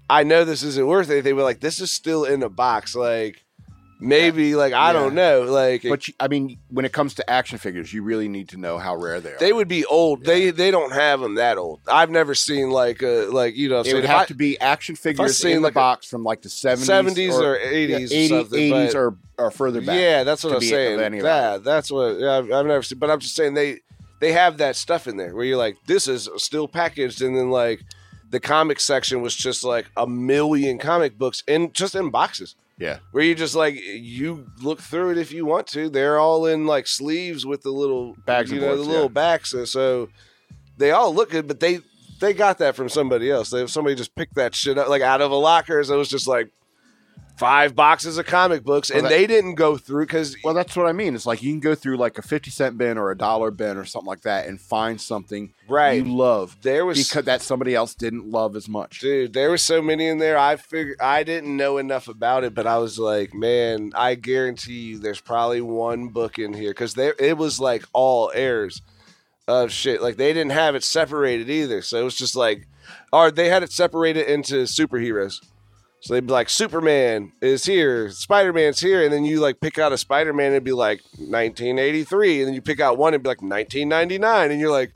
i 0.08 0.22
know 0.24 0.44
this 0.44 0.62
isn't 0.62 0.86
worth 0.86 1.10
anything 1.10 1.36
but 1.36 1.44
like 1.44 1.60
this 1.60 1.80
is 1.80 1.92
still 1.92 2.24
in 2.24 2.40
the 2.40 2.48
box 2.48 2.94
like 2.96 3.44
maybe 4.00 4.54
like 4.54 4.72
i 4.72 4.88
Yeah. 4.88 4.92
don't 4.94 5.14
know 5.14 5.42
like 5.42 5.82
but 5.82 6.08
you, 6.08 6.14
i 6.18 6.26
mean 6.26 6.58
when 6.70 6.84
it 6.84 6.92
comes 6.92 7.14
to 7.14 7.28
action 7.30 7.58
figures 7.58 7.92
you 7.92 8.02
really 8.02 8.28
need 8.28 8.48
to 8.48 8.56
know 8.56 8.78
how 8.78 8.96
rare 8.96 9.20
they 9.20 9.32
are 9.32 9.38
They 9.38 9.52
would 9.52 9.68
be 9.68 9.84
old. 9.84 10.24
They 10.24 10.50
they 10.50 10.70
don't 10.70 10.92
have 10.92 11.20
them 11.20 11.34
that 11.36 11.58
old. 11.58 11.80
I've 11.86 12.10
never 12.10 12.34
seen 12.34 12.70
like 12.70 13.02
a 13.02 13.26
like 13.30 13.56
you 13.56 13.68
know. 13.68 13.80
it 13.80 13.92
would 13.94 14.04
have 14.04 14.22
I- 14.22 14.26
to 14.26 14.34
be 14.34 14.58
action 14.60 14.96
figures 14.96 15.36
seen 15.38 15.56
in 15.58 15.62
like 15.62 15.74
the 15.74 15.80
a 15.80 15.82
box 15.82 16.06
from 16.06 16.24
like 16.24 16.42
the 16.42 16.48
70s 16.48 17.14
70s 17.14 17.32
or, 17.40 17.56
yeah, 17.58 17.98
80s, 17.98 18.04
or 18.24 18.28
something. 18.28 18.72
80s 18.72 18.94
or, 18.94 19.16
or 19.38 19.50
further 19.50 19.80
back 19.80 19.98
yeah, 19.98 20.24
that's 20.24 20.42
what 20.44 20.54
I'm 20.54 20.60
saying. 20.60 20.98
That 21.22 21.64
that's 21.64 21.90
what 21.90 22.18
yeah, 22.18 22.38
I've, 22.38 22.50
I've 22.52 22.66
never 22.66 22.82
seen. 22.82 22.98
But 22.98 23.10
I'm 23.10 23.20
just 23.20 23.34
saying 23.36 23.54
they 23.54 23.80
they 24.20 24.32
have 24.32 24.58
that 24.58 24.76
stuff 24.76 25.06
in 25.06 25.16
there 25.16 25.34
where 25.34 25.44
you're 25.44 25.56
like, 25.56 25.76
this 25.86 26.06
is 26.08 26.28
still 26.36 26.68
packaged, 26.68 27.22
and 27.22 27.36
then 27.36 27.50
like 27.50 27.80
the 28.30 28.40
comic 28.40 28.78
section 28.80 29.22
was 29.22 29.34
just 29.34 29.64
like 29.64 29.86
a 29.96 30.06
million 30.06 30.78
comic 30.78 31.18
books 31.18 31.42
in 31.46 31.72
just 31.72 31.94
in 31.94 32.10
boxes. 32.10 32.54
Yeah. 32.80 32.98
where 33.12 33.22
you 33.22 33.34
just 33.34 33.54
like 33.54 33.74
you 33.74 34.46
look 34.62 34.80
through 34.80 35.10
it 35.10 35.18
if 35.18 35.32
you 35.32 35.44
want 35.44 35.66
to. 35.68 35.90
They're 35.90 36.18
all 36.18 36.46
in 36.46 36.66
like 36.66 36.86
sleeves 36.86 37.44
with 37.44 37.62
the 37.62 37.70
little 37.70 38.16
Bags 38.24 38.50
you 38.50 38.58
know, 38.58 38.68
boards, 38.68 38.82
the 38.82 38.88
little 38.88 39.02
yeah. 39.04 39.08
backs. 39.08 39.50
So, 39.50 39.66
so 39.66 40.08
they 40.78 40.90
all 40.90 41.14
look 41.14 41.30
good, 41.30 41.46
but 41.46 41.60
they 41.60 41.80
they 42.20 42.32
got 42.32 42.58
that 42.58 42.74
from 42.74 42.88
somebody 42.88 43.30
else. 43.30 43.50
They 43.50 43.66
somebody 43.66 43.94
just 43.94 44.14
picked 44.14 44.36
that 44.36 44.54
shit 44.54 44.78
up 44.78 44.88
like 44.88 45.02
out 45.02 45.20
of 45.20 45.30
a 45.30 45.36
locker. 45.36 45.84
So 45.84 45.94
it 45.94 45.98
was 45.98 46.08
just 46.08 46.26
like 46.26 46.50
five 47.40 47.74
boxes 47.74 48.18
of 48.18 48.26
comic 48.26 48.62
books, 48.62 48.90
Well, 48.90 48.98
and 48.98 49.06
that- 49.06 49.10
they 49.10 49.26
didn't 49.26 49.54
go 49.54 49.78
through 49.78 50.04
because 50.04 50.36
Well, 50.44 50.52
that's 50.52 50.76
what 50.76 50.86
I 50.86 50.92
mean. 50.92 51.14
It's 51.14 51.24
like 51.24 51.42
you 51.42 51.50
can 51.50 51.58
go 51.60 51.74
through 51.74 51.96
like 51.96 52.18
a 52.18 52.22
50 52.22 52.50
cent 52.50 52.76
bin 52.76 52.98
or 52.98 53.10
a 53.10 53.16
dollar 53.16 53.50
bin 53.50 53.78
or 53.78 53.86
something 53.86 54.06
like 54.06 54.20
that 54.22 54.46
and 54.46 54.60
find 54.60 55.00
something 55.00 55.54
right 55.66 56.04
you 56.04 56.14
love 56.14 56.56
there 56.60 56.84
was 56.84 57.08
because 57.08 57.24
that 57.24 57.40
somebody 57.40 57.74
else 57.74 57.94
didn't 57.94 58.30
love 58.30 58.56
as 58.56 58.68
much. 58.68 59.00
Dude, 59.00 59.32
there 59.32 59.48
were 59.48 59.56
so 59.56 59.80
many 59.80 60.06
in 60.06 60.18
there. 60.18 60.36
I 60.36 60.56
figured 60.56 60.98
I 61.00 61.22
didn't 61.22 61.56
know 61.56 61.78
enough 61.78 62.08
about 62.08 62.44
it, 62.44 62.54
but 62.54 62.66
I 62.66 62.76
was 62.78 62.98
like, 62.98 63.32
man, 63.32 63.92
I 63.94 64.16
guarantee 64.16 64.90
you, 64.90 64.98
there's 64.98 65.20
probably 65.20 65.62
one 65.62 66.08
book 66.08 66.38
in 66.38 66.52
here 66.52 66.70
because 66.70 66.92
there 66.92 67.14
it 67.18 67.38
was 67.38 67.58
like 67.58 67.84
all 67.94 68.30
airs 68.34 68.82
of 69.48 69.72
shit. 69.72 70.02
Like 70.02 70.16
they 70.16 70.34
didn't 70.34 70.52
have 70.52 70.74
it 70.74 70.84
separated 70.84 71.48
either, 71.48 71.80
so 71.80 71.98
it 72.00 72.04
was 72.04 72.16
just 72.16 72.36
like, 72.36 72.66
or 73.12 73.30
they 73.30 73.48
had 73.48 73.62
it 73.62 73.72
separated 73.72 74.26
into 74.30 74.64
superheroes. 74.64 75.40
So 76.02 76.14
they'd 76.14 76.26
be 76.26 76.32
like, 76.32 76.48
Superman 76.48 77.32
is 77.42 77.64
here, 77.66 78.10
Spider 78.10 78.52
Man's 78.54 78.80
here, 78.80 79.04
and 79.04 79.12
then 79.12 79.24
you 79.24 79.38
like 79.40 79.60
pick 79.60 79.78
out 79.78 79.92
a 79.92 79.98
Spider 79.98 80.32
Man, 80.32 80.52
it'd 80.52 80.64
be 80.64 80.72
like 80.72 81.00
1983, 81.18 82.38
and 82.40 82.48
then 82.48 82.54
you 82.54 82.62
pick 82.62 82.80
out 82.80 82.96
one, 82.98 83.12
it'd 83.14 83.22
be 83.22 83.28
like 83.28 83.42
1999, 83.42 84.50
and 84.50 84.60
you're 84.60 84.70
like. 84.70 84.92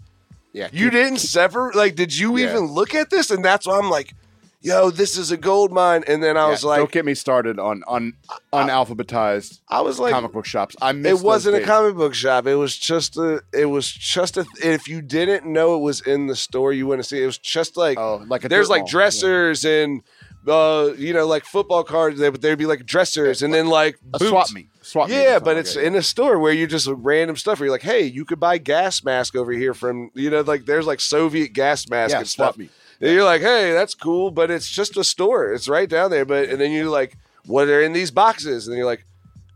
Yeah. 0.52 0.68
You 0.72 0.88
didn't 0.88 1.18
separate? 1.18 1.74
Like, 1.74 1.96
did 1.96 2.16
you 2.16 2.36
Yeah. 2.38 2.48
even 2.48 2.66
look 2.66 2.94
at 2.94 3.10
this? 3.10 3.32
And 3.32 3.44
that's 3.44 3.66
why 3.66 3.76
I'm 3.76 3.90
like, 3.90 4.14
yo, 4.62 4.88
this 4.88 5.18
is 5.18 5.32
a 5.32 5.36
gold 5.36 5.72
mine. 5.72 6.04
And 6.06 6.22
then 6.22 6.36
I 6.36 6.44
Yeah, 6.44 6.50
was 6.50 6.62
like, 6.62 6.78
don't 6.78 6.92
get 6.92 7.04
me 7.04 7.14
started 7.14 7.58
on 7.58 7.82
on 7.88 8.12
unalphabetized 8.52 9.58
I 9.68 9.80
was 9.80 9.98
like, 9.98 10.12
comic 10.12 10.30
book 10.32 10.46
shops. 10.46 10.76
I 10.80 10.90
it 10.90 11.20
wasn't 11.20 11.56
a 11.56 11.60
comic 11.62 11.96
book 11.96 12.14
shop. 12.14 12.46
It 12.46 12.54
was 12.54 12.76
just 12.76 13.16
a, 13.16 13.42
it 13.52 13.66
was 13.66 13.90
just 13.90 14.36
a, 14.36 14.46
if 14.62 14.86
you 14.86 15.02
didn't 15.02 15.44
know 15.44 15.74
it 15.76 15.80
was 15.80 16.00
in 16.02 16.28
the 16.28 16.36
store, 16.36 16.72
you 16.72 16.86
wouldn't 16.86 17.06
see 17.06 17.18
it. 17.18 17.24
It 17.24 17.26
was 17.26 17.38
just 17.38 17.76
like, 17.76 17.98
Oh, 17.98 18.22
like 18.28 18.44
a 18.44 18.48
there's 18.48 18.70
like 18.70 18.82
mall. 18.82 18.88
dressers 18.88 19.64
and, 19.64 20.02
uh, 20.46 20.92
you 20.96 21.12
know, 21.12 21.26
like 21.26 21.44
football 21.44 21.84
cards, 21.84 22.18
there, 22.18 22.30
but 22.30 22.42
there'd 22.42 22.58
be 22.58 22.66
like 22.66 22.84
dressers 22.86 23.42
and 23.42 23.52
then 23.52 23.66
like 23.66 23.98
a 24.12 24.18
boots. 24.18 24.30
swap 24.30 24.52
meet. 24.52 24.68
Swap 24.82 25.08
meet 25.08 25.16
or 25.16 25.20
Yeah, 25.20 25.38
but 25.38 25.56
it's 25.56 25.76
in 25.76 25.94
a 25.94 26.02
store 26.02 26.38
where 26.38 26.52
you 26.52 26.66
just 26.66 26.88
random 26.88 27.36
stuff. 27.36 27.60
Where 27.60 27.66
you're 27.66 27.74
like, 27.74 27.82
hey, 27.82 28.02
you 28.04 28.24
could 28.24 28.40
buy 28.40 28.58
gas 28.58 29.04
mask 29.04 29.36
over 29.36 29.52
here 29.52 29.74
from 29.74 30.10
you 30.14 30.30
know, 30.30 30.42
like 30.42 30.66
there's 30.66 30.86
like 30.86 31.00
Soviet 31.00 31.52
gas 31.52 31.88
mask 31.88 32.12
yeah, 32.12 32.18
and 32.18 32.28
swap 32.28 32.54
stuff. 32.54 32.58
meet. 32.58 32.70
And 33.00 33.12
you're 33.12 33.24
like, 33.24 33.42
hey, 33.42 33.72
that's 33.72 33.94
cool, 33.94 34.30
but 34.30 34.50
it's 34.50 34.68
just 34.68 34.96
a 34.96 35.04
store. 35.04 35.52
It's 35.52 35.68
right 35.68 35.88
down 35.88 36.10
there. 36.10 36.24
But 36.24 36.48
and 36.48 36.60
then 36.60 36.70
you're 36.70 36.90
like, 36.90 37.16
what 37.46 37.68
are 37.68 37.82
in 37.82 37.92
these 37.92 38.10
boxes? 38.10 38.68
And 38.68 38.76
you're 38.76 38.86
like, 38.86 39.04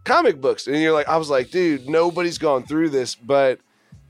comic 0.05 0.41
books. 0.41 0.67
And 0.67 0.77
you're 0.81 0.93
like, 0.93 1.09
I 1.09 1.17
was 1.17 1.31
like, 1.31 1.51
dude, 1.51 1.89
nobody's 1.89 2.39
gone 2.39 2.65
through 2.65 2.91
this, 2.91 3.15
but 3.15 3.61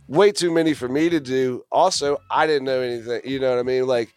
way 0.06 0.32
too 0.32 0.50
many 0.50 0.72
for 0.72 0.88
me 0.88 1.08
to 1.10 1.20
do. 1.20 1.64
Also, 1.70 2.18
I 2.30 2.46
didn't 2.46 2.64
know 2.64 2.80
anything. 2.80 3.20
You 3.24 3.40
know 3.40 3.50
what 3.50 3.58
I 3.58 3.62
mean? 3.62 3.86
Like, 3.86 4.14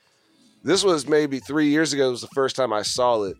this 0.63 0.83
was 0.83 1.07
maybe 1.07 1.39
three 1.39 1.67
years 1.69 1.93
ago. 1.93 2.07
It 2.07 2.11
Was 2.11 2.21
the 2.21 2.27
first 2.27 2.55
time 2.55 2.71
I 2.73 2.81
saw 2.81 3.23
it, 3.23 3.37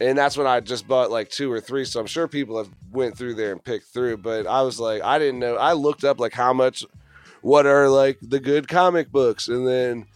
and 0.00 0.16
that's 0.16 0.36
when 0.36 0.46
I 0.46 0.60
just 0.60 0.86
bought 0.88 1.10
like 1.10 1.30
two 1.30 1.50
or 1.50 1.60
three. 1.60 1.84
So 1.84 2.00
I'm 2.00 2.06
sure 2.06 2.28
people 2.28 2.58
have 2.58 2.70
went 2.90 3.16
through 3.16 3.34
there 3.34 3.52
and 3.52 3.62
picked 3.62 3.86
through. 3.86 4.18
But 4.18 4.46
I 4.46 4.62
was 4.62 4.80
like, 4.80 5.02
I 5.02 5.18
didn't 5.18 5.40
know. 5.40 5.56
I 5.56 5.72
looked 5.74 6.04
up 6.04 6.18
like 6.18 6.32
how 6.32 6.52
much, 6.52 6.84
what 7.42 7.66
are 7.66 7.88
like 7.88 8.18
the 8.20 8.40
good 8.40 8.68
comic 8.68 9.10
books, 9.10 9.48
and 9.48 9.66
then 9.66 10.06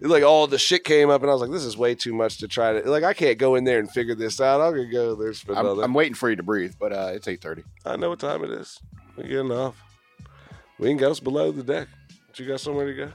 like 0.00 0.22
all 0.22 0.46
the 0.46 0.58
shit 0.58 0.84
came 0.84 1.10
up, 1.10 1.22
and 1.22 1.30
I 1.30 1.34
was 1.34 1.42
like, 1.42 1.50
this 1.50 1.64
is 1.64 1.76
way 1.76 1.94
too 1.94 2.14
much 2.14 2.38
to 2.38 2.48
try 2.48 2.80
to 2.80 2.90
like. 2.90 3.04
I 3.04 3.14
can't 3.14 3.38
go 3.38 3.54
in 3.54 3.64
there 3.64 3.78
and 3.78 3.90
figure 3.90 4.14
this 4.14 4.40
out. 4.40 4.60
I'm 4.60 4.72
gonna 4.72 4.90
go 4.90 5.14
there 5.14 5.32
for 5.32 5.52
I'm, 5.52 5.66
another. 5.66 5.82
I'm 5.82 5.94
waiting 5.94 6.14
for 6.14 6.30
you 6.30 6.36
to 6.36 6.42
breathe, 6.42 6.74
but 6.78 6.92
uh, 6.92 7.10
it's 7.14 7.26
8:30. 7.26 7.64
I 7.84 7.96
know 7.96 8.10
what 8.10 8.20
time 8.20 8.44
it 8.44 8.50
is. 8.50 8.80
We're 9.16 9.24
getting 9.24 9.50
off. 9.50 9.76
We 10.78 10.88
can 10.88 10.96
go 10.96 11.12
below 11.14 11.50
the 11.50 11.64
deck. 11.64 11.88
But 12.28 12.38
you 12.38 12.46
got 12.46 12.60
somewhere 12.60 12.86
to 12.86 12.94
go? 12.94 13.12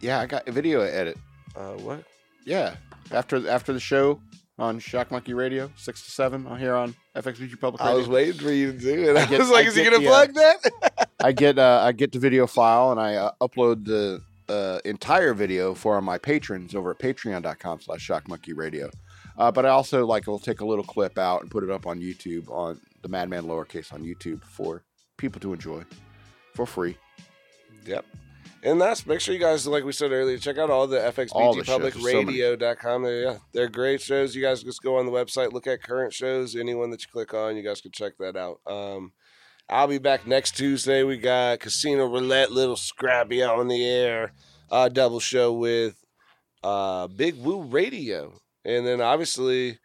Yeah, 0.00 0.20
I 0.20 0.26
got 0.26 0.48
a 0.48 0.52
video 0.52 0.80
edit. 0.80 1.16
Uh, 1.56 1.72
what? 1.78 2.04
Yeah, 2.44 2.76
after 3.10 3.48
after 3.48 3.72
the 3.72 3.80
show 3.80 4.20
on 4.58 4.78
Shock 4.78 5.10
Monkey 5.10 5.34
Radio, 5.34 5.70
six 5.76 6.04
to 6.04 6.10
seven 6.10 6.46
on 6.46 6.58
here 6.58 6.74
on 6.74 6.94
FXBG 7.16 7.60
Public 7.60 7.82
I 7.82 7.94
was 7.94 8.08
waiting 8.08 8.40
for 8.40 8.52
you 8.52 8.72
to 8.72 8.78
do 8.78 9.10
it. 9.10 9.16
I, 9.16 9.22
I 9.24 9.26
get- 9.26 9.38
was 9.38 9.50
like, 9.50 9.66
I 9.66 9.68
is 9.68 9.74
he 9.74 9.84
gonna 9.84 9.98
the, 9.98 10.06
uh, 10.06 10.10
plug 10.10 10.34
that? 10.34 11.08
I 11.20 11.32
get 11.32 11.58
uh, 11.58 11.80
I 11.82 11.92
get 11.92 12.12
the 12.12 12.18
video 12.18 12.46
file 12.46 12.92
and 12.92 13.00
I 13.00 13.16
uh, 13.16 13.32
upload 13.40 13.84
the 13.84 14.22
uh, 14.48 14.80
entire 14.84 15.34
video 15.34 15.74
for 15.74 16.00
my 16.00 16.18
patrons 16.18 16.74
over 16.74 16.92
at 16.92 16.98
patreon.com 16.98 17.80
slash 17.80 18.00
Shock 18.00 18.24
shockmonkeyradio. 18.24 18.90
Uh, 19.38 19.50
but 19.50 19.66
I 19.66 19.70
also 19.70 20.06
like 20.06 20.26
will 20.26 20.38
take 20.38 20.60
a 20.60 20.66
little 20.66 20.84
clip 20.84 21.18
out 21.18 21.42
and 21.42 21.50
put 21.50 21.64
it 21.64 21.70
up 21.70 21.86
on 21.86 22.00
YouTube 22.00 22.48
on 22.50 22.80
the 23.02 23.08
Madman 23.08 23.44
lowercase 23.44 23.92
on 23.92 24.02
YouTube 24.02 24.42
for 24.44 24.82
people 25.16 25.40
to 25.40 25.52
enjoy 25.52 25.84
for 26.54 26.66
free. 26.66 26.96
Yep. 27.86 28.04
And 28.62 28.80
that's 28.80 29.06
make 29.06 29.20
sure 29.20 29.34
you 29.34 29.40
guys, 29.40 29.66
like 29.66 29.84
we 29.84 29.92
said 29.92 30.10
earlier, 30.12 30.38
check 30.38 30.58
out 30.58 30.70
all 30.70 30.86
the 30.86 31.00
All 31.32 31.54
the 31.54 31.62
FXBG. 31.62 31.66
Public 31.66 31.94
so. 31.94 32.00
Yeah, 33.22 33.38
they're 33.52 33.68
great 33.68 34.00
shows. 34.00 34.34
You 34.34 34.42
guys 34.42 34.62
just 34.62 34.82
go 34.82 34.96
on 34.96 35.06
the 35.06 35.12
website, 35.12 35.52
look 35.52 35.66
at 35.66 35.82
current 35.82 36.12
shows. 36.12 36.56
Anyone 36.56 36.90
that 36.90 37.02
you 37.02 37.08
click 37.12 37.32
on, 37.34 37.56
you 37.56 37.62
guys 37.62 37.80
can 37.80 37.92
check 37.92 38.14
that 38.18 38.36
out. 38.36 38.60
Um, 38.66 39.12
I'll 39.68 39.88
be 39.88 39.98
back 39.98 40.26
next 40.26 40.56
Tuesday. 40.56 41.02
We 41.02 41.16
got 41.18 41.60
Casino 41.60 42.06
Roulette, 42.06 42.52
Lil 42.52 42.76
Scrappy 42.76 43.42
out 43.42 43.58
on 43.58 43.68
the 43.68 43.84
air, 43.84 44.32
uh, 44.70 44.88
double 44.88 45.20
show 45.20 45.52
with 45.52 45.96
uh, 46.62 47.08
Big 47.08 47.36
Woo 47.36 47.62
Radio. 47.62 48.40
And 48.64 48.86
then 48.86 49.00
obviously, 49.00 49.78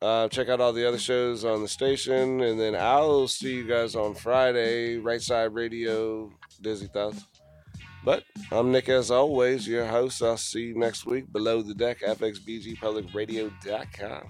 uh, 0.00 0.28
check 0.28 0.48
out 0.48 0.60
all 0.60 0.72
the 0.72 0.86
other 0.86 0.98
shows 0.98 1.44
on 1.44 1.62
the 1.62 1.68
station. 1.68 2.42
And 2.42 2.60
then 2.60 2.74
I'll 2.74 3.28
see 3.28 3.54
you 3.56 3.66
guys 3.66 3.94
on 3.94 4.14
Friday, 4.14 4.96
Right 4.96 5.20
Side 5.20 5.54
Radio, 5.54 6.30
Dizzy 6.60 6.86
Thoughts. 6.86 7.24
But 8.06 8.22
I'm 8.52 8.70
Nick, 8.70 8.88
as 8.88 9.10
always, 9.10 9.66
your 9.66 9.84
host. 9.84 10.22
I'll 10.22 10.36
see 10.36 10.66
you 10.66 10.78
next 10.78 11.06
week 11.06 11.32
below 11.32 11.60
the 11.60 11.74
deck, 11.74 12.02
fxbgpublicradio.com. 12.02 14.28